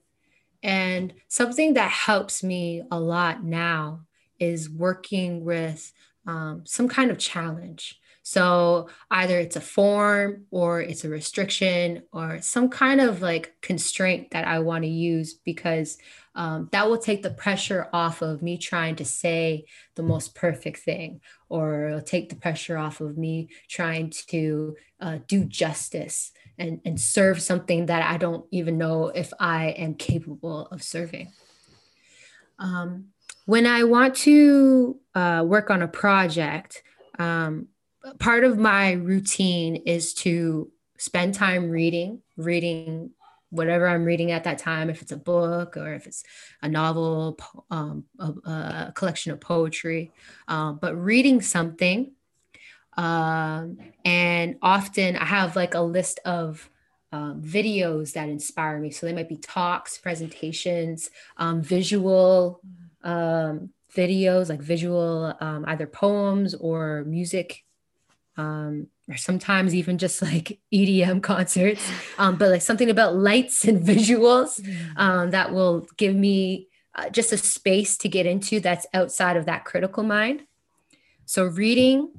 And 0.62 1.14
something 1.29 1.75
that 1.75 1.90
helps 1.90 2.42
me 2.42 2.83
a 2.90 2.99
lot 2.99 3.44
now 3.44 4.03
is 4.38 4.68
working 4.68 5.44
with 5.44 5.92
um, 6.27 6.62
some 6.66 6.88
kind 6.88 7.11
of 7.11 7.18
challenge. 7.18 8.01
So 8.23 8.90
either 9.11 9.38
it's 9.38 9.57
a 9.57 9.61
form 9.62 10.44
or 10.51 10.83
it's 10.83 11.03
a 11.03 11.09
restriction 11.09 12.03
or 12.12 12.42
some 12.42 12.68
kind 12.68 13.01
of 13.01 13.23
like 13.23 13.55
constraint 13.62 14.33
that 14.33 14.47
I 14.47 14.59
want 14.59 14.85
to 14.85 14.90
use 14.90 15.33
because 15.33 15.97
um, 16.35 16.68
that 16.73 16.90
will 16.90 16.99
take 16.99 17.23
the 17.23 17.31
pressure 17.31 17.88
off 17.94 18.21
of 18.21 18.42
me 18.42 18.59
trying 18.59 18.97
to 18.97 19.05
say 19.07 19.64
the 19.94 20.03
most 20.03 20.35
perfect 20.35 20.81
thing 20.81 21.23
or 21.49 21.87
it'll 21.87 22.03
take 22.03 22.29
the 22.29 22.37
pressure 22.37 22.77
off 22.77 23.01
of 23.01 23.16
me 23.16 23.49
trying 23.66 24.11
to 24.29 24.77
uh, 25.01 25.21
do 25.27 25.47
justice 25.47 26.33
and, 26.59 26.81
and 26.85 27.01
serve 27.01 27.40
something 27.40 27.87
that 27.87 28.03
I 28.03 28.16
don't 28.16 28.44
even 28.51 28.79
know 28.79 29.09
if 29.09 29.33
I 29.38 29.68
am 29.71 29.94
capable 29.94 30.66
of 30.66 30.83
serving. 30.83 31.33
Um, 32.59 33.07
when 33.47 33.66
I 33.66 33.85
want 33.85 34.14
to 34.16 34.99
uh, 35.14 35.44
work 35.47 35.71
on 35.71 35.83
a 35.83 35.88
project, 35.88 36.83
um, 37.18 37.68
part 38.18 38.44
of 38.44 38.59
my 38.59 38.92
routine 38.92 39.77
is 39.77 40.14
to 40.14 40.71
spend 40.99 41.35
time 41.35 41.71
reading, 41.71 42.21
reading 42.37 43.11
whatever 43.51 43.88
I'm 43.88 44.05
reading 44.05 44.31
at 44.31 44.44
that 44.44 44.59
time, 44.59 44.90
if 44.90 45.01
it's 45.01 45.12
a 45.12 45.16
book 45.16 45.77
or 45.77 45.94
if 45.94 46.07
it's 46.07 46.23
a 46.61 46.68
novel, 46.68 47.38
um, 47.71 48.05
a, 48.18 48.27
a, 48.27 48.92
collection 48.94 49.33
of 49.33 49.40
poetry, 49.40 50.12
um, 50.49 50.79
but 50.81 50.94
reading 50.97 51.40
something 51.40 52.12
um, 52.99 53.79
and 54.05 54.57
often 54.61 55.17
I 55.17 55.25
have 55.25 55.55
like 55.55 55.75
a 55.75 55.81
list 55.81 56.19
of 56.25 56.69
um, 57.13 57.41
videos 57.41 58.13
that 58.13 58.29
inspire 58.29 58.79
me. 58.79 58.91
So 58.91 59.07
they 59.07 59.13
might 59.13 59.29
be 59.29 59.37
talks, 59.37 59.97
presentations, 59.97 61.09
um, 61.37 61.63
visual 61.63 62.61
um, 63.05 63.71
videos, 63.95 64.51
like 64.51 64.61
visual, 64.61 65.33
um, 65.41 65.65
either 65.69 65.87
poems 65.87 66.55
or 66.55 67.05
music, 67.05 67.65
um, 68.37 68.89
or 69.09 69.17
sometimes 69.17 69.77
even 69.77 69.97
just 69.97 70.21
like 70.21 70.59
EDM 70.75 71.23
concerts, 71.23 71.89
um, 72.19 72.37
but 72.37 72.51
like 72.51 72.63
something 72.63 72.91
about 72.91 73.15
lights 73.15 73.65
and 73.65 73.81
visuals 73.81 74.61
mm. 74.61 75.31
that 75.31 75.53
will 75.53 75.87
give 75.97 76.17
me 76.17 76.67
uh, 76.97 77.09
just 77.11 77.33
a 77.33 77.37
space 77.37 77.97
to 77.99 78.09
get 78.09 78.27
into 78.27 78.59
that's 78.59 78.87
outside 78.93 79.37
of 79.37 79.47
that 79.47 79.65
critical 79.65 80.03
mind. 80.03 80.43
So 81.27 81.45
reading, 81.45 82.11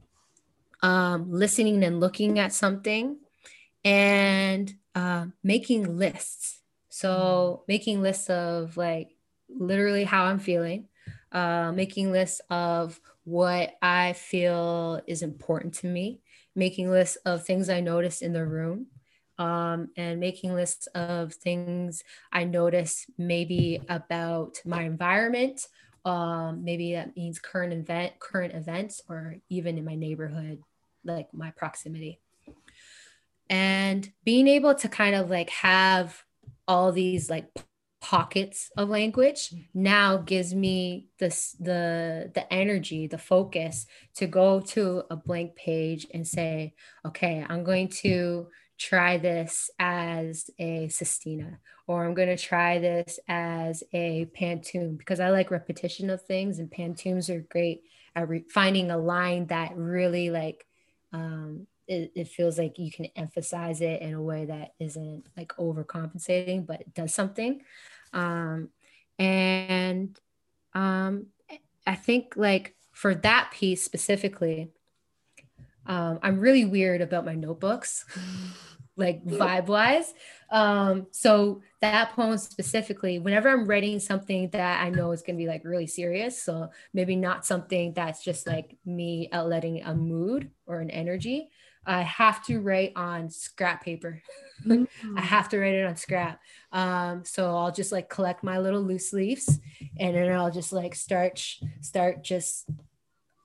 um, 0.81 1.31
listening 1.31 1.83
and 1.83 1.99
looking 1.99 2.39
at 2.39 2.53
something 2.53 3.17
and 3.83 4.73
uh, 4.95 5.25
making 5.43 5.97
lists. 5.97 6.61
So, 6.89 7.63
making 7.67 8.01
lists 8.01 8.29
of 8.29 8.75
like 8.77 9.15
literally 9.49 10.03
how 10.03 10.25
I'm 10.25 10.39
feeling, 10.39 10.87
uh, 11.31 11.71
making 11.71 12.11
lists 12.11 12.41
of 12.49 12.99
what 13.23 13.75
I 13.81 14.13
feel 14.13 15.01
is 15.07 15.21
important 15.21 15.75
to 15.75 15.87
me, 15.87 16.21
making 16.55 16.89
lists 16.89 17.17
of 17.25 17.45
things 17.45 17.69
I 17.69 17.79
noticed 17.79 18.21
in 18.21 18.33
the 18.33 18.45
room, 18.45 18.87
um, 19.37 19.89
and 19.95 20.19
making 20.19 20.55
lists 20.55 20.87
of 20.87 21.33
things 21.33 22.03
I 22.31 22.43
notice 22.43 23.05
maybe 23.17 23.81
about 23.87 24.61
my 24.65 24.83
environment. 24.83 25.67
Um, 26.05 26.63
maybe 26.63 26.93
that 26.93 27.15
means 27.15 27.39
current 27.39 27.73
event, 27.73 28.19
current 28.19 28.55
events, 28.55 29.01
or 29.07 29.35
even 29.49 29.77
in 29.77 29.85
my 29.85 29.95
neighborhood 29.95 30.63
like 31.03 31.27
my 31.33 31.51
proximity. 31.51 32.19
And 33.49 34.09
being 34.23 34.47
able 34.47 34.75
to 34.75 34.87
kind 34.87 35.15
of 35.15 35.29
like 35.29 35.49
have 35.49 36.23
all 36.67 36.91
these 36.91 37.29
like 37.29 37.49
pockets 38.01 38.71
of 38.77 38.89
language 38.89 39.53
now 39.73 40.17
gives 40.17 40.53
me 40.53 41.07
this 41.19 41.55
the 41.59 42.31
the 42.33 42.51
energy 42.53 43.07
the 43.07 43.17
focus 43.17 43.85
to 44.15 44.25
go 44.25 44.61
to 44.61 45.03
a 45.09 45.15
blank 45.17 45.55
page 45.55 46.07
and 46.13 46.25
say 46.25 46.73
okay 47.05 47.45
i'm 47.49 47.63
going 47.63 47.89
to 47.89 48.47
try 48.77 49.17
this 49.17 49.69
as 49.79 50.49
a 50.59 50.87
sestina 50.87 51.59
or 51.87 52.05
i'm 52.05 52.13
going 52.13 52.29
to 52.29 52.37
try 52.37 52.79
this 52.79 53.19
as 53.27 53.83
a 53.93 54.25
pantoum 54.39 54.97
because 54.97 55.19
i 55.19 55.29
like 55.29 55.51
repetition 55.51 56.09
of 56.09 56.21
things 56.21 56.59
and 56.59 56.71
pantoums 56.71 57.29
are 57.29 57.45
great 57.51 57.83
at 58.15 58.29
re- 58.29 58.45
finding 58.49 58.91
a 58.91 58.97
line 58.97 59.45
that 59.47 59.75
really 59.75 60.29
like 60.29 60.65
um, 61.13 61.67
it, 61.87 62.11
it, 62.15 62.27
feels 62.27 62.59
like 62.59 62.77
you 62.77 62.91
can 62.91 63.05
emphasize 63.15 63.81
it 63.81 64.01
in 64.01 64.13
a 64.13 64.21
way 64.21 64.45
that 64.45 64.73
isn't 64.79 65.25
like 65.35 65.49
overcompensating, 65.57 66.65
but 66.67 66.93
does 66.93 67.13
something. 67.13 67.61
Um, 68.13 68.69
and 69.17 70.19
um, 70.73 71.27
I 71.87 71.95
think 71.95 72.33
like 72.35 72.75
for 72.91 73.15
that 73.15 73.51
piece 73.51 73.83
specifically, 73.83 74.69
um, 75.85 76.19
I'm 76.21 76.39
really 76.39 76.65
weird 76.65 77.01
about 77.01 77.25
my 77.25 77.33
notebooks, 77.33 78.05
like 78.95 79.25
vibe 79.25 79.65
wise. 79.65 80.13
Um, 80.51 81.07
so 81.11 81.61
that 81.81 82.13
poem 82.13 82.37
specifically, 82.37 83.19
whenever 83.19 83.49
I'm 83.49 83.65
writing 83.65 83.99
something 83.99 84.49
that 84.49 84.81
I 84.83 84.89
know 84.89 85.11
is 85.11 85.21
going 85.21 85.37
to 85.37 85.43
be 85.43 85.47
like 85.47 85.63
really 85.63 85.87
serious, 85.87 86.41
so 86.41 86.69
maybe 86.93 87.15
not 87.15 87.45
something 87.45 87.93
that's 87.93 88.23
just 88.23 88.47
like 88.47 88.77
me 88.85 89.29
outletting 89.31 89.87
a 89.87 89.93
mood 89.93 90.49
or 90.65 90.79
an 90.79 90.89
energy, 90.89 91.49
I 91.85 92.01
have 92.01 92.45
to 92.45 92.59
write 92.59 92.93
on 92.95 93.29
scrap 93.29 93.83
paper. 93.83 94.21
Mm-hmm. 94.65 95.17
I 95.17 95.21
have 95.21 95.49
to 95.49 95.59
write 95.59 95.73
it 95.73 95.85
on 95.85 95.95
scrap. 95.95 96.39
Um, 96.71 97.23
so 97.25 97.55
I'll 97.55 97.71
just 97.71 97.91
like 97.91 98.09
collect 98.09 98.43
my 98.43 98.59
little 98.59 98.81
loose 98.81 99.13
leaves 99.13 99.59
and 99.97 100.15
then 100.15 100.31
I'll 100.31 100.51
just 100.51 100.73
like 100.73 100.93
start 100.93 101.43
start 101.81 102.23
just 102.23 102.69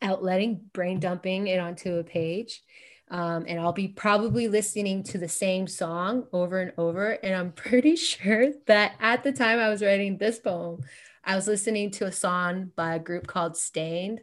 outletting, 0.02 0.60
brain 0.72 1.00
dumping 1.00 1.46
it 1.46 1.58
onto 1.58 1.94
a 1.94 2.04
page. 2.04 2.62
Um, 3.10 3.44
and 3.46 3.60
I'll 3.60 3.72
be 3.72 3.88
probably 3.88 4.48
listening 4.48 5.02
to 5.04 5.18
the 5.18 5.28
same 5.28 5.66
song 5.66 6.26
over 6.32 6.60
and 6.60 6.72
over. 6.78 7.12
And 7.12 7.34
I'm 7.34 7.52
pretty 7.52 7.96
sure 7.96 8.52
that 8.66 8.94
at 9.00 9.22
the 9.22 9.32
time 9.32 9.58
I 9.58 9.68
was 9.68 9.82
writing 9.82 10.16
this 10.16 10.38
poem, 10.38 10.82
I 11.24 11.36
was 11.36 11.46
listening 11.46 11.90
to 11.92 12.06
a 12.06 12.12
song 12.12 12.70
by 12.76 12.94
a 12.94 12.98
group 12.98 13.26
called 13.26 13.56
Staind 13.56 14.20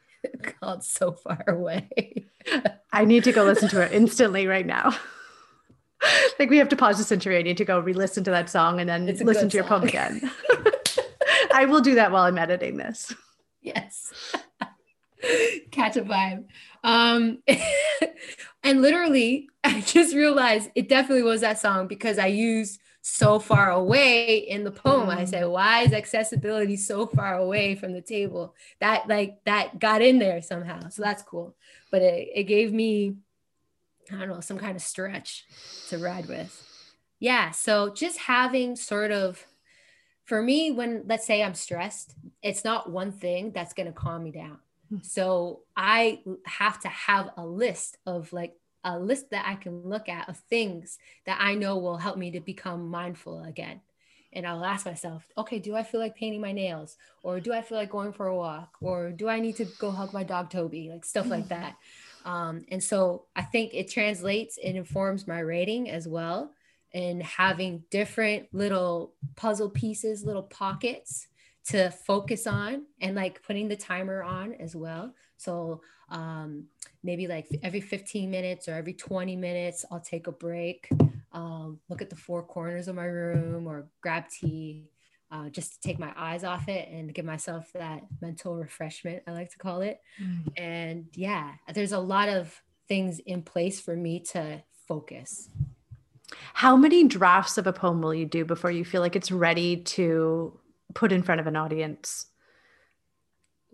called 0.60 0.84
So 0.84 1.12
Far 1.12 1.44
Away. 1.48 2.26
I 2.92 3.04
need 3.04 3.24
to 3.24 3.32
go 3.32 3.44
listen 3.44 3.68
to 3.70 3.82
it 3.82 3.92
instantly 3.92 4.46
right 4.46 4.66
now. 4.66 4.94
like 6.38 6.50
we 6.50 6.58
have 6.58 6.68
to 6.68 6.76
pause 6.76 6.98
this 6.98 7.12
interview. 7.12 7.38
I 7.38 7.42
need 7.42 7.56
to 7.56 7.64
go 7.64 7.80
re-listen 7.80 8.24
to 8.24 8.30
that 8.30 8.50
song 8.50 8.80
and 8.80 8.88
then 8.88 9.06
listen 9.06 9.48
to 9.48 9.56
your 9.56 9.64
poem 9.64 9.84
again. 9.84 10.30
I 11.52 11.66
will 11.66 11.80
do 11.80 11.94
that 11.96 12.12
while 12.12 12.24
I'm 12.24 12.38
editing 12.38 12.76
this. 12.76 13.14
Yes. 13.62 14.12
Catch 15.70 15.96
a 15.96 16.02
vibe. 16.02 16.44
Um, 16.82 17.38
and 18.62 18.82
literally, 18.82 19.48
I 19.64 19.80
just 19.80 20.14
realized 20.14 20.70
it 20.74 20.88
definitely 20.88 21.22
was 21.22 21.40
that 21.40 21.58
song 21.58 21.86
because 21.86 22.18
I 22.18 22.26
used 22.26 22.80
so 23.00 23.38
far 23.38 23.70
away 23.70 24.38
in 24.38 24.64
the 24.64 24.70
poem. 24.70 25.10
I 25.10 25.26
said, 25.26 25.46
why 25.46 25.82
is 25.82 25.92
accessibility 25.92 26.76
so 26.76 27.06
far 27.06 27.36
away 27.36 27.74
from 27.74 27.92
the 27.92 28.00
table? 28.00 28.54
That 28.80 29.08
like 29.08 29.44
that 29.44 29.78
got 29.78 30.00
in 30.00 30.18
there 30.18 30.40
somehow. 30.40 30.88
So 30.88 31.02
that's 31.02 31.22
cool. 31.22 31.54
But 31.90 32.02
it, 32.02 32.28
it 32.34 32.44
gave 32.44 32.72
me, 32.72 33.16
I 34.10 34.16
don't 34.16 34.28
know, 34.28 34.40
some 34.40 34.58
kind 34.58 34.74
of 34.74 34.82
stretch 34.82 35.44
to 35.90 35.98
ride 35.98 36.26
with. 36.28 36.60
Yeah. 37.20 37.50
So 37.50 37.92
just 37.92 38.18
having 38.18 38.74
sort 38.74 39.10
of 39.10 39.46
for 40.24 40.42
me, 40.42 40.72
when 40.72 41.04
let's 41.06 41.26
say 41.26 41.42
I'm 41.42 41.54
stressed, 41.54 42.14
it's 42.42 42.64
not 42.64 42.90
one 42.90 43.12
thing 43.12 43.52
that's 43.52 43.74
gonna 43.74 43.92
calm 43.92 44.24
me 44.24 44.30
down. 44.30 44.58
Hmm. 44.94 45.02
So 45.02 45.60
I 45.76 46.20
have 46.46 46.80
to 46.80 46.88
have 46.88 47.30
a 47.36 47.44
list 47.44 47.98
of 48.06 48.32
like 48.32 48.54
a 48.84 48.98
list 48.98 49.30
that 49.30 49.46
I 49.46 49.54
can 49.54 49.82
look 49.82 50.08
at 50.08 50.28
of 50.28 50.36
things 50.36 50.98
that 51.26 51.38
I 51.40 51.54
know 51.54 51.78
will 51.78 51.96
help 51.96 52.18
me 52.18 52.30
to 52.32 52.40
become 52.40 52.88
mindful 52.88 53.42
again. 53.42 53.80
And 54.32 54.46
I'll 54.46 54.64
ask 54.64 54.84
myself, 54.84 55.24
okay, 55.38 55.60
do 55.60 55.76
I 55.76 55.84
feel 55.84 56.00
like 56.00 56.16
painting 56.16 56.40
my 56.40 56.52
nails? 56.52 56.96
Or 57.22 57.38
do 57.38 57.52
I 57.52 57.62
feel 57.62 57.78
like 57.78 57.90
going 57.90 58.12
for 58.12 58.26
a 58.26 58.36
walk? 58.36 58.74
Or 58.80 59.12
do 59.12 59.28
I 59.28 59.38
need 59.38 59.56
to 59.56 59.64
go 59.78 59.90
hug 59.92 60.12
my 60.12 60.24
dog 60.24 60.50
Toby? 60.50 60.90
Like 60.90 61.04
stuff 61.04 61.28
like 61.28 61.48
that. 61.48 61.76
Um, 62.24 62.64
and 62.68 62.82
so 62.82 63.26
I 63.36 63.42
think 63.42 63.74
it 63.74 63.90
translates, 63.90 64.58
it 64.58 64.74
informs 64.76 65.28
my 65.28 65.38
rating 65.38 65.88
as 65.90 66.08
well. 66.08 66.50
And 66.92 67.22
having 67.22 67.84
different 67.90 68.48
little 68.52 69.12
puzzle 69.36 69.70
pieces, 69.70 70.24
little 70.24 70.42
pockets 70.42 71.28
to 71.66 71.90
focus 71.90 72.46
on, 72.46 72.84
and 73.00 73.16
like 73.16 73.42
putting 73.42 73.68
the 73.68 73.76
timer 73.76 74.22
on 74.22 74.52
as 74.54 74.76
well. 74.76 75.14
So 75.36 75.80
um, 76.10 76.64
maybe 77.02 77.26
like 77.26 77.46
every 77.62 77.80
15 77.80 78.30
minutes 78.30 78.68
or 78.68 78.74
every 78.74 78.94
20 78.94 79.36
minutes, 79.36 79.84
I'll 79.90 80.00
take 80.00 80.26
a 80.26 80.32
break, 80.32 80.88
um, 81.32 81.80
look 81.88 82.02
at 82.02 82.10
the 82.10 82.16
four 82.16 82.42
corners 82.42 82.88
of 82.88 82.96
my 82.96 83.04
room 83.04 83.66
or 83.66 83.88
grab 84.00 84.28
tea. 84.28 84.90
Uh, 85.32 85.48
just 85.48 85.82
to 85.82 85.88
take 85.88 85.98
my 85.98 86.12
eyes 86.16 86.44
off 86.44 86.68
it 86.68 86.88
and 86.92 87.12
give 87.12 87.24
myself 87.24 87.72
that 87.72 88.02
mental 88.20 88.54
refreshment, 88.54 89.20
I 89.26 89.32
like 89.32 89.50
to 89.50 89.58
call 89.58 89.80
it. 89.80 90.00
Mm. 90.22 90.52
And 90.56 91.06
yeah, 91.14 91.54
there's 91.72 91.90
a 91.90 91.98
lot 91.98 92.28
of 92.28 92.62
things 92.86 93.18
in 93.18 93.42
place 93.42 93.80
for 93.80 93.96
me 93.96 94.20
to 94.20 94.62
focus. 94.86 95.48
How 96.52 96.76
many 96.76 97.08
drafts 97.08 97.58
of 97.58 97.66
a 97.66 97.72
poem 97.72 98.00
will 98.00 98.14
you 98.14 98.26
do 98.26 98.44
before 98.44 98.70
you 98.70 98.84
feel 98.84 99.00
like 99.00 99.16
it's 99.16 99.32
ready 99.32 99.78
to 99.78 100.56
put 100.94 101.12
in 101.12 101.22
front 101.22 101.40
of 101.40 101.46
an 101.46 101.56
audience? 101.56 102.26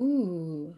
Ooh, 0.00 0.74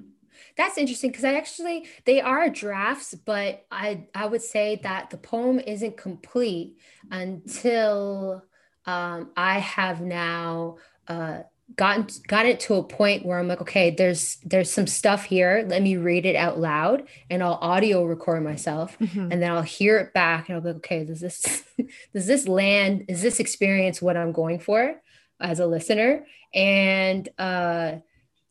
that's 0.56 0.78
interesting 0.78 1.10
because 1.10 1.24
I 1.24 1.34
actually 1.34 1.86
they 2.04 2.20
are 2.20 2.48
drafts, 2.48 3.14
but 3.14 3.64
I 3.70 4.06
I 4.14 4.26
would 4.26 4.42
say 4.42 4.80
that 4.82 5.10
the 5.10 5.16
poem 5.16 5.60
isn't 5.60 5.96
complete 5.96 6.78
until 7.10 8.42
um, 8.86 9.30
I 9.36 9.60
have 9.60 10.00
now 10.00 10.78
uh, 11.06 11.42
gotten 11.76 12.06
got 12.26 12.46
it 12.46 12.60
to 12.60 12.74
a 12.74 12.82
point 12.82 13.24
where 13.24 13.38
I'm 13.38 13.48
like, 13.48 13.60
okay, 13.60 13.90
there's 13.90 14.38
there's 14.44 14.72
some 14.72 14.86
stuff 14.86 15.24
here. 15.24 15.64
Let 15.68 15.82
me 15.82 15.96
read 15.96 16.26
it 16.26 16.36
out 16.36 16.58
loud, 16.58 17.06
and 17.30 17.42
I'll 17.42 17.58
audio 17.60 18.04
record 18.04 18.42
myself, 18.42 18.98
mm-hmm. 18.98 19.30
and 19.32 19.42
then 19.42 19.52
I'll 19.52 19.62
hear 19.62 19.98
it 19.98 20.12
back, 20.12 20.48
and 20.48 20.56
I'll 20.56 20.62
be 20.62 20.68
like, 20.68 20.76
okay, 20.78 21.04
does 21.04 21.20
this 21.20 21.62
does 22.12 22.26
this 22.26 22.48
land? 22.48 23.04
Is 23.08 23.22
this 23.22 23.40
experience 23.40 24.02
what 24.02 24.16
I'm 24.16 24.32
going 24.32 24.58
for 24.58 25.00
as 25.42 25.60
a 25.60 25.66
listener? 25.66 26.26
And 26.54 27.28
uh, 27.38 27.96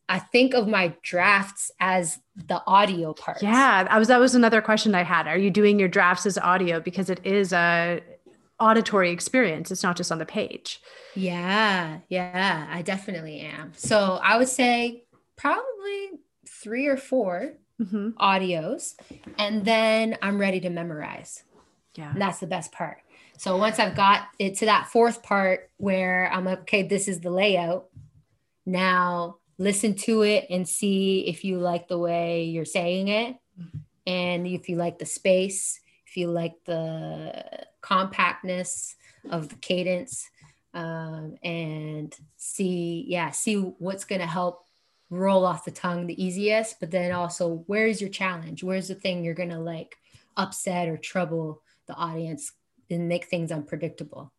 I 0.08 0.18
think 0.18 0.54
of 0.54 0.68
my 0.68 0.94
drafts 1.02 1.70
as 1.80 2.18
the 2.36 2.62
audio 2.66 3.14
part. 3.14 3.42
Yeah, 3.42 3.86
I 3.88 3.98
was 3.98 4.08
that 4.08 4.20
was 4.20 4.34
another 4.34 4.60
question 4.60 4.94
I 4.94 5.02
had. 5.02 5.26
Are 5.26 5.38
you 5.38 5.50
doing 5.50 5.78
your 5.78 5.88
drafts 5.88 6.26
as 6.26 6.38
audio 6.38 6.80
because 6.80 7.10
it 7.10 7.24
is 7.24 7.52
a 7.52 8.02
auditory 8.62 9.10
experience. 9.10 9.70
It's 9.70 9.82
not 9.82 9.96
just 9.96 10.12
on 10.12 10.18
the 10.18 10.24
page. 10.24 10.80
Yeah, 11.14 11.98
yeah, 12.08 12.68
I 12.70 12.82
definitely 12.82 13.40
am. 13.40 13.72
So 13.76 14.20
I 14.22 14.38
would 14.38 14.48
say 14.48 15.02
probably 15.36 16.10
three 16.48 16.86
or 16.86 16.96
4 16.96 17.54
mm-hmm. 17.80 18.10
audios, 18.20 18.94
and 19.36 19.64
then 19.64 20.16
I'm 20.22 20.38
ready 20.38 20.60
to 20.60 20.70
memorize. 20.70 21.42
Yeah. 21.94 22.12
And 22.12 22.22
that's 22.22 22.38
the 22.38 22.46
best 22.46 22.72
part. 22.72 22.98
So 23.38 23.56
once 23.56 23.78
I've 23.78 23.96
got 23.96 24.28
it 24.38 24.56
to 24.58 24.66
that 24.66 24.88
fourth 24.88 25.22
part 25.22 25.70
where 25.78 26.30
I'm 26.32 26.46
okay, 26.48 26.82
this 26.82 27.08
is 27.08 27.20
the 27.20 27.30
layout. 27.30 27.88
Now 28.64 29.36
listen 29.58 29.94
to 29.94 30.22
it 30.22 30.46
and 30.50 30.68
see 30.68 31.26
if 31.28 31.44
you 31.44 31.58
like 31.58 31.88
the 31.88 31.98
way 31.98 32.44
you're 32.44 32.64
saying 32.64 33.08
it 33.08 33.36
and 34.06 34.46
if 34.46 34.68
you 34.68 34.76
like 34.76 34.98
the 34.98 35.06
space 35.06 35.80
if 36.06 36.16
you 36.16 36.28
like 36.28 36.54
the 36.64 37.44
compactness 37.80 38.96
of 39.30 39.48
the 39.48 39.54
cadence 39.56 40.28
um, 40.74 41.36
and 41.44 42.16
see 42.36 43.04
yeah 43.06 43.30
see 43.30 43.56
what's 43.56 44.04
going 44.04 44.20
to 44.20 44.26
help 44.26 44.66
roll 45.10 45.44
off 45.44 45.64
the 45.64 45.70
tongue 45.70 46.06
the 46.06 46.22
easiest 46.24 46.80
but 46.80 46.90
then 46.90 47.12
also 47.12 47.62
where's 47.66 48.00
your 48.00 48.10
challenge 48.10 48.64
where's 48.64 48.88
the 48.88 48.94
thing 48.94 49.22
you're 49.22 49.34
going 49.34 49.50
to 49.50 49.58
like 49.58 49.96
upset 50.36 50.88
or 50.88 50.96
trouble 50.96 51.62
the 51.86 51.94
audience 51.94 52.52
and 52.92 53.08
make 53.08 53.26
things 53.26 53.50
unpredictable 53.50 54.32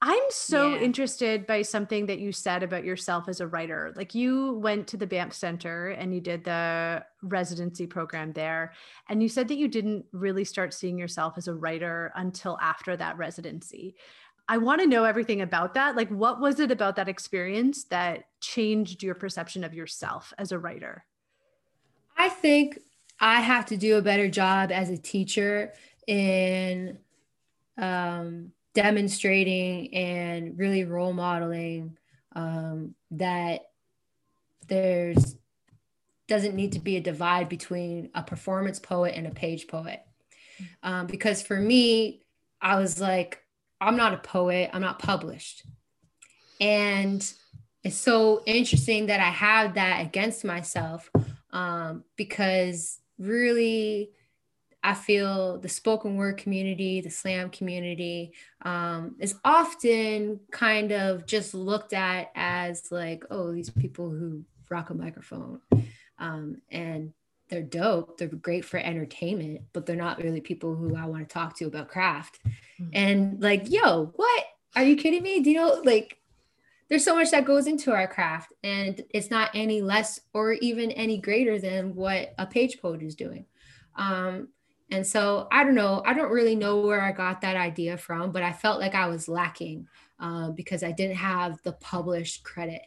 I'm 0.00 0.22
so 0.30 0.74
yeah. 0.74 0.80
interested 0.80 1.44
by 1.46 1.62
something 1.62 2.06
that 2.06 2.20
you 2.20 2.30
said 2.30 2.62
about 2.62 2.84
yourself 2.84 3.28
as 3.28 3.40
a 3.40 3.48
writer. 3.48 3.92
Like 3.96 4.14
you 4.14 4.52
went 4.54 4.86
to 4.88 4.96
the 4.96 5.08
Banff 5.08 5.32
Center 5.32 5.88
and 5.88 6.14
you 6.14 6.20
did 6.20 6.44
the 6.44 7.04
residency 7.22 7.86
program 7.86 8.32
there. 8.32 8.74
And 9.08 9.20
you 9.20 9.28
said 9.28 9.48
that 9.48 9.58
you 9.58 9.66
didn't 9.66 10.04
really 10.12 10.44
start 10.44 10.72
seeing 10.72 10.98
yourself 10.98 11.34
as 11.36 11.48
a 11.48 11.54
writer 11.54 12.12
until 12.14 12.56
after 12.62 12.96
that 12.96 13.18
residency. 13.18 13.96
I 14.48 14.58
want 14.58 14.80
to 14.80 14.86
know 14.86 15.02
everything 15.02 15.40
about 15.40 15.74
that. 15.74 15.96
Like, 15.96 16.08
what 16.10 16.40
was 16.40 16.60
it 16.60 16.70
about 16.70 16.96
that 16.96 17.08
experience 17.08 17.84
that 17.84 18.26
changed 18.40 19.02
your 19.02 19.16
perception 19.16 19.64
of 19.64 19.74
yourself 19.74 20.32
as 20.38 20.52
a 20.52 20.58
writer? 20.58 21.04
I 22.16 22.28
think 22.28 22.78
I 23.20 23.40
have 23.40 23.66
to 23.66 23.76
do 23.76 23.96
a 23.96 24.02
better 24.02 24.28
job 24.28 24.70
as 24.70 24.90
a 24.90 24.96
teacher 24.96 25.74
in 26.06 26.98
um, 27.78 28.52
demonstrating 28.74 29.94
and 29.94 30.58
really 30.58 30.84
role 30.84 31.12
modeling 31.12 31.96
um, 32.34 32.94
that 33.12 33.70
there's 34.66 35.36
doesn't 36.26 36.54
need 36.54 36.72
to 36.72 36.78
be 36.78 36.96
a 36.96 37.00
divide 37.00 37.48
between 37.48 38.10
a 38.14 38.22
performance 38.22 38.78
poet 38.78 39.14
and 39.16 39.26
a 39.26 39.30
page 39.30 39.66
poet. 39.66 40.02
Um, 40.82 41.06
because 41.06 41.40
for 41.40 41.58
me 41.58 42.22
i 42.60 42.76
was 42.76 43.00
like 43.00 43.42
i'm 43.80 43.96
not 43.96 44.12
a 44.12 44.18
poet 44.18 44.70
i'm 44.72 44.82
not 44.82 44.98
published. 44.98 45.64
And 46.60 47.20
it's 47.84 47.96
so 47.96 48.42
interesting 48.44 49.06
that 49.06 49.20
i 49.20 49.30
have 49.30 49.74
that 49.74 50.04
against 50.04 50.44
myself 50.44 51.10
um, 51.52 52.04
because 52.16 53.00
really 53.18 54.10
I 54.82 54.94
feel 54.94 55.58
the 55.58 55.68
spoken 55.68 56.16
word 56.16 56.36
community, 56.36 57.00
the 57.00 57.10
slam 57.10 57.50
community, 57.50 58.32
um, 58.62 59.16
is 59.18 59.34
often 59.44 60.40
kind 60.50 60.92
of 60.92 61.26
just 61.26 61.52
looked 61.54 61.92
at 61.92 62.30
as 62.34 62.90
like, 62.90 63.24
oh, 63.30 63.52
these 63.52 63.70
people 63.70 64.08
who 64.08 64.44
rock 64.70 64.90
a 64.90 64.94
microphone. 64.94 65.60
Um, 66.18 66.62
and 66.70 67.12
they're 67.48 67.62
dope. 67.62 68.18
They're 68.18 68.28
great 68.28 68.64
for 68.64 68.78
entertainment, 68.78 69.62
but 69.72 69.86
they're 69.86 69.96
not 69.96 70.22
really 70.22 70.40
people 70.40 70.74
who 70.74 70.96
I 70.96 71.06
want 71.06 71.28
to 71.28 71.32
talk 71.32 71.56
to 71.56 71.66
about 71.66 71.88
craft. 71.88 72.40
Mm-hmm. 72.44 72.90
And 72.92 73.42
like, 73.42 73.70
yo, 73.70 74.12
what? 74.16 74.44
Are 74.76 74.84
you 74.84 74.96
kidding 74.96 75.22
me? 75.22 75.40
Do 75.40 75.50
you 75.50 75.56
know, 75.56 75.80
like, 75.84 76.18
there's 76.88 77.04
so 77.04 77.14
much 77.14 77.30
that 77.32 77.44
goes 77.44 77.66
into 77.66 77.92
our 77.92 78.06
craft, 78.06 78.52
and 78.62 79.02
it's 79.10 79.30
not 79.30 79.50
any 79.54 79.82
less 79.82 80.20
or 80.32 80.52
even 80.52 80.90
any 80.92 81.18
greater 81.18 81.58
than 81.58 81.94
what 81.94 82.34
a 82.38 82.46
page 82.46 82.80
poet 82.80 83.02
is 83.02 83.14
doing. 83.14 83.44
Um, 83.96 84.48
and 84.90 85.06
so 85.06 85.48
I 85.50 85.64
don't 85.64 85.74
know, 85.74 86.02
I 86.06 86.14
don't 86.14 86.30
really 86.30 86.54
know 86.54 86.80
where 86.80 87.02
I 87.02 87.12
got 87.12 87.40
that 87.42 87.56
idea 87.56 87.98
from, 87.98 88.32
but 88.32 88.42
I 88.42 88.52
felt 88.52 88.80
like 88.80 88.94
I 88.94 89.06
was 89.06 89.28
lacking 89.28 89.86
uh, 90.18 90.50
because 90.50 90.82
I 90.82 90.92
didn't 90.92 91.16
have 91.16 91.60
the 91.62 91.72
published 91.72 92.42
credit. 92.42 92.82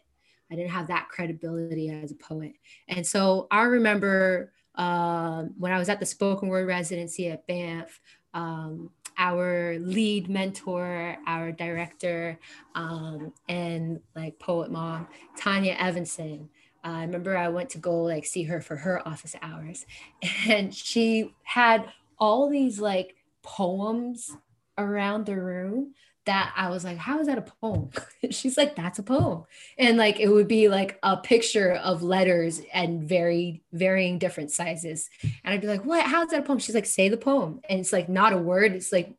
I 0.51 0.55
didn't 0.55 0.71
have 0.71 0.87
that 0.87 1.09
credibility 1.09 1.89
as 1.89 2.11
a 2.11 2.15
poet. 2.15 2.53
And 2.87 3.05
so 3.05 3.47
I 3.51 3.63
remember 3.63 4.51
um, 4.75 5.53
when 5.57 5.71
I 5.71 5.77
was 5.77 5.89
at 5.89 5.99
the 5.99 6.05
spoken 6.05 6.49
word 6.49 6.67
residency 6.67 7.29
at 7.29 7.45
Banff, 7.47 8.01
um, 8.33 8.89
our 9.17 9.77
lead 9.79 10.29
mentor, 10.29 11.17
our 11.27 11.51
director, 11.51 12.39
um, 12.75 13.33
and 13.47 13.99
like 14.15 14.39
poet 14.39 14.71
mom, 14.71 15.07
Tanya 15.37 15.75
Evanson. 15.77 16.49
I 16.83 17.01
remember 17.01 17.37
I 17.37 17.49
went 17.49 17.71
to 17.71 17.77
go 17.77 18.03
like 18.03 18.25
see 18.25 18.43
her 18.43 18.61
for 18.61 18.75
her 18.77 19.07
office 19.07 19.35
hours, 19.41 19.85
and 20.47 20.73
she 20.73 21.33
had 21.43 21.85
all 22.17 22.49
these 22.49 22.79
like 22.79 23.15
poems 23.43 24.35
around 24.77 25.25
the 25.25 25.39
room 25.39 25.93
that 26.25 26.53
I 26.55 26.69
was 26.69 26.83
like, 26.83 26.97
how 26.97 27.19
is 27.19 27.27
that 27.27 27.39
a 27.39 27.41
poem? 27.41 27.89
She's 28.29 28.57
like, 28.57 28.75
that's 28.75 28.99
a 28.99 29.03
poem. 29.03 29.43
And 29.77 29.97
like 29.97 30.19
it 30.19 30.27
would 30.27 30.47
be 30.47 30.69
like 30.69 30.99
a 31.01 31.17
picture 31.17 31.73
of 31.73 32.03
letters 32.03 32.61
and 32.73 33.03
very 33.03 33.63
varying 33.73 34.19
different 34.19 34.51
sizes. 34.51 35.09
And 35.23 35.53
I'd 35.53 35.61
be 35.61 35.67
like, 35.67 35.83
what? 35.83 36.05
How's 36.05 36.29
that 36.29 36.41
a 36.41 36.43
poem? 36.43 36.59
She's 36.59 36.75
like, 36.75 36.85
say 36.85 37.09
the 37.09 37.17
poem. 37.17 37.61
And 37.67 37.79
it's 37.79 37.91
like 37.91 38.07
not 38.07 38.33
a 38.33 38.37
word, 38.37 38.73
it's 38.73 38.91
like 38.91 39.15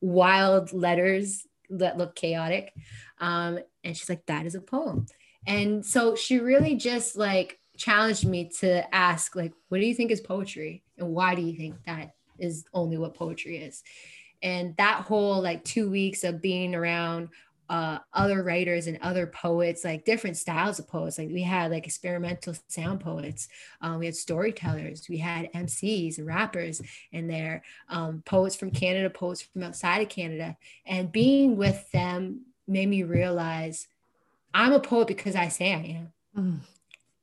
wild 0.00 0.72
letters 0.72 1.46
that 1.70 1.98
look 1.98 2.14
chaotic. 2.14 2.72
Um, 3.18 3.58
and 3.84 3.96
she's 3.96 4.08
like, 4.08 4.24
that 4.26 4.46
is 4.46 4.54
a 4.54 4.60
poem. 4.60 5.06
And 5.46 5.84
so 5.84 6.16
she 6.16 6.38
really 6.38 6.74
just 6.74 7.16
like 7.16 7.58
challenged 7.76 8.26
me 8.26 8.50
to 8.60 8.94
ask, 8.94 9.36
like, 9.36 9.52
what 9.68 9.80
do 9.80 9.86
you 9.86 9.94
think 9.94 10.10
is 10.10 10.20
poetry? 10.20 10.82
And 10.98 11.10
why 11.10 11.34
do 11.34 11.42
you 11.42 11.56
think 11.56 11.76
that 11.86 12.14
is 12.38 12.64
only 12.72 12.98
what 12.98 13.14
poetry 13.14 13.58
is? 13.58 13.82
and 14.42 14.76
that 14.76 15.02
whole 15.02 15.40
like 15.42 15.64
two 15.64 15.90
weeks 15.90 16.24
of 16.24 16.42
being 16.42 16.74
around 16.74 17.28
uh, 17.68 17.98
other 18.12 18.44
writers 18.44 18.86
and 18.86 18.96
other 19.02 19.26
poets, 19.26 19.84
like 19.84 20.04
different 20.04 20.36
styles 20.36 20.78
of 20.78 20.86
poets. 20.86 21.18
Like 21.18 21.30
we 21.30 21.42
had 21.42 21.72
like 21.72 21.84
experimental 21.84 22.54
sound 22.68 23.00
poets, 23.00 23.48
um, 23.80 23.98
we 23.98 24.06
had 24.06 24.14
storytellers, 24.14 25.08
we 25.08 25.18
had 25.18 25.52
MCs 25.52 26.18
and 26.18 26.28
rappers 26.28 26.80
in 27.10 27.26
there, 27.26 27.64
um, 27.88 28.22
poets 28.24 28.54
from 28.54 28.70
Canada, 28.70 29.10
poets 29.10 29.42
from 29.42 29.64
outside 29.64 30.00
of 30.00 30.08
Canada. 30.08 30.56
And 30.86 31.10
being 31.10 31.56
with 31.56 31.90
them 31.90 32.42
made 32.68 32.88
me 32.88 33.02
realize 33.02 33.88
I'm 34.56 34.72
a 34.72 34.80
poet 34.80 35.06
because 35.06 35.36
I 35.36 35.48
say 35.48 35.72
I 35.74 35.98
am. 35.98 36.12
Mm. 36.36 36.60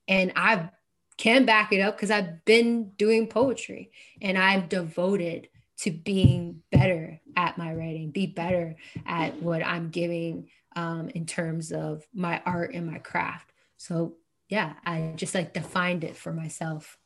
And 0.07 0.33
I 0.35 0.69
can 1.17 1.45
back 1.45 1.73
it 1.73 1.81
up 1.81 1.97
because 1.97 2.11
I've 2.11 2.45
been 2.45 2.91
doing 2.91 3.27
poetry 3.27 3.91
and 4.21 4.37
I'm 4.37 4.67
devoted 4.67 5.49
to 5.79 5.91
being 5.91 6.61
better 6.71 7.19
at 7.35 7.57
my 7.57 7.73
writing, 7.73 8.11
be 8.11 8.27
better 8.27 8.75
at 9.07 9.41
what 9.41 9.65
I'm 9.65 9.89
giving 9.89 10.49
um, 10.75 11.09
in 11.09 11.25
terms 11.25 11.71
of 11.71 12.05
my 12.13 12.39
art 12.45 12.75
and 12.75 12.85
my 12.85 12.99
craft. 12.99 13.51
So, 13.77 14.13
yeah, 14.47 14.73
I 14.85 15.13
just 15.15 15.33
like 15.33 15.53
defined 15.53 16.03
it 16.03 16.15
for 16.15 16.31
myself. 16.33 16.99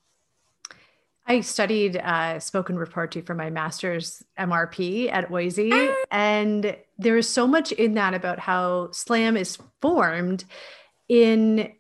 I 1.27 1.41
studied 1.41 1.97
uh, 1.97 2.39
spoken 2.39 2.77
word 2.77 2.91
poetry 2.91 3.21
for 3.21 3.35
my 3.35 3.49
master's 3.49 4.23
MRP 4.39 5.11
at 5.11 5.29
OISE, 5.29 5.69
ah. 5.73 5.95
and 6.09 6.77
there 6.97 7.17
is 7.17 7.27
so 7.27 7.45
much 7.45 7.71
in 7.73 7.95
that 7.95 8.13
about 8.13 8.39
how 8.39 8.91
slam 8.91 9.35
is 9.35 9.57
formed 9.81 10.45
in 11.09 11.73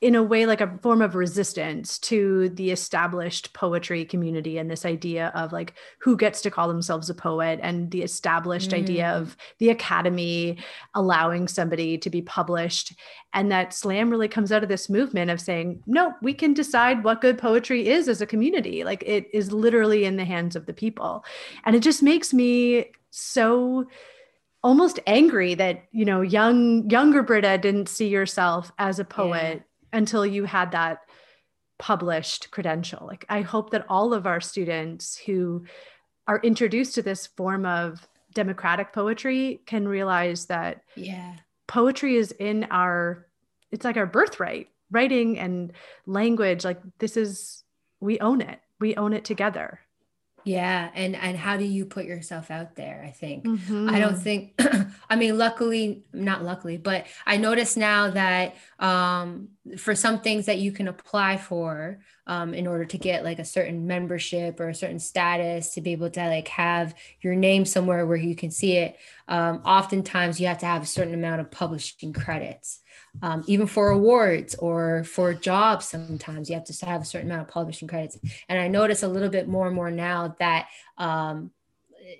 in 0.00 0.14
a 0.14 0.22
way 0.22 0.46
like 0.46 0.62
a 0.62 0.78
form 0.78 1.02
of 1.02 1.14
resistance 1.14 1.98
to 1.98 2.48
the 2.50 2.70
established 2.70 3.52
poetry 3.52 4.02
community 4.04 4.56
and 4.56 4.70
this 4.70 4.86
idea 4.86 5.30
of 5.34 5.52
like 5.52 5.74
who 5.98 6.16
gets 6.16 6.40
to 6.40 6.50
call 6.50 6.68
themselves 6.68 7.10
a 7.10 7.14
poet 7.14 7.60
and 7.62 7.90
the 7.90 8.02
established 8.02 8.70
mm. 8.70 8.78
idea 8.78 9.10
of 9.10 9.36
the 9.58 9.68
academy 9.68 10.56
allowing 10.94 11.46
somebody 11.46 11.98
to 11.98 12.08
be 12.08 12.22
published. 12.22 12.94
And 13.34 13.52
that 13.52 13.74
slam 13.74 14.08
really 14.08 14.28
comes 14.28 14.50
out 14.50 14.62
of 14.62 14.70
this 14.70 14.88
movement 14.88 15.30
of 15.30 15.40
saying 15.40 15.82
no 15.86 16.14
we 16.22 16.32
can 16.32 16.54
decide 16.54 17.04
what 17.04 17.20
good 17.20 17.36
poetry 17.36 17.86
is 17.88 18.08
as 18.08 18.22
a 18.22 18.26
community. 18.26 18.84
Like 18.84 19.04
it 19.06 19.28
is 19.34 19.52
literally 19.52 20.06
in 20.06 20.16
the 20.16 20.24
hands 20.24 20.56
of 20.56 20.64
the 20.64 20.72
people. 20.72 21.24
And 21.64 21.76
it 21.76 21.80
just 21.80 22.02
makes 22.02 22.32
me 22.32 22.86
so 23.10 23.86
almost 24.62 24.98
angry 25.06 25.54
that 25.54 25.84
you 25.92 26.06
know 26.06 26.22
young 26.22 26.88
younger 26.88 27.22
Britta 27.22 27.58
didn't 27.58 27.88
see 27.88 28.08
yourself 28.08 28.72
as 28.78 28.98
a 28.98 29.04
poet 29.04 29.56
yeah 29.56 29.62
until 29.92 30.24
you 30.24 30.44
had 30.44 30.72
that 30.72 31.00
published 31.78 32.50
credential. 32.50 33.06
Like 33.06 33.24
I 33.28 33.40
hope 33.40 33.70
that 33.70 33.86
all 33.88 34.12
of 34.12 34.26
our 34.26 34.40
students 34.40 35.16
who 35.16 35.64
are 36.26 36.40
introduced 36.42 36.94
to 36.96 37.02
this 37.02 37.26
form 37.26 37.64
of 37.64 38.06
democratic 38.34 38.92
poetry 38.92 39.60
can 39.66 39.88
realize 39.88 40.46
that 40.46 40.82
yeah. 40.94 41.34
poetry 41.66 42.16
is 42.16 42.32
in 42.32 42.66
our 42.70 43.26
it's 43.72 43.84
like 43.84 43.96
our 43.96 44.06
birthright. 44.06 44.68
Writing 44.92 45.38
and 45.38 45.72
language 46.06 46.64
like 46.64 46.80
this 46.98 47.16
is 47.16 47.62
we 48.00 48.18
own 48.18 48.40
it. 48.40 48.58
We 48.80 48.96
own 48.96 49.12
it 49.12 49.24
together 49.24 49.80
yeah 50.44 50.90
and 50.94 51.14
and 51.16 51.36
how 51.36 51.56
do 51.56 51.64
you 51.64 51.84
put 51.84 52.04
yourself 52.04 52.50
out 52.50 52.74
there 52.76 53.04
i 53.06 53.10
think 53.10 53.44
mm-hmm. 53.44 53.90
i 53.90 53.98
don't 53.98 54.16
think 54.16 54.58
i 55.10 55.16
mean 55.16 55.36
luckily 55.36 56.02
not 56.12 56.42
luckily 56.42 56.76
but 56.76 57.06
i 57.26 57.36
notice 57.36 57.76
now 57.76 58.10
that 58.10 58.56
um 58.78 59.48
for 59.76 59.94
some 59.94 60.20
things 60.20 60.46
that 60.46 60.58
you 60.58 60.72
can 60.72 60.88
apply 60.88 61.36
for 61.36 62.00
um, 62.26 62.54
in 62.54 62.66
order 62.66 62.84
to 62.84 62.98
get 62.98 63.24
like 63.24 63.38
a 63.38 63.44
certain 63.44 63.86
membership 63.86 64.60
or 64.60 64.68
a 64.68 64.74
certain 64.74 64.98
status 64.98 65.74
to 65.74 65.80
be 65.80 65.92
able 65.92 66.10
to 66.10 66.28
like 66.28 66.48
have 66.48 66.94
your 67.20 67.34
name 67.34 67.64
somewhere 67.64 68.06
where 68.06 68.16
you 68.16 68.34
can 68.34 68.50
see 68.50 68.76
it 68.76 68.96
um, 69.28 69.60
oftentimes 69.64 70.40
you 70.40 70.46
have 70.46 70.58
to 70.58 70.66
have 70.66 70.82
a 70.82 70.86
certain 70.86 71.14
amount 71.14 71.40
of 71.40 71.50
publishing 71.50 72.12
credits 72.12 72.80
um, 73.22 73.44
even 73.46 73.66
for 73.66 73.90
awards 73.90 74.54
or 74.56 75.04
for 75.04 75.34
jobs 75.34 75.86
sometimes 75.86 76.48
you 76.48 76.54
have 76.54 76.64
to 76.64 76.86
have 76.86 77.02
a 77.02 77.04
certain 77.04 77.30
amount 77.30 77.48
of 77.48 77.52
publishing 77.52 77.88
credits 77.88 78.18
and 78.48 78.58
i 78.58 78.68
notice 78.68 79.02
a 79.02 79.08
little 79.08 79.28
bit 79.28 79.48
more 79.48 79.66
and 79.66 79.76
more 79.76 79.90
now 79.90 80.34
that 80.38 80.68
um, 80.98 81.50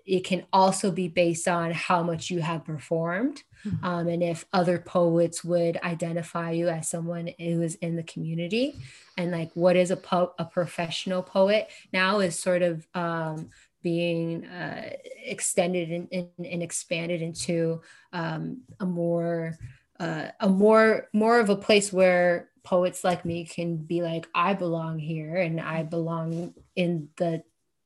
it 0.06 0.24
can 0.24 0.44
also 0.52 0.90
be 0.90 1.08
based 1.08 1.48
on 1.48 1.72
how 1.72 2.02
much 2.02 2.30
you 2.30 2.40
have 2.40 2.64
performed 2.64 3.42
mm-hmm. 3.64 3.84
um, 3.84 4.08
and 4.08 4.22
if 4.22 4.44
other 4.52 4.78
poets 4.78 5.44
would 5.44 5.76
identify 5.82 6.50
you 6.50 6.68
as 6.68 6.88
someone 6.88 7.30
who 7.38 7.62
is 7.62 7.74
in 7.76 7.96
the 7.96 8.02
community 8.02 8.74
and 9.16 9.30
like 9.30 9.50
what 9.54 9.76
is 9.76 9.90
a, 9.90 9.96
po- 9.96 10.34
a 10.38 10.44
professional 10.44 11.22
poet 11.22 11.68
now 11.92 12.20
is 12.20 12.38
sort 12.38 12.62
of 12.62 12.86
um, 12.94 13.48
being 13.82 14.44
uh, 14.46 14.90
extended 15.24 15.90
and, 15.90 16.08
and, 16.12 16.28
and, 16.46 16.62
expanded 16.62 17.22
into 17.22 17.80
um, 18.12 18.60
a 18.80 18.86
more 18.86 19.56
uh, 20.00 20.30
a 20.40 20.48
more 20.48 21.08
more 21.12 21.38
of 21.38 21.50
a 21.50 21.56
place 21.56 21.92
where 21.92 22.48
poets 22.64 23.04
like 23.04 23.24
me 23.24 23.44
can 23.44 23.76
be 23.76 24.02
like 24.02 24.26
i 24.34 24.54
belong 24.54 24.98
here 24.98 25.36
and 25.36 25.60
i 25.60 25.82
belong 25.82 26.52
in 26.74 27.08
the 27.16 27.42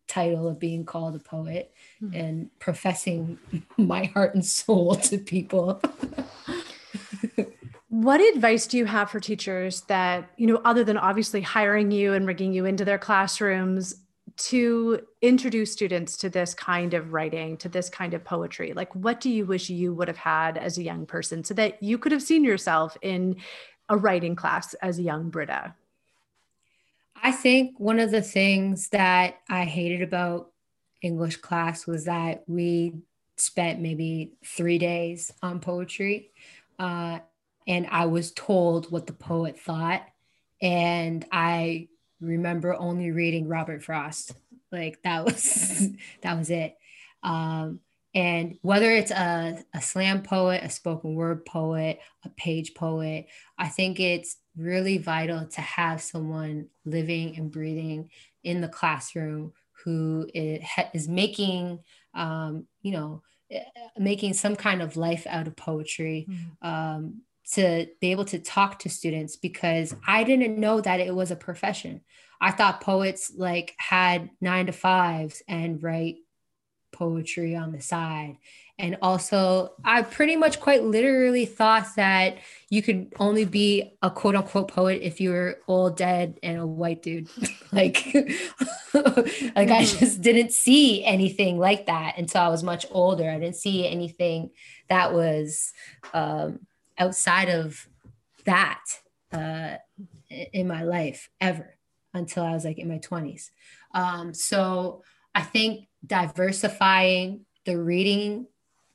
title 0.08 0.48
of 0.48 0.58
being 0.58 0.84
called 0.84 1.14
a 1.14 1.18
poet 1.18 1.72
mm-hmm. 2.02 2.14
and 2.14 2.58
professing 2.60 3.38
my 3.76 4.04
heart 4.04 4.34
and 4.34 4.44
soul 4.44 4.94
to 4.96 5.18
people 5.18 5.82
what 7.88 8.20
advice 8.34 8.66
do 8.66 8.78
you 8.78 8.86
have 8.86 9.10
for 9.10 9.20
teachers 9.20 9.82
that 9.82 10.30
you 10.36 10.46
know 10.46 10.60
other 10.64 10.84
than 10.84 10.96
obviously 10.96 11.40
hiring 11.40 11.90
you 11.90 12.12
and 12.12 12.24
bringing 12.24 12.52
you 12.52 12.64
into 12.64 12.84
their 12.84 12.98
classrooms 12.98 13.96
to 14.36 15.00
introduce 15.22 15.72
students 15.72 16.16
to 16.18 16.28
this 16.28 16.54
kind 16.54 16.94
of 16.94 17.12
writing, 17.12 17.56
to 17.58 17.68
this 17.68 17.88
kind 17.88 18.14
of 18.14 18.24
poetry? 18.24 18.72
Like, 18.72 18.94
what 18.94 19.20
do 19.20 19.30
you 19.30 19.46
wish 19.46 19.70
you 19.70 19.94
would 19.94 20.08
have 20.08 20.16
had 20.16 20.58
as 20.58 20.76
a 20.76 20.82
young 20.82 21.06
person 21.06 21.44
so 21.44 21.54
that 21.54 21.82
you 21.82 21.98
could 21.98 22.12
have 22.12 22.22
seen 22.22 22.44
yourself 22.44 22.96
in 23.02 23.36
a 23.88 23.96
writing 23.96 24.34
class 24.34 24.74
as 24.74 24.98
a 24.98 25.02
young 25.02 25.30
Britta? 25.30 25.74
I 27.22 27.32
think 27.32 27.78
one 27.78 28.00
of 28.00 28.10
the 28.10 28.22
things 28.22 28.88
that 28.88 29.40
I 29.48 29.64
hated 29.64 30.02
about 30.02 30.50
English 31.00 31.36
class 31.36 31.86
was 31.86 32.04
that 32.04 32.44
we 32.46 32.94
spent 33.36 33.80
maybe 33.80 34.32
three 34.44 34.78
days 34.78 35.32
on 35.42 35.60
poetry. 35.60 36.30
Uh, 36.78 37.20
and 37.66 37.86
I 37.90 38.06
was 38.06 38.32
told 38.32 38.90
what 38.90 39.06
the 39.06 39.12
poet 39.12 39.58
thought. 39.58 40.02
And 40.60 41.24
I 41.32 41.88
remember 42.24 42.74
only 42.74 43.10
reading 43.10 43.48
Robert 43.48 43.82
Frost. 43.82 44.34
Like 44.72 45.02
that 45.02 45.24
was 45.24 45.88
that 46.22 46.36
was 46.36 46.50
it. 46.50 46.76
Um, 47.22 47.80
and 48.14 48.58
whether 48.62 48.90
it's 48.92 49.10
a, 49.10 49.64
a 49.74 49.82
slam 49.82 50.22
poet, 50.22 50.62
a 50.62 50.70
spoken 50.70 51.16
word 51.16 51.44
poet, 51.44 51.98
a 52.24 52.28
page 52.30 52.74
poet, 52.74 53.26
I 53.58 53.68
think 53.68 53.98
it's 53.98 54.36
really 54.56 54.98
vital 54.98 55.46
to 55.46 55.60
have 55.60 56.00
someone 56.00 56.68
living 56.84 57.36
and 57.36 57.50
breathing 57.50 58.10
in 58.44 58.60
the 58.60 58.68
classroom 58.68 59.52
who 59.84 60.28
is 60.32 61.08
making, 61.08 61.80
um, 62.14 62.66
you 62.82 62.92
know, 62.92 63.22
eh, 63.50 63.64
making 63.98 64.34
some 64.34 64.54
kind 64.54 64.80
of 64.80 64.96
life 64.96 65.26
out 65.28 65.48
of 65.48 65.56
poetry. 65.56 66.26
Mm-hmm. 66.30 66.66
Um, 66.66 67.22
to 67.52 67.86
be 68.00 68.10
able 68.10 68.24
to 68.26 68.38
talk 68.38 68.78
to 68.80 68.88
students 68.88 69.36
because 69.36 69.94
I 70.06 70.24
didn't 70.24 70.58
know 70.58 70.80
that 70.80 71.00
it 71.00 71.14
was 71.14 71.30
a 71.30 71.36
profession. 71.36 72.00
I 72.40 72.50
thought 72.50 72.80
poets 72.80 73.32
like 73.36 73.74
had 73.78 74.30
nine 74.40 74.66
to 74.66 74.72
fives 74.72 75.42
and 75.48 75.82
write 75.82 76.16
poetry 76.92 77.56
on 77.56 77.72
the 77.72 77.80
side. 77.80 78.38
And 78.76 78.96
also, 79.02 79.72
I 79.84 80.02
pretty 80.02 80.34
much 80.34 80.58
quite 80.58 80.82
literally 80.82 81.46
thought 81.46 81.86
that 81.96 82.38
you 82.70 82.82
could 82.82 83.12
only 83.20 83.44
be 83.44 83.96
a 84.02 84.10
quote 84.10 84.34
unquote 84.34 84.68
poet 84.68 85.00
if 85.02 85.20
you 85.20 85.30
were 85.30 85.60
old, 85.68 85.96
dead, 85.96 86.40
and 86.42 86.58
a 86.58 86.66
white 86.66 87.02
dude. 87.02 87.28
like, 87.72 88.04
like 88.14 88.26
I 88.94 89.84
mm-hmm. 89.84 89.98
just 89.98 90.22
didn't 90.22 90.52
see 90.52 91.04
anything 91.04 91.58
like 91.58 91.86
that 91.86 92.18
until 92.18 92.40
I 92.40 92.48
was 92.48 92.64
much 92.64 92.86
older. 92.90 93.30
I 93.30 93.38
didn't 93.38 93.56
see 93.56 93.86
anything 93.86 94.50
that 94.88 95.12
was 95.14 95.72
um, 96.12 96.60
outside 96.98 97.48
of 97.48 97.88
that 98.44 98.80
uh, 99.32 99.76
in 100.52 100.68
my 100.68 100.82
life 100.82 101.28
ever 101.40 101.74
until 102.12 102.44
I 102.44 102.52
was 102.52 102.64
like 102.64 102.78
in 102.78 102.88
my 102.88 102.98
20s. 102.98 103.50
Um, 103.92 104.34
so 104.34 105.02
I 105.34 105.42
think 105.42 105.88
diversifying 106.06 107.46
the 107.64 107.78
reading 107.78 108.46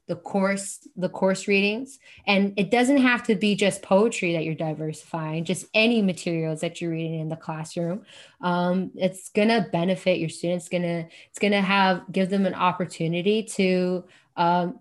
the 0.09 0.15
course 0.15 0.87
the 0.95 1.07
course 1.07 1.47
readings 1.47 1.99
and 2.25 2.53
it 2.57 2.71
doesn't 2.71 2.97
have 2.97 3.21
to 3.21 3.35
be 3.35 3.55
just 3.55 3.83
poetry 3.83 4.33
that 4.33 4.43
you're 4.43 4.55
diversifying 4.55 5.45
just 5.45 5.67
any 5.75 6.01
materials 6.01 6.61
that 6.61 6.81
you're 6.81 6.89
reading 6.89 7.19
in 7.19 7.29
the 7.29 7.35
classroom 7.35 8.03
um, 8.41 8.89
it's 8.95 9.29
to 9.47 9.67
benefit 9.71 10.17
your 10.17 10.27
students 10.27 10.67
to 10.81 11.05
it's 11.29 11.37
to 11.51 11.61
have 11.61 12.01
give 12.11 12.31
them 12.31 12.47
an 12.47 12.55
opportunity 12.55 13.43
to 13.43 14.03
um, 14.35 14.79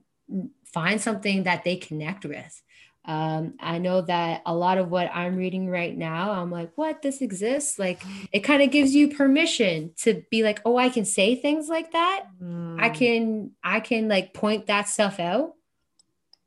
find 0.65 0.99
something 0.99 1.43
that 1.43 1.63
they 1.63 1.77
connect 1.77 2.25
with 2.25 2.63
um, 3.09 3.55
I 3.59 3.79
know 3.79 4.03
that 4.03 4.43
a 4.45 4.55
lot 4.55 4.77
of 4.77 4.91
what 4.91 5.11
I'm 5.15 5.37
reading 5.37 5.67
right 5.67 5.97
now, 5.97 6.31
I'm 6.33 6.51
like, 6.51 6.71
what? 6.75 7.01
This 7.01 7.23
exists? 7.23 7.79
Like, 7.79 8.03
it 8.33 8.41
kind 8.41 8.63
of 8.63 8.71
gives 8.71 8.95
you 8.95 9.09
permission 9.09 9.93
to 10.03 10.23
be 10.31 10.43
like, 10.43 10.61
oh, 10.67 10.77
I 10.77 10.91
can 10.91 11.07
say 11.07 11.35
things 11.35 11.71
like 11.71 11.93
that. 11.93 12.27
Mm. 12.43 12.79
I 12.79 12.91
can, 12.91 13.53
I 13.65 13.81
can 13.81 14.09
like 14.09 14.35
point 14.35 14.67
that 14.67 14.89
stuff 14.89 15.19
out 15.19 15.55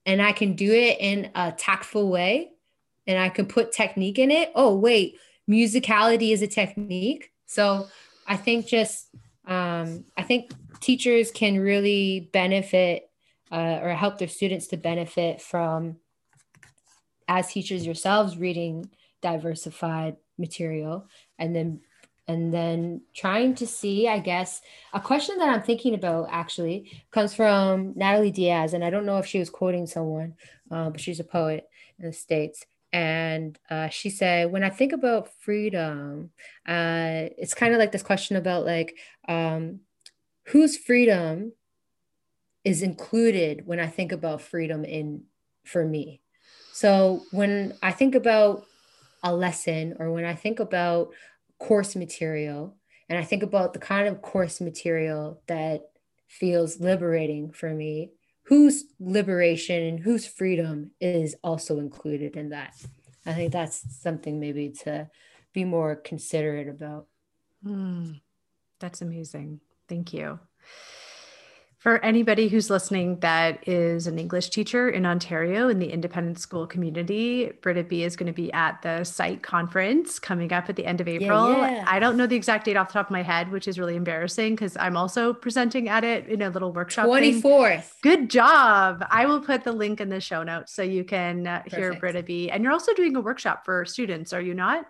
and 0.06 0.22
I 0.22 0.34
can 0.34 0.54
do 0.54 0.72
it 0.72 1.00
in 1.00 1.32
a 1.34 1.52
tactful 1.52 2.12
way 2.12 2.52
and 3.08 3.18
I 3.18 3.30
can 3.30 3.48
put 3.48 3.72
technique 3.72 4.20
in 4.20 4.30
it. 4.30 4.52
Oh, 4.54 4.78
wait, 4.78 5.18
musicality 5.50 6.32
is 6.32 6.44
a 6.44 6.48
technique. 6.48 7.32
So 7.48 7.88
I 8.28 8.38
think 8.38 8.68
just, 8.68 9.10
um, 9.48 10.06
I 10.16 10.22
think 10.22 10.52
teachers 10.80 11.32
can 11.32 11.60
really 11.60 12.30
benefit 12.32 13.10
uh, 13.52 13.80
or 13.82 13.96
help 13.96 14.20
their 14.20 14.28
students 14.28 14.68
to 14.68 14.78
benefit 14.78 15.42
from 15.42 15.98
as 17.28 17.52
teachers 17.52 17.86
yourselves 17.86 18.38
reading 18.38 18.90
diversified 19.22 20.16
material 20.38 21.08
and 21.38 21.56
then 21.56 21.80
and 22.28 22.54
then 22.54 23.02
trying 23.14 23.54
to 23.54 23.68
see 23.68 24.08
i 24.08 24.20
guess 24.20 24.62
a 24.94 25.00
question 25.00 25.38
that 25.38 25.50
i'm 25.50 25.62
thinking 25.62 25.94
about 25.94 26.28
actually 26.32 26.92
comes 27.12 27.34
from 27.34 27.94
natalie 27.96 28.32
diaz 28.32 28.74
and 28.74 28.84
i 28.84 28.90
don't 28.90 29.06
know 29.06 29.18
if 29.18 29.26
she 29.26 29.40
was 29.40 29.50
quoting 29.50 29.86
someone 29.86 30.34
uh, 30.72 30.90
but 30.90 31.02
she's 31.02 31.20
a 31.20 31.26
poet 31.26 31.68
in 32.00 32.06
the 32.06 32.14
states. 32.14 32.66
And 32.94 33.58
uh, 33.70 33.88
she 33.88 34.10
said 34.10 34.52
when 34.52 34.66
i 34.66 34.70
think 34.70 34.92
about 34.92 35.30
freedom 35.40 36.32
uh, 36.68 37.32
it's 37.38 37.54
kind 37.54 37.74
of 37.74 37.80
like 37.80 37.94
this 37.94 38.04
question 38.04 38.36
about 38.36 38.66
like 38.66 38.98
um, 39.30 39.80
whose 40.48 40.78
freedom 40.78 41.54
is 42.66 42.82
included 42.82 43.66
when 43.66 43.80
i 43.80 43.88
think 43.88 44.12
about 44.12 44.42
freedom 44.42 44.84
in 44.84 45.24
for 45.64 45.86
me 45.86 46.21
so 46.82 47.22
when 47.30 47.76
I 47.84 47.92
think 47.92 48.16
about 48.16 48.66
a 49.22 49.36
lesson 49.36 49.96
or 50.00 50.12
when 50.12 50.26
I 50.26 50.34
think 50.34 50.60
about 50.60 51.10
course 51.60 51.96
material 51.96 52.76
and 53.08 53.20
I 53.20 53.24
think 53.24 53.44
about 53.44 53.74
the 53.74 53.80
kind 53.80 54.08
of 54.08 54.24
course 54.24 54.60
material 54.60 55.44
that 55.46 55.82
feels 56.28 56.80
liberating 56.80 57.52
for 57.52 57.72
me, 57.72 58.14
whose 58.46 58.86
liberation 59.00 59.80
and 59.84 60.00
whose 60.00 60.26
freedom 60.26 60.90
is 61.00 61.36
also 61.44 61.78
included 61.78 62.36
in 62.36 62.50
that. 62.50 62.74
I 63.28 63.34
think 63.34 63.54
that's 63.54 63.84
something 64.02 64.40
maybe 64.40 64.70
to 64.84 65.08
be 65.54 65.66
more 65.66 65.96
considerate 65.96 66.68
about. 66.68 67.06
Mm, 67.64 68.22
that's 68.80 69.04
amazing. 69.04 69.60
Thank 69.88 70.14
you. 70.14 70.40
For 71.82 71.98
anybody 72.06 72.48
who's 72.48 72.70
listening 72.70 73.18
that 73.22 73.68
is 73.68 74.06
an 74.06 74.20
English 74.20 74.50
teacher 74.50 74.88
in 74.88 75.04
Ontario 75.04 75.68
in 75.68 75.80
the 75.80 75.92
independent 75.92 76.38
school 76.38 76.68
community, 76.68 77.54
Britta 77.64 77.84
B 77.84 78.04
is 78.04 78.16
going 78.16 78.28
to 78.28 78.34
be 78.34 78.54
at 78.54 78.84
the 78.84 79.04
site 79.04 79.42
conference 79.42 80.20
coming 80.20 80.54
up 80.54 80.70
at 80.70 80.76
the 80.76 80.86
end 80.86 81.02
of 81.02 81.08
April. 81.08 81.54
Yeah, 81.54 81.72
yeah. 81.72 81.84
I 81.88 81.98
don't 81.98 82.18
know 82.18 82.28
the 82.28 82.36
exact 82.36 82.66
date 82.66 82.78
off 82.78 82.90
the 82.90 82.94
top 82.94 83.08
of 83.08 83.12
my 83.12 83.24
head, 83.24 83.50
which 83.50 83.68
is 83.68 83.80
really 83.80 83.96
embarrassing 83.96 84.54
because 84.54 84.78
I'm 84.78 84.96
also 84.96 85.34
presenting 85.34 85.90
at 85.90 86.04
it 86.04 86.28
in 86.28 86.44
a 86.44 86.52
little 86.52 86.72
workshop. 86.72 87.08
24th. 87.08 87.82
Thing. 87.82 88.00
Good 88.04 88.30
job. 88.30 89.04
I 89.10 89.26
will 89.26 89.42
put 89.42 89.64
the 89.64 89.72
link 89.72 90.00
in 90.00 90.10
the 90.10 90.22
show 90.22 90.44
notes 90.44 90.74
so 90.74 90.84
you 90.84 91.04
can 91.04 91.48
uh, 91.48 91.64
hear 91.66 91.96
Britta 91.96 92.22
B. 92.22 92.52
And 92.52 92.64
you're 92.64 92.74
also 92.74 92.94
doing 92.94 93.16
a 93.16 93.22
workshop 93.22 93.66
for 93.66 93.86
students, 93.86 94.34
are 94.34 94.42
you 94.42 94.54
not? 94.54 94.86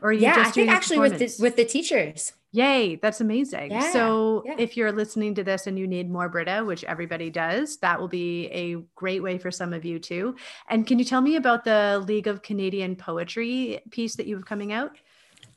Or 0.00 0.12
you 0.12 0.22
yeah, 0.22 0.44
I 0.46 0.50
think 0.50 0.70
actually 0.70 0.98
with 0.98 1.18
the, 1.18 1.36
with 1.40 1.56
the 1.56 1.64
teachers. 1.64 2.32
Yay, 2.52 2.96
that's 2.96 3.20
amazing. 3.20 3.70
Yeah, 3.70 3.92
so 3.92 4.42
yeah. 4.46 4.54
if 4.56 4.76
you're 4.76 4.92
listening 4.92 5.34
to 5.34 5.44
this 5.44 5.66
and 5.66 5.78
you 5.78 5.86
need 5.86 6.10
more 6.10 6.28
Britta, 6.28 6.64
which 6.64 6.84
everybody 6.84 7.28
does, 7.28 7.76
that 7.78 8.00
will 8.00 8.08
be 8.08 8.46
a 8.46 8.76
great 8.94 9.22
way 9.22 9.36
for 9.36 9.50
some 9.50 9.74
of 9.74 9.84
you 9.84 9.98
too. 9.98 10.36
And 10.70 10.86
can 10.86 10.98
you 10.98 11.04
tell 11.04 11.20
me 11.20 11.36
about 11.36 11.64
the 11.64 12.02
League 12.06 12.28
of 12.28 12.40
Canadian 12.42 12.96
Poetry 12.96 13.80
piece 13.90 14.16
that 14.16 14.26
you 14.26 14.36
have 14.36 14.46
coming 14.46 14.72
out? 14.72 14.96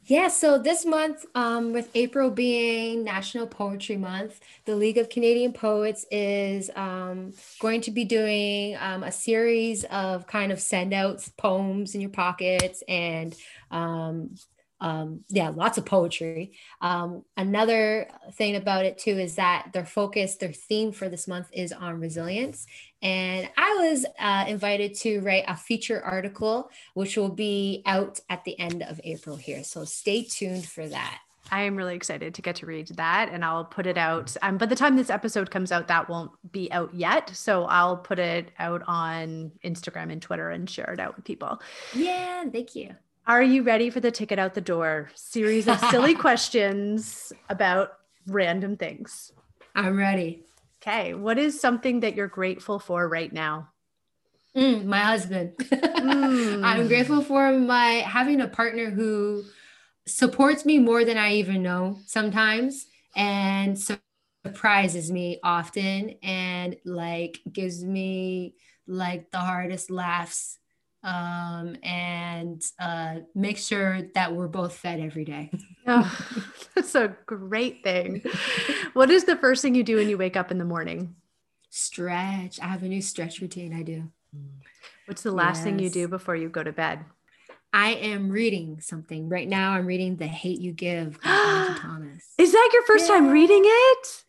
Yeah, 0.09 0.29
so 0.29 0.57
this 0.57 0.87
month, 0.87 1.27
um, 1.35 1.71
with 1.71 1.91
April 1.93 2.31
being 2.31 3.03
National 3.03 3.45
Poetry 3.45 3.95
Month, 3.95 4.39
the 4.65 4.75
League 4.75 4.97
of 4.97 5.07
Canadian 5.07 5.53
Poets 5.53 6.03
is 6.09 6.71
um, 6.75 7.31
going 7.59 7.81
to 7.81 7.91
be 7.91 8.05
doing 8.05 8.75
um, 8.79 9.03
a 9.03 9.11
series 9.11 9.83
of 9.83 10.25
kind 10.25 10.51
of 10.51 10.59
send 10.59 10.95
outs, 10.95 11.29
poems 11.37 11.93
in 11.93 12.01
your 12.01 12.09
pockets, 12.09 12.81
and 12.87 13.35
um, 14.81 15.21
yeah, 15.29 15.49
lots 15.49 15.77
of 15.77 15.85
poetry. 15.85 16.53
Um, 16.81 17.23
another 17.35 18.07
thing 18.33 18.55
about 18.55 18.85
it 18.85 18.97
too 18.97 19.17
is 19.17 19.35
that 19.35 19.69
their 19.73 19.85
focus, 19.85 20.35
their 20.35 20.53
theme 20.53 20.91
for 20.91 21.09
this 21.09 21.27
month 21.27 21.49
is 21.51 21.73
on 21.73 21.99
resilience. 21.99 22.65
And 23.01 23.49
I 23.57 23.89
was 23.89 24.05
uh, 24.19 24.45
invited 24.47 24.95
to 24.99 25.19
write 25.21 25.45
a 25.47 25.55
feature 25.55 26.01
article, 26.01 26.69
which 26.93 27.17
will 27.17 27.29
be 27.29 27.81
out 27.85 28.19
at 28.29 28.43
the 28.45 28.57
end 28.59 28.83
of 28.83 28.99
April 29.03 29.35
here. 29.35 29.63
So 29.63 29.85
stay 29.85 30.23
tuned 30.23 30.65
for 30.65 30.87
that. 30.87 31.19
I 31.51 31.63
am 31.63 31.75
really 31.75 31.95
excited 31.95 32.35
to 32.35 32.41
get 32.41 32.57
to 32.57 32.65
read 32.65 32.89
that 32.89 33.29
and 33.31 33.43
I'll 33.43 33.65
put 33.65 33.87
it 33.87 33.97
out. 33.97 34.35
Um, 34.41 34.57
by 34.57 34.67
the 34.67 34.75
time 34.75 34.95
this 34.95 35.09
episode 35.09 35.49
comes 35.49 35.71
out, 35.71 35.87
that 35.87 36.07
won't 36.07 36.31
be 36.51 36.71
out 36.71 36.93
yet. 36.93 37.29
So 37.29 37.65
I'll 37.65 37.97
put 37.97 38.19
it 38.19 38.51
out 38.59 38.83
on 38.85 39.51
Instagram 39.63 40.11
and 40.11 40.21
Twitter 40.21 40.49
and 40.49 40.69
share 40.69 40.93
it 40.93 40.99
out 40.99 41.15
with 41.15 41.25
people. 41.25 41.59
Yeah, 41.93 42.45
thank 42.51 42.75
you. 42.75 42.95
Are 43.29 43.43
you 43.43 43.61
ready 43.61 43.91
for 43.91 43.99
the 43.99 44.09
ticket 44.09 44.39
out 44.39 44.55
the 44.55 44.61
door 44.61 45.11
series 45.13 45.67
of 45.67 45.79
silly 45.91 46.15
questions 46.25 47.31
about 47.47 47.91
random 48.25 48.75
things? 48.75 49.31
I'm 49.75 49.97
ready. 49.97 50.41
Okay. 50.81 51.13
What 51.13 51.37
is 51.37 51.61
something 51.61 51.99
that 51.99 52.15
you're 52.15 52.27
grateful 52.27 52.79
for 52.79 53.07
right 53.07 53.31
now? 53.31 53.69
Mm, 54.55 54.85
my 54.85 55.01
husband. 55.01 55.55
mm. 55.59 56.65
I'm 56.65 56.87
grateful 56.87 57.21
for 57.21 57.51
my 57.51 58.01
having 58.03 58.41
a 58.41 58.47
partner 58.47 58.89
who 58.89 59.43
supports 60.07 60.65
me 60.65 60.79
more 60.79 61.05
than 61.05 61.19
I 61.19 61.33
even 61.33 61.61
know 61.61 61.99
sometimes 62.07 62.87
and 63.15 63.77
surprises 64.43 65.11
me 65.11 65.39
often 65.43 66.15
and 66.23 66.77
like 66.83 67.41
gives 67.53 67.83
me 67.83 68.55
like 68.87 69.29
the 69.29 69.37
hardest 69.37 69.91
laughs 69.91 70.57
um, 71.03 71.75
and 71.83 72.61
uh, 72.79 73.15
make 73.33 73.57
sure 73.57 74.01
that 74.15 74.33
we're 74.33 74.47
both 74.47 74.75
fed 74.75 74.99
every 74.99 75.25
day. 75.25 75.51
oh, 75.87 76.19
that's 76.75 76.95
a 76.95 77.15
great 77.25 77.83
thing. 77.83 78.23
what 78.93 79.09
is 79.09 79.23
the 79.23 79.35
first 79.37 79.61
thing 79.61 79.75
you 79.75 79.83
do 79.83 79.97
when 79.97 80.09
you 80.09 80.17
wake 80.17 80.35
up 80.35 80.51
in 80.51 80.57
the 80.57 80.65
morning? 80.65 81.15
Stretch. 81.69 82.59
I 82.59 82.67
have 82.67 82.83
a 82.83 82.87
new 82.87 83.01
stretch 83.01 83.41
routine 83.41 83.73
I 83.73 83.83
do. 83.83 84.11
What's 85.05 85.23
the 85.23 85.31
last 85.31 85.57
yes. 85.57 85.63
thing 85.63 85.79
you 85.79 85.89
do 85.89 86.07
before 86.07 86.35
you 86.35 86.49
go 86.49 86.63
to 86.63 86.71
bed? 86.71 87.05
I 87.71 87.91
am 87.91 88.29
reading 88.29 88.79
something 88.81 89.29
right 89.29 89.47
now. 89.47 89.73
I'm 89.73 89.85
reading 89.85 90.17
The 90.17 90.27
Hate 90.27 90.59
You 90.59 90.71
Give 90.71 91.19
by 91.21 91.29
Angie 91.29 91.79
Thomas. 91.81 92.33
Is 92.37 92.51
that 92.51 92.69
your 92.73 92.83
first 92.83 93.07
yeah. 93.07 93.15
time 93.15 93.29
reading 93.29 93.61
it? 93.63 94.23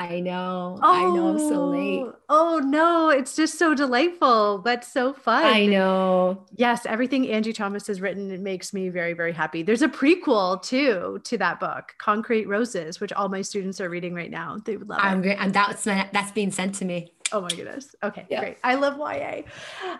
I 0.00 0.20
know. 0.20 0.78
Oh, 0.82 0.92
I 0.94 1.14
know 1.14 1.28
I'm 1.28 1.38
so 1.38 1.66
late. 1.66 2.00
Oh, 2.00 2.14
oh 2.30 2.58
no, 2.60 3.10
it's 3.10 3.36
just 3.36 3.58
so 3.58 3.74
delightful. 3.74 4.56
but 4.64 4.82
so 4.82 5.12
fun. 5.12 5.44
I 5.44 5.66
know. 5.66 6.46
Yes, 6.56 6.86
everything 6.86 7.28
Angie 7.28 7.52
Thomas 7.52 7.86
has 7.86 8.00
written 8.00 8.30
it 8.30 8.40
makes 8.40 8.72
me 8.72 8.88
very 8.88 9.12
very 9.12 9.32
happy. 9.32 9.62
There's 9.62 9.82
a 9.82 9.88
prequel 9.88 10.62
too 10.62 11.20
to 11.24 11.36
that 11.36 11.60
book, 11.60 11.94
Concrete 11.98 12.48
Roses, 12.48 12.98
which 12.98 13.12
all 13.12 13.28
my 13.28 13.42
students 13.42 13.78
are 13.78 13.90
reading 13.90 14.14
right 14.14 14.30
now. 14.30 14.56
They 14.64 14.78
would 14.78 14.88
love 14.88 15.00
I'm 15.02 15.22
it. 15.22 15.36
And 15.38 15.52
that's 15.52 15.84
that's 15.84 16.32
being 16.32 16.50
sent 16.50 16.76
to 16.76 16.86
me. 16.86 17.12
Oh 17.30 17.42
my 17.42 17.48
goodness. 17.48 17.94
Okay, 18.02 18.24
yeah. 18.30 18.40
great. 18.40 18.56
I 18.64 18.76
love 18.76 18.96
YA. 18.96 19.42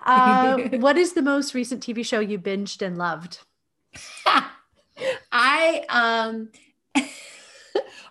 Uh, 0.06 0.56
what 0.78 0.96
is 0.96 1.12
the 1.12 1.22
most 1.22 1.52
recent 1.52 1.82
TV 1.82 2.06
show 2.06 2.20
you 2.20 2.38
binged 2.38 2.80
and 2.80 2.96
loved? 2.96 3.40
I 5.30 5.84
um 5.90 6.48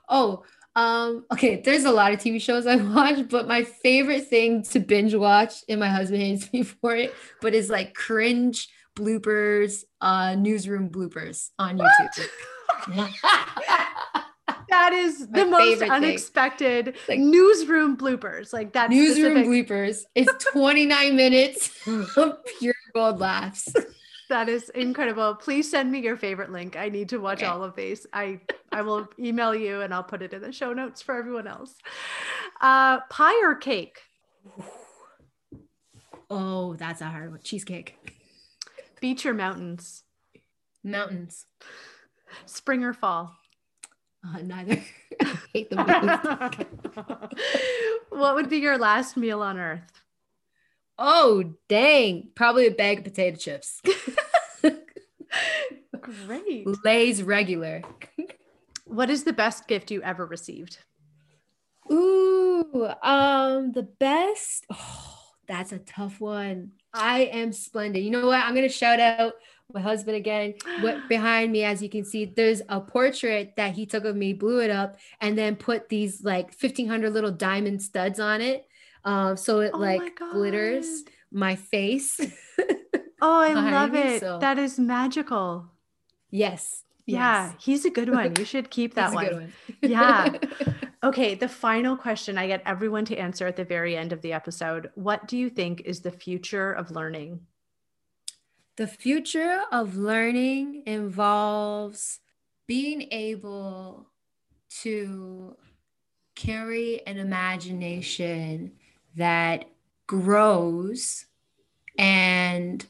oh 0.10 0.44
Um, 0.76 1.26
okay, 1.32 1.62
there's 1.64 1.86
a 1.86 1.92
lot 1.92 2.14
of 2.14 2.20
TV 2.20 2.42
shows 2.42 2.66
I 2.66 2.76
watch, 2.96 3.28
but 3.30 3.48
my 3.48 3.64
favorite 3.64 4.28
thing 4.28 4.64
to 4.64 4.80
binge 4.80 5.14
watch, 5.16 5.56
and 5.68 5.80
my 5.80 5.90
husband 5.90 6.22
hates 6.24 6.52
me 6.54 6.64
for 6.64 6.96
it, 6.96 7.14
but 7.42 7.54
is 7.54 7.70
like 7.70 7.94
cringe 7.94 8.68
bloopers, 8.98 9.84
uh, 10.02 10.36
newsroom 10.36 10.90
bloopers 10.90 11.50
on 11.58 11.78
YouTube. 11.78 12.28
that 14.70 14.94
is 14.94 15.28
the 15.28 15.46
most 15.46 15.82
unexpected 15.82 16.96
like, 17.08 17.20
newsroom 17.20 17.98
bloopers. 17.98 18.54
Like 18.54 18.74
that 18.74 18.90
newsroom 18.90 19.38
specific- 19.38 19.68
bloopers. 19.68 20.02
It's 20.16 20.46
29 20.46 21.16
minutes 21.16 21.72
of 21.88 22.38
pure 22.60 22.74
gold 22.94 23.20
laughs. 23.20 23.74
That 24.30 24.48
is 24.48 24.70
incredible. 24.70 25.36
Please 25.36 25.70
send 25.70 25.92
me 25.92 26.00
your 26.00 26.16
favorite 26.16 26.52
link. 26.52 26.76
I 26.76 26.90
need 26.90 27.10
to 27.10 27.18
watch 27.18 27.40
okay. 27.40 27.48
all 27.48 27.64
of 27.64 27.76
these. 27.76 28.06
I 28.14 28.40
I 28.72 28.84
will 28.84 29.08
email 29.18 29.56
you 29.56 29.82
and 29.82 29.94
I'll 29.94 30.04
put 30.04 30.22
it 30.22 30.34
in 30.34 30.42
the 30.42 30.52
show 30.52 30.72
notes 30.72 31.02
for 31.02 31.16
everyone 31.16 31.48
else. 31.48 31.74
Uh, 32.62 33.00
pie 33.10 33.42
or 33.44 33.56
cake? 33.56 34.00
Oh, 36.30 36.76
that's 36.76 37.02
a 37.02 37.06
hard 37.06 37.32
one. 37.32 37.40
Cheesecake. 37.44 37.96
Beach 39.02 39.26
or 39.26 39.34
mountains? 39.34 40.04
Mountains. 40.84 41.48
Spring 42.46 42.84
or 42.84 42.94
fall? 42.94 43.36
Uh, 44.24 44.40
neither. 44.44 44.84
I 45.22 45.38
hate 45.54 45.70
them 45.72 45.88
what 48.10 48.36
would 48.36 48.50
be 48.50 48.58
your 48.58 48.78
last 48.78 49.18
meal 49.18 49.42
on 49.42 49.58
earth? 49.58 50.04
Oh, 50.98 51.56
dang. 51.68 52.30
Probably 52.36 52.68
a 52.68 52.72
bag 52.72 53.00
of 53.00 53.04
potato 53.06 53.38
chips. 53.38 53.82
Great. 56.02 56.68
Lay's 56.84 57.24
regular. 57.24 57.82
what 58.86 59.10
is 59.10 59.24
the 59.24 59.34
best 59.34 59.68
gift 59.68 59.92
you 59.92 60.02
ever 60.02 60.26
received? 60.26 60.80
Ooh, 61.92 62.90
um, 63.02 63.72
the 63.72 63.88
best. 64.00 64.66
Oh, 64.72 65.20
that's 65.48 65.72
a 65.72 65.80
tough 65.80 66.20
one. 66.20 66.72
I 66.94 67.22
am 67.22 67.52
splendid. 67.52 68.04
You 68.04 68.12
know 68.12 68.28
what? 68.28 68.44
I'm 68.44 68.54
gonna 68.54 68.70
shout 68.70 69.00
out 69.00 69.34
my 69.74 69.82
husband 69.82 70.18
again. 70.18 70.54
What 70.82 70.98
behind 71.10 71.52
me, 71.52 71.64
as 71.64 71.82
you 71.82 71.90
can 71.90 72.06
see, 72.06 72.26
there's 72.26 72.62
a 72.70 72.80
portrait 72.80 73.54
that 73.58 73.74
he 73.74 73.86
took 73.86 74.06
of 74.06 74.16
me, 74.16 74.34
blew 74.34 74.60
it 74.62 74.70
up, 74.70 74.98
and 75.22 75.38
then 75.38 75.56
put 75.56 75.90
these 75.90 76.24
like 76.24 76.48
1500 76.60 77.12
little 77.12 77.32
diamond 77.32 77.82
studs 77.82 78.20
on 78.20 78.42
it. 78.42 78.68
Um, 79.04 79.38
so 79.38 79.62
it 79.62 79.72
oh 79.74 79.78
like 79.78 80.20
glitters 80.32 81.04
my 81.32 81.56
face. 81.56 82.20
oh, 83.22 83.40
I 83.42 83.54
love 83.54 83.92
me, 83.92 84.00
it. 84.00 84.20
So. 84.20 84.40
That 84.40 84.60
is 84.60 84.80
magical. 84.80 85.72
Yes. 86.32 86.84
Yeah, 87.06 87.52
yes. 87.52 87.56
he's 87.60 87.86
a 87.86 87.90
good 87.90 88.10
one. 88.14 88.36
You 88.36 88.46
should 88.46 88.70
keep 88.70 88.96
that 88.96 89.14
one. 89.14 89.34
one. 89.34 89.54
yeah. 89.82 90.34
Okay, 91.02 91.34
the 91.34 91.48
final 91.48 91.96
question 91.96 92.38
I 92.38 92.48
get 92.48 92.62
everyone 92.66 93.06
to 93.06 93.16
answer 93.16 93.48
at 93.48 93.56
the 93.56 93.64
very 93.64 93.96
end 93.96 94.12
of 94.12 94.22
the 94.22 94.34
episode. 94.34 94.92
What 94.96 95.30
do 95.30 95.38
you 95.38 95.50
think 95.50 95.84
is 95.86 96.02
the 96.02 96.12
future 96.12 96.74
of 96.74 96.92
learning? 96.92 97.40
The 98.76 98.86
future 98.86 99.62
of 99.72 99.96
learning 99.96 100.84
involves 100.86 102.20
being 102.68 103.08
able 103.12 104.08
to 104.82 105.56
carry 106.36 107.06
an 107.08 107.18
imagination 107.18 108.74
that 109.16 109.70
grows 110.06 111.28
and 111.98 112.86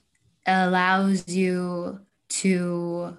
allows 0.47 1.27
you 1.27 1.99
to 2.29 3.17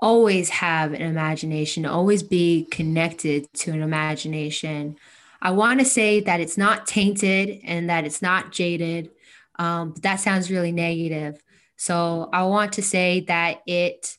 always 0.00 0.48
have 0.48 0.92
an 0.92 1.02
imagination, 1.02 1.84
always 1.86 2.22
be 2.22 2.66
connected 2.70 3.52
to 3.52 3.72
an 3.72 3.82
imagination. 3.82 4.96
I 5.40 5.50
want 5.52 5.80
to 5.80 5.84
say 5.84 6.20
that 6.20 6.40
it's 6.40 6.58
not 6.58 6.86
tainted 6.86 7.60
and 7.64 7.90
that 7.90 8.04
it's 8.04 8.22
not 8.22 8.52
jaded. 8.52 9.10
Um, 9.58 9.92
but 9.92 10.02
that 10.02 10.20
sounds 10.20 10.50
really 10.50 10.72
negative. 10.72 11.42
So 11.76 12.28
I 12.32 12.44
want 12.44 12.72
to 12.74 12.82
say 12.82 13.20
that 13.28 13.62
it 13.66 14.16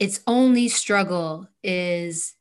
its 0.00 0.20
only 0.26 0.68
struggle 0.68 1.48
is 1.62 2.34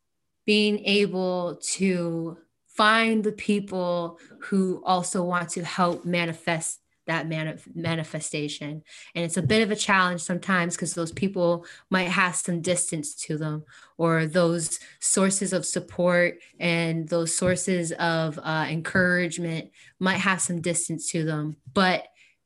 being 0.46 0.80
able 0.86 1.60
to 1.62 2.38
find 2.68 3.24
the 3.24 3.32
people 3.32 4.20
who 4.42 4.82
also 4.84 5.24
want 5.24 5.50
to 5.50 5.64
help 5.64 6.04
manifest 6.04 6.80
that 7.08 7.28
manif- 7.28 7.76
manifestation. 7.76 8.84
And 9.16 9.26
it's 9.26 9.38
a 9.38 9.42
bit 9.42 9.64
of 9.64 9.72
a 9.72 9.76
challenge 9.76 10.22
sometimes 10.22 10.76
because 10.76 10.94
those 10.94 11.12
people 11.12 11.66
might 11.90 12.10
have 12.10 12.36
some 12.36 12.62
distance 12.62 13.16
to 13.26 13.38
them 13.38 13.64
or 13.98 14.26
those 14.26 14.80
sources 15.00 15.54
of 15.54 15.66
support 15.66 16.40
and 16.60 17.08
those 17.08 17.36
sources 17.36 17.92
of 17.94 18.40
uh, 18.42 18.66
encouragement 18.70 19.72
might 20.00 20.18
have 20.18 20.42
some 20.42 20.62
distance 20.62 21.12
to 21.12 21.24
them. 21.24 21.58
But 21.74 22.06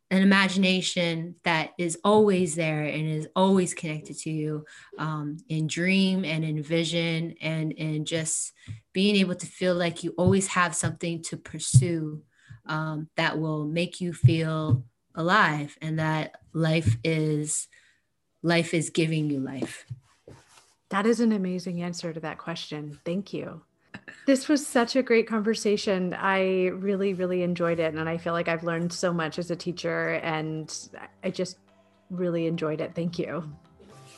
an 0.10 0.22
imagination 0.22 1.36
that 1.44 1.72
is 1.78 1.98
always 2.04 2.56
there 2.56 2.84
and 2.84 3.10
is 3.10 3.28
always 3.36 3.74
connected 3.74 4.18
to 4.20 4.30
you 4.30 4.66
um, 4.98 5.38
in 5.50 5.68
dream 5.68 6.24
and 6.24 6.46
in 6.46 6.64
vision 6.64 7.36
and 7.42 7.74
in 7.74 8.06
just 8.06 8.54
being 8.94 9.18
able 9.18 9.36
to 9.36 9.46
feel 9.46 9.76
like 9.76 10.04
you 10.04 10.14
always 10.18 10.48
have 10.48 10.74
something 10.74 11.22
to 11.24 11.36
pursue 11.36 12.22
um, 12.68 13.10
that 13.18 13.40
will 13.40 13.66
make 13.66 14.02
you 14.02 14.14
feel 14.14 14.84
alive 15.16 15.78
and 15.82 16.00
that 16.00 16.36
life 16.54 16.98
is 17.04 17.68
life 18.44 18.74
is 18.74 18.90
giving 18.90 19.30
you 19.30 19.40
life 19.40 19.86
that 20.90 21.06
is 21.06 21.20
an 21.20 21.32
amazing 21.32 21.82
answer 21.82 22.14
to 22.14 22.20
that 22.20 22.38
question 22.38 23.00
thank 23.04 23.34
you 23.34 23.62
this 24.26 24.50
was 24.50 24.66
such 24.66 24.96
a 24.96 25.02
great 25.02 25.28
conversation. 25.28 26.14
I 26.14 26.68
really, 26.68 27.14
really 27.14 27.44
enjoyed 27.44 27.80
it. 27.80 27.94
And 27.94 28.10
I 28.10 28.18
feel 28.18 28.34
like 28.34 28.50
I've 28.50 28.64
learned 28.64 28.92
so 28.92 29.14
much 29.14 29.40
as 29.40 29.52
a 29.52 29.56
teacher 29.56 30.16
and 30.16 30.74
I 31.24 31.30
just 31.30 31.58
really 32.10 32.46
enjoyed 32.46 32.82
it. 32.82 32.94
Thank 32.94 33.18
you. 33.20 33.50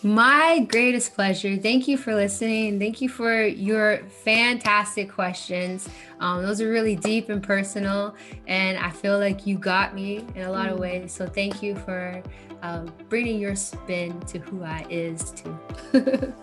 My 0.01 0.59
greatest 0.59 1.13
pleasure. 1.13 1.57
Thank 1.57 1.85
you 1.87 1.97
for 1.97 2.15
listening. 2.15 2.79
Thank 2.79 3.01
you 3.01 3.09
for 3.09 3.43
your 3.43 3.99
fantastic 4.23 5.11
questions. 5.11 5.89
Um, 6.21 6.41
those 6.41 6.61
are 6.61 6.69
really 6.69 6.95
deep 6.95 7.27
and 7.27 7.43
personal, 7.43 8.15
and 8.47 8.77
I 8.77 8.91
feel 8.91 9.19
like 9.19 9.45
you 9.45 9.57
got 9.57 9.93
me 9.93 10.25
in 10.35 10.43
a 10.43 10.51
lot 10.51 10.69
of 10.69 10.77
mm. 10.77 10.81
ways. 10.81 11.11
So 11.11 11.27
thank 11.27 11.61
you 11.61 11.75
for 11.75 12.23
um, 12.61 12.93
bringing 13.09 13.41
your 13.41 13.57
spin 13.57 14.17
to 14.21 14.39
who 14.39 14.63
I 14.63 14.85
is 14.89 15.31
too. 15.31 15.59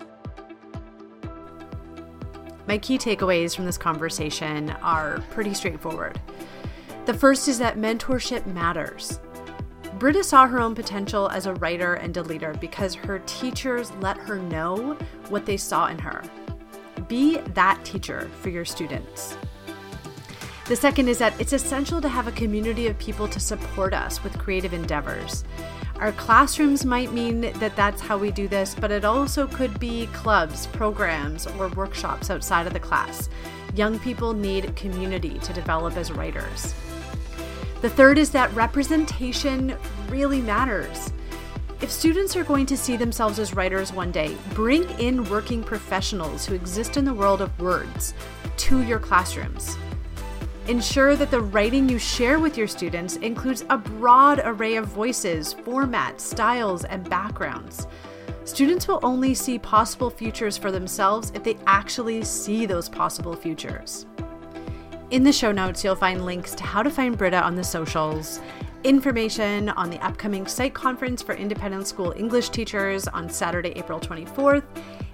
My 2.66 2.76
key 2.76 2.98
takeaways 2.98 3.56
from 3.56 3.64
this 3.64 3.78
conversation 3.78 4.70
are 4.82 5.22
pretty 5.30 5.54
straightforward. 5.54 6.20
The 7.06 7.14
first 7.14 7.48
is 7.48 7.58
that 7.60 7.78
mentorship 7.78 8.44
matters. 8.46 9.20
Britta 9.98 10.22
saw 10.22 10.46
her 10.46 10.60
own 10.60 10.74
potential 10.74 11.30
as 11.30 11.46
a 11.46 11.54
writer 11.54 11.94
and 11.94 12.14
a 12.18 12.22
leader 12.22 12.54
because 12.60 12.94
her 12.94 13.20
teachers 13.20 13.92
let 14.00 14.18
her 14.18 14.36
know 14.36 14.92
what 15.30 15.46
they 15.46 15.56
saw 15.56 15.86
in 15.86 15.98
her. 15.98 16.22
Be 17.08 17.38
that 17.54 17.82
teacher 17.82 18.28
for 18.42 18.50
your 18.50 18.66
students. 18.66 19.38
The 20.66 20.76
second 20.76 21.08
is 21.08 21.16
that 21.18 21.40
it's 21.40 21.54
essential 21.54 22.02
to 22.02 22.10
have 22.10 22.28
a 22.28 22.32
community 22.32 22.88
of 22.88 22.98
people 22.98 23.26
to 23.28 23.40
support 23.40 23.94
us 23.94 24.22
with 24.22 24.38
creative 24.38 24.74
endeavors. 24.74 25.44
Our 25.98 26.12
classrooms 26.12 26.84
might 26.84 27.12
mean 27.12 27.40
that 27.40 27.74
that's 27.74 28.02
how 28.02 28.18
we 28.18 28.30
do 28.30 28.48
this, 28.48 28.74
but 28.74 28.90
it 28.90 29.06
also 29.06 29.46
could 29.46 29.80
be 29.80 30.08
clubs, 30.08 30.66
programs, 30.66 31.46
or 31.46 31.68
workshops 31.68 32.28
outside 32.28 32.66
of 32.66 32.74
the 32.74 32.80
class. 32.80 33.30
Young 33.74 33.98
people 34.00 34.34
need 34.34 34.76
community 34.76 35.38
to 35.38 35.54
develop 35.54 35.96
as 35.96 36.12
writers. 36.12 36.74
The 37.82 37.90
third 37.90 38.16
is 38.16 38.30
that 38.30 38.52
representation 38.54 39.76
really 40.08 40.40
matters. 40.40 41.12
If 41.82 41.90
students 41.90 42.34
are 42.34 42.44
going 42.44 42.64
to 42.66 42.76
see 42.76 42.96
themselves 42.96 43.38
as 43.38 43.54
writers 43.54 43.92
one 43.92 44.10
day, 44.10 44.34
bring 44.54 44.88
in 44.98 45.28
working 45.28 45.62
professionals 45.62 46.46
who 46.46 46.54
exist 46.54 46.96
in 46.96 47.04
the 47.04 47.12
world 47.12 47.42
of 47.42 47.60
words 47.60 48.14
to 48.56 48.82
your 48.82 48.98
classrooms. 48.98 49.76
Ensure 50.68 51.16
that 51.16 51.30
the 51.30 51.40
writing 51.40 51.86
you 51.86 51.98
share 51.98 52.38
with 52.38 52.56
your 52.56 52.66
students 52.66 53.16
includes 53.16 53.64
a 53.68 53.76
broad 53.76 54.40
array 54.44 54.76
of 54.76 54.86
voices, 54.86 55.54
formats, 55.54 56.20
styles, 56.20 56.84
and 56.86 57.08
backgrounds. 57.08 57.86
Students 58.44 58.88
will 58.88 59.00
only 59.02 59.34
see 59.34 59.58
possible 59.58 60.08
futures 60.08 60.56
for 60.56 60.72
themselves 60.72 61.30
if 61.34 61.44
they 61.44 61.58
actually 61.66 62.24
see 62.24 62.64
those 62.64 62.88
possible 62.88 63.36
futures. 63.36 64.06
In 65.12 65.22
the 65.22 65.32
show 65.32 65.52
notes, 65.52 65.84
you'll 65.84 65.94
find 65.94 66.26
links 66.26 66.52
to 66.56 66.64
how 66.64 66.82
to 66.82 66.90
find 66.90 67.16
Britta 67.16 67.40
on 67.40 67.54
the 67.54 67.62
socials, 67.62 68.40
information 68.82 69.68
on 69.68 69.88
the 69.88 70.04
upcoming 70.04 70.48
site 70.48 70.74
conference 70.74 71.22
for 71.22 71.32
independent 71.36 71.86
school 71.86 72.12
English 72.16 72.48
teachers 72.48 73.06
on 73.06 73.30
Saturday, 73.30 73.70
April 73.76 74.00
24th, 74.00 74.64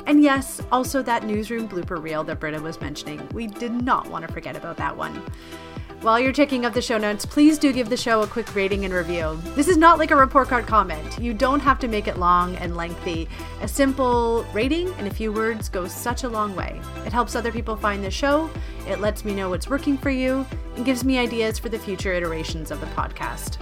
and 0.06 0.22
yes, 0.22 0.62
also 0.72 1.02
that 1.02 1.26
newsroom 1.26 1.68
blooper 1.68 2.02
reel 2.02 2.24
that 2.24 2.40
Britta 2.40 2.58
was 2.58 2.80
mentioning. 2.80 3.28
We 3.34 3.46
did 3.46 3.70
not 3.70 4.08
want 4.08 4.26
to 4.26 4.32
forget 4.32 4.56
about 4.56 4.78
that 4.78 4.96
one. 4.96 5.22
While 6.02 6.18
you're 6.18 6.32
checking 6.32 6.64
out 6.64 6.74
the 6.74 6.82
show 6.82 6.98
notes, 6.98 7.24
please 7.24 7.58
do 7.60 7.72
give 7.72 7.88
the 7.88 7.96
show 7.96 8.22
a 8.22 8.26
quick 8.26 8.56
rating 8.56 8.84
and 8.84 8.92
review. 8.92 9.40
This 9.54 9.68
is 9.68 9.76
not 9.76 9.98
like 9.98 10.10
a 10.10 10.16
report 10.16 10.48
card 10.48 10.66
comment. 10.66 11.16
You 11.20 11.32
don't 11.32 11.60
have 11.60 11.78
to 11.78 11.86
make 11.86 12.08
it 12.08 12.18
long 12.18 12.56
and 12.56 12.76
lengthy. 12.76 13.28
A 13.60 13.68
simple 13.68 14.44
rating 14.52 14.92
and 14.94 15.06
a 15.06 15.14
few 15.14 15.32
words 15.32 15.68
goes 15.68 15.94
such 15.94 16.24
a 16.24 16.28
long 16.28 16.56
way. 16.56 16.80
It 17.06 17.12
helps 17.12 17.36
other 17.36 17.52
people 17.52 17.76
find 17.76 18.02
the 18.02 18.10
show, 18.10 18.50
it 18.88 18.98
lets 18.98 19.24
me 19.24 19.32
know 19.32 19.48
what's 19.48 19.70
working 19.70 19.96
for 19.96 20.10
you, 20.10 20.44
and 20.74 20.84
gives 20.84 21.04
me 21.04 21.18
ideas 21.18 21.60
for 21.60 21.68
the 21.68 21.78
future 21.78 22.12
iterations 22.12 22.72
of 22.72 22.80
the 22.80 22.86
podcast. 22.86 23.58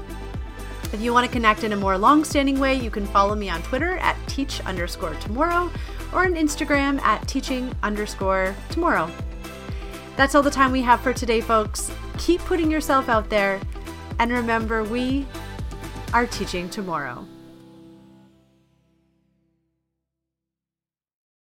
If 0.95 1.03
you 1.03 1.13
want 1.13 1.27
to 1.27 1.33
connect 1.33 1.63
in 1.63 1.75
a 1.75 1.77
more 1.77 1.99
long 1.99 2.25
standing 2.25 2.59
way, 2.59 2.75
you 2.75 2.91
can 2.91 3.05
follow 3.09 3.35
me 3.35 3.51
on 3.51 3.63
Twitter 3.65 3.99
at 3.99 4.17
teach 4.29 4.63
underscore 4.63 5.13
tomorrow 5.17 5.71
or 6.11 6.25
on 6.25 6.37
Instagram 6.37 7.03
at 7.03 7.29
teaching 7.29 7.71
underscore 7.83 8.57
tomorrow. 8.71 9.11
That's 10.21 10.35
all 10.35 10.43
the 10.43 10.51
time 10.51 10.71
we 10.71 10.83
have 10.83 11.01
for 11.01 11.15
today, 11.15 11.41
folks. 11.41 11.91
Keep 12.19 12.43
putting 12.43 12.71
yourself 12.71 13.09
out 13.09 13.31
there, 13.31 13.59
and 14.19 14.31
remember, 14.31 14.85
we 14.85 15.27
are 16.13 16.27
teaching 16.27 16.69
tomorrow. 16.69 17.25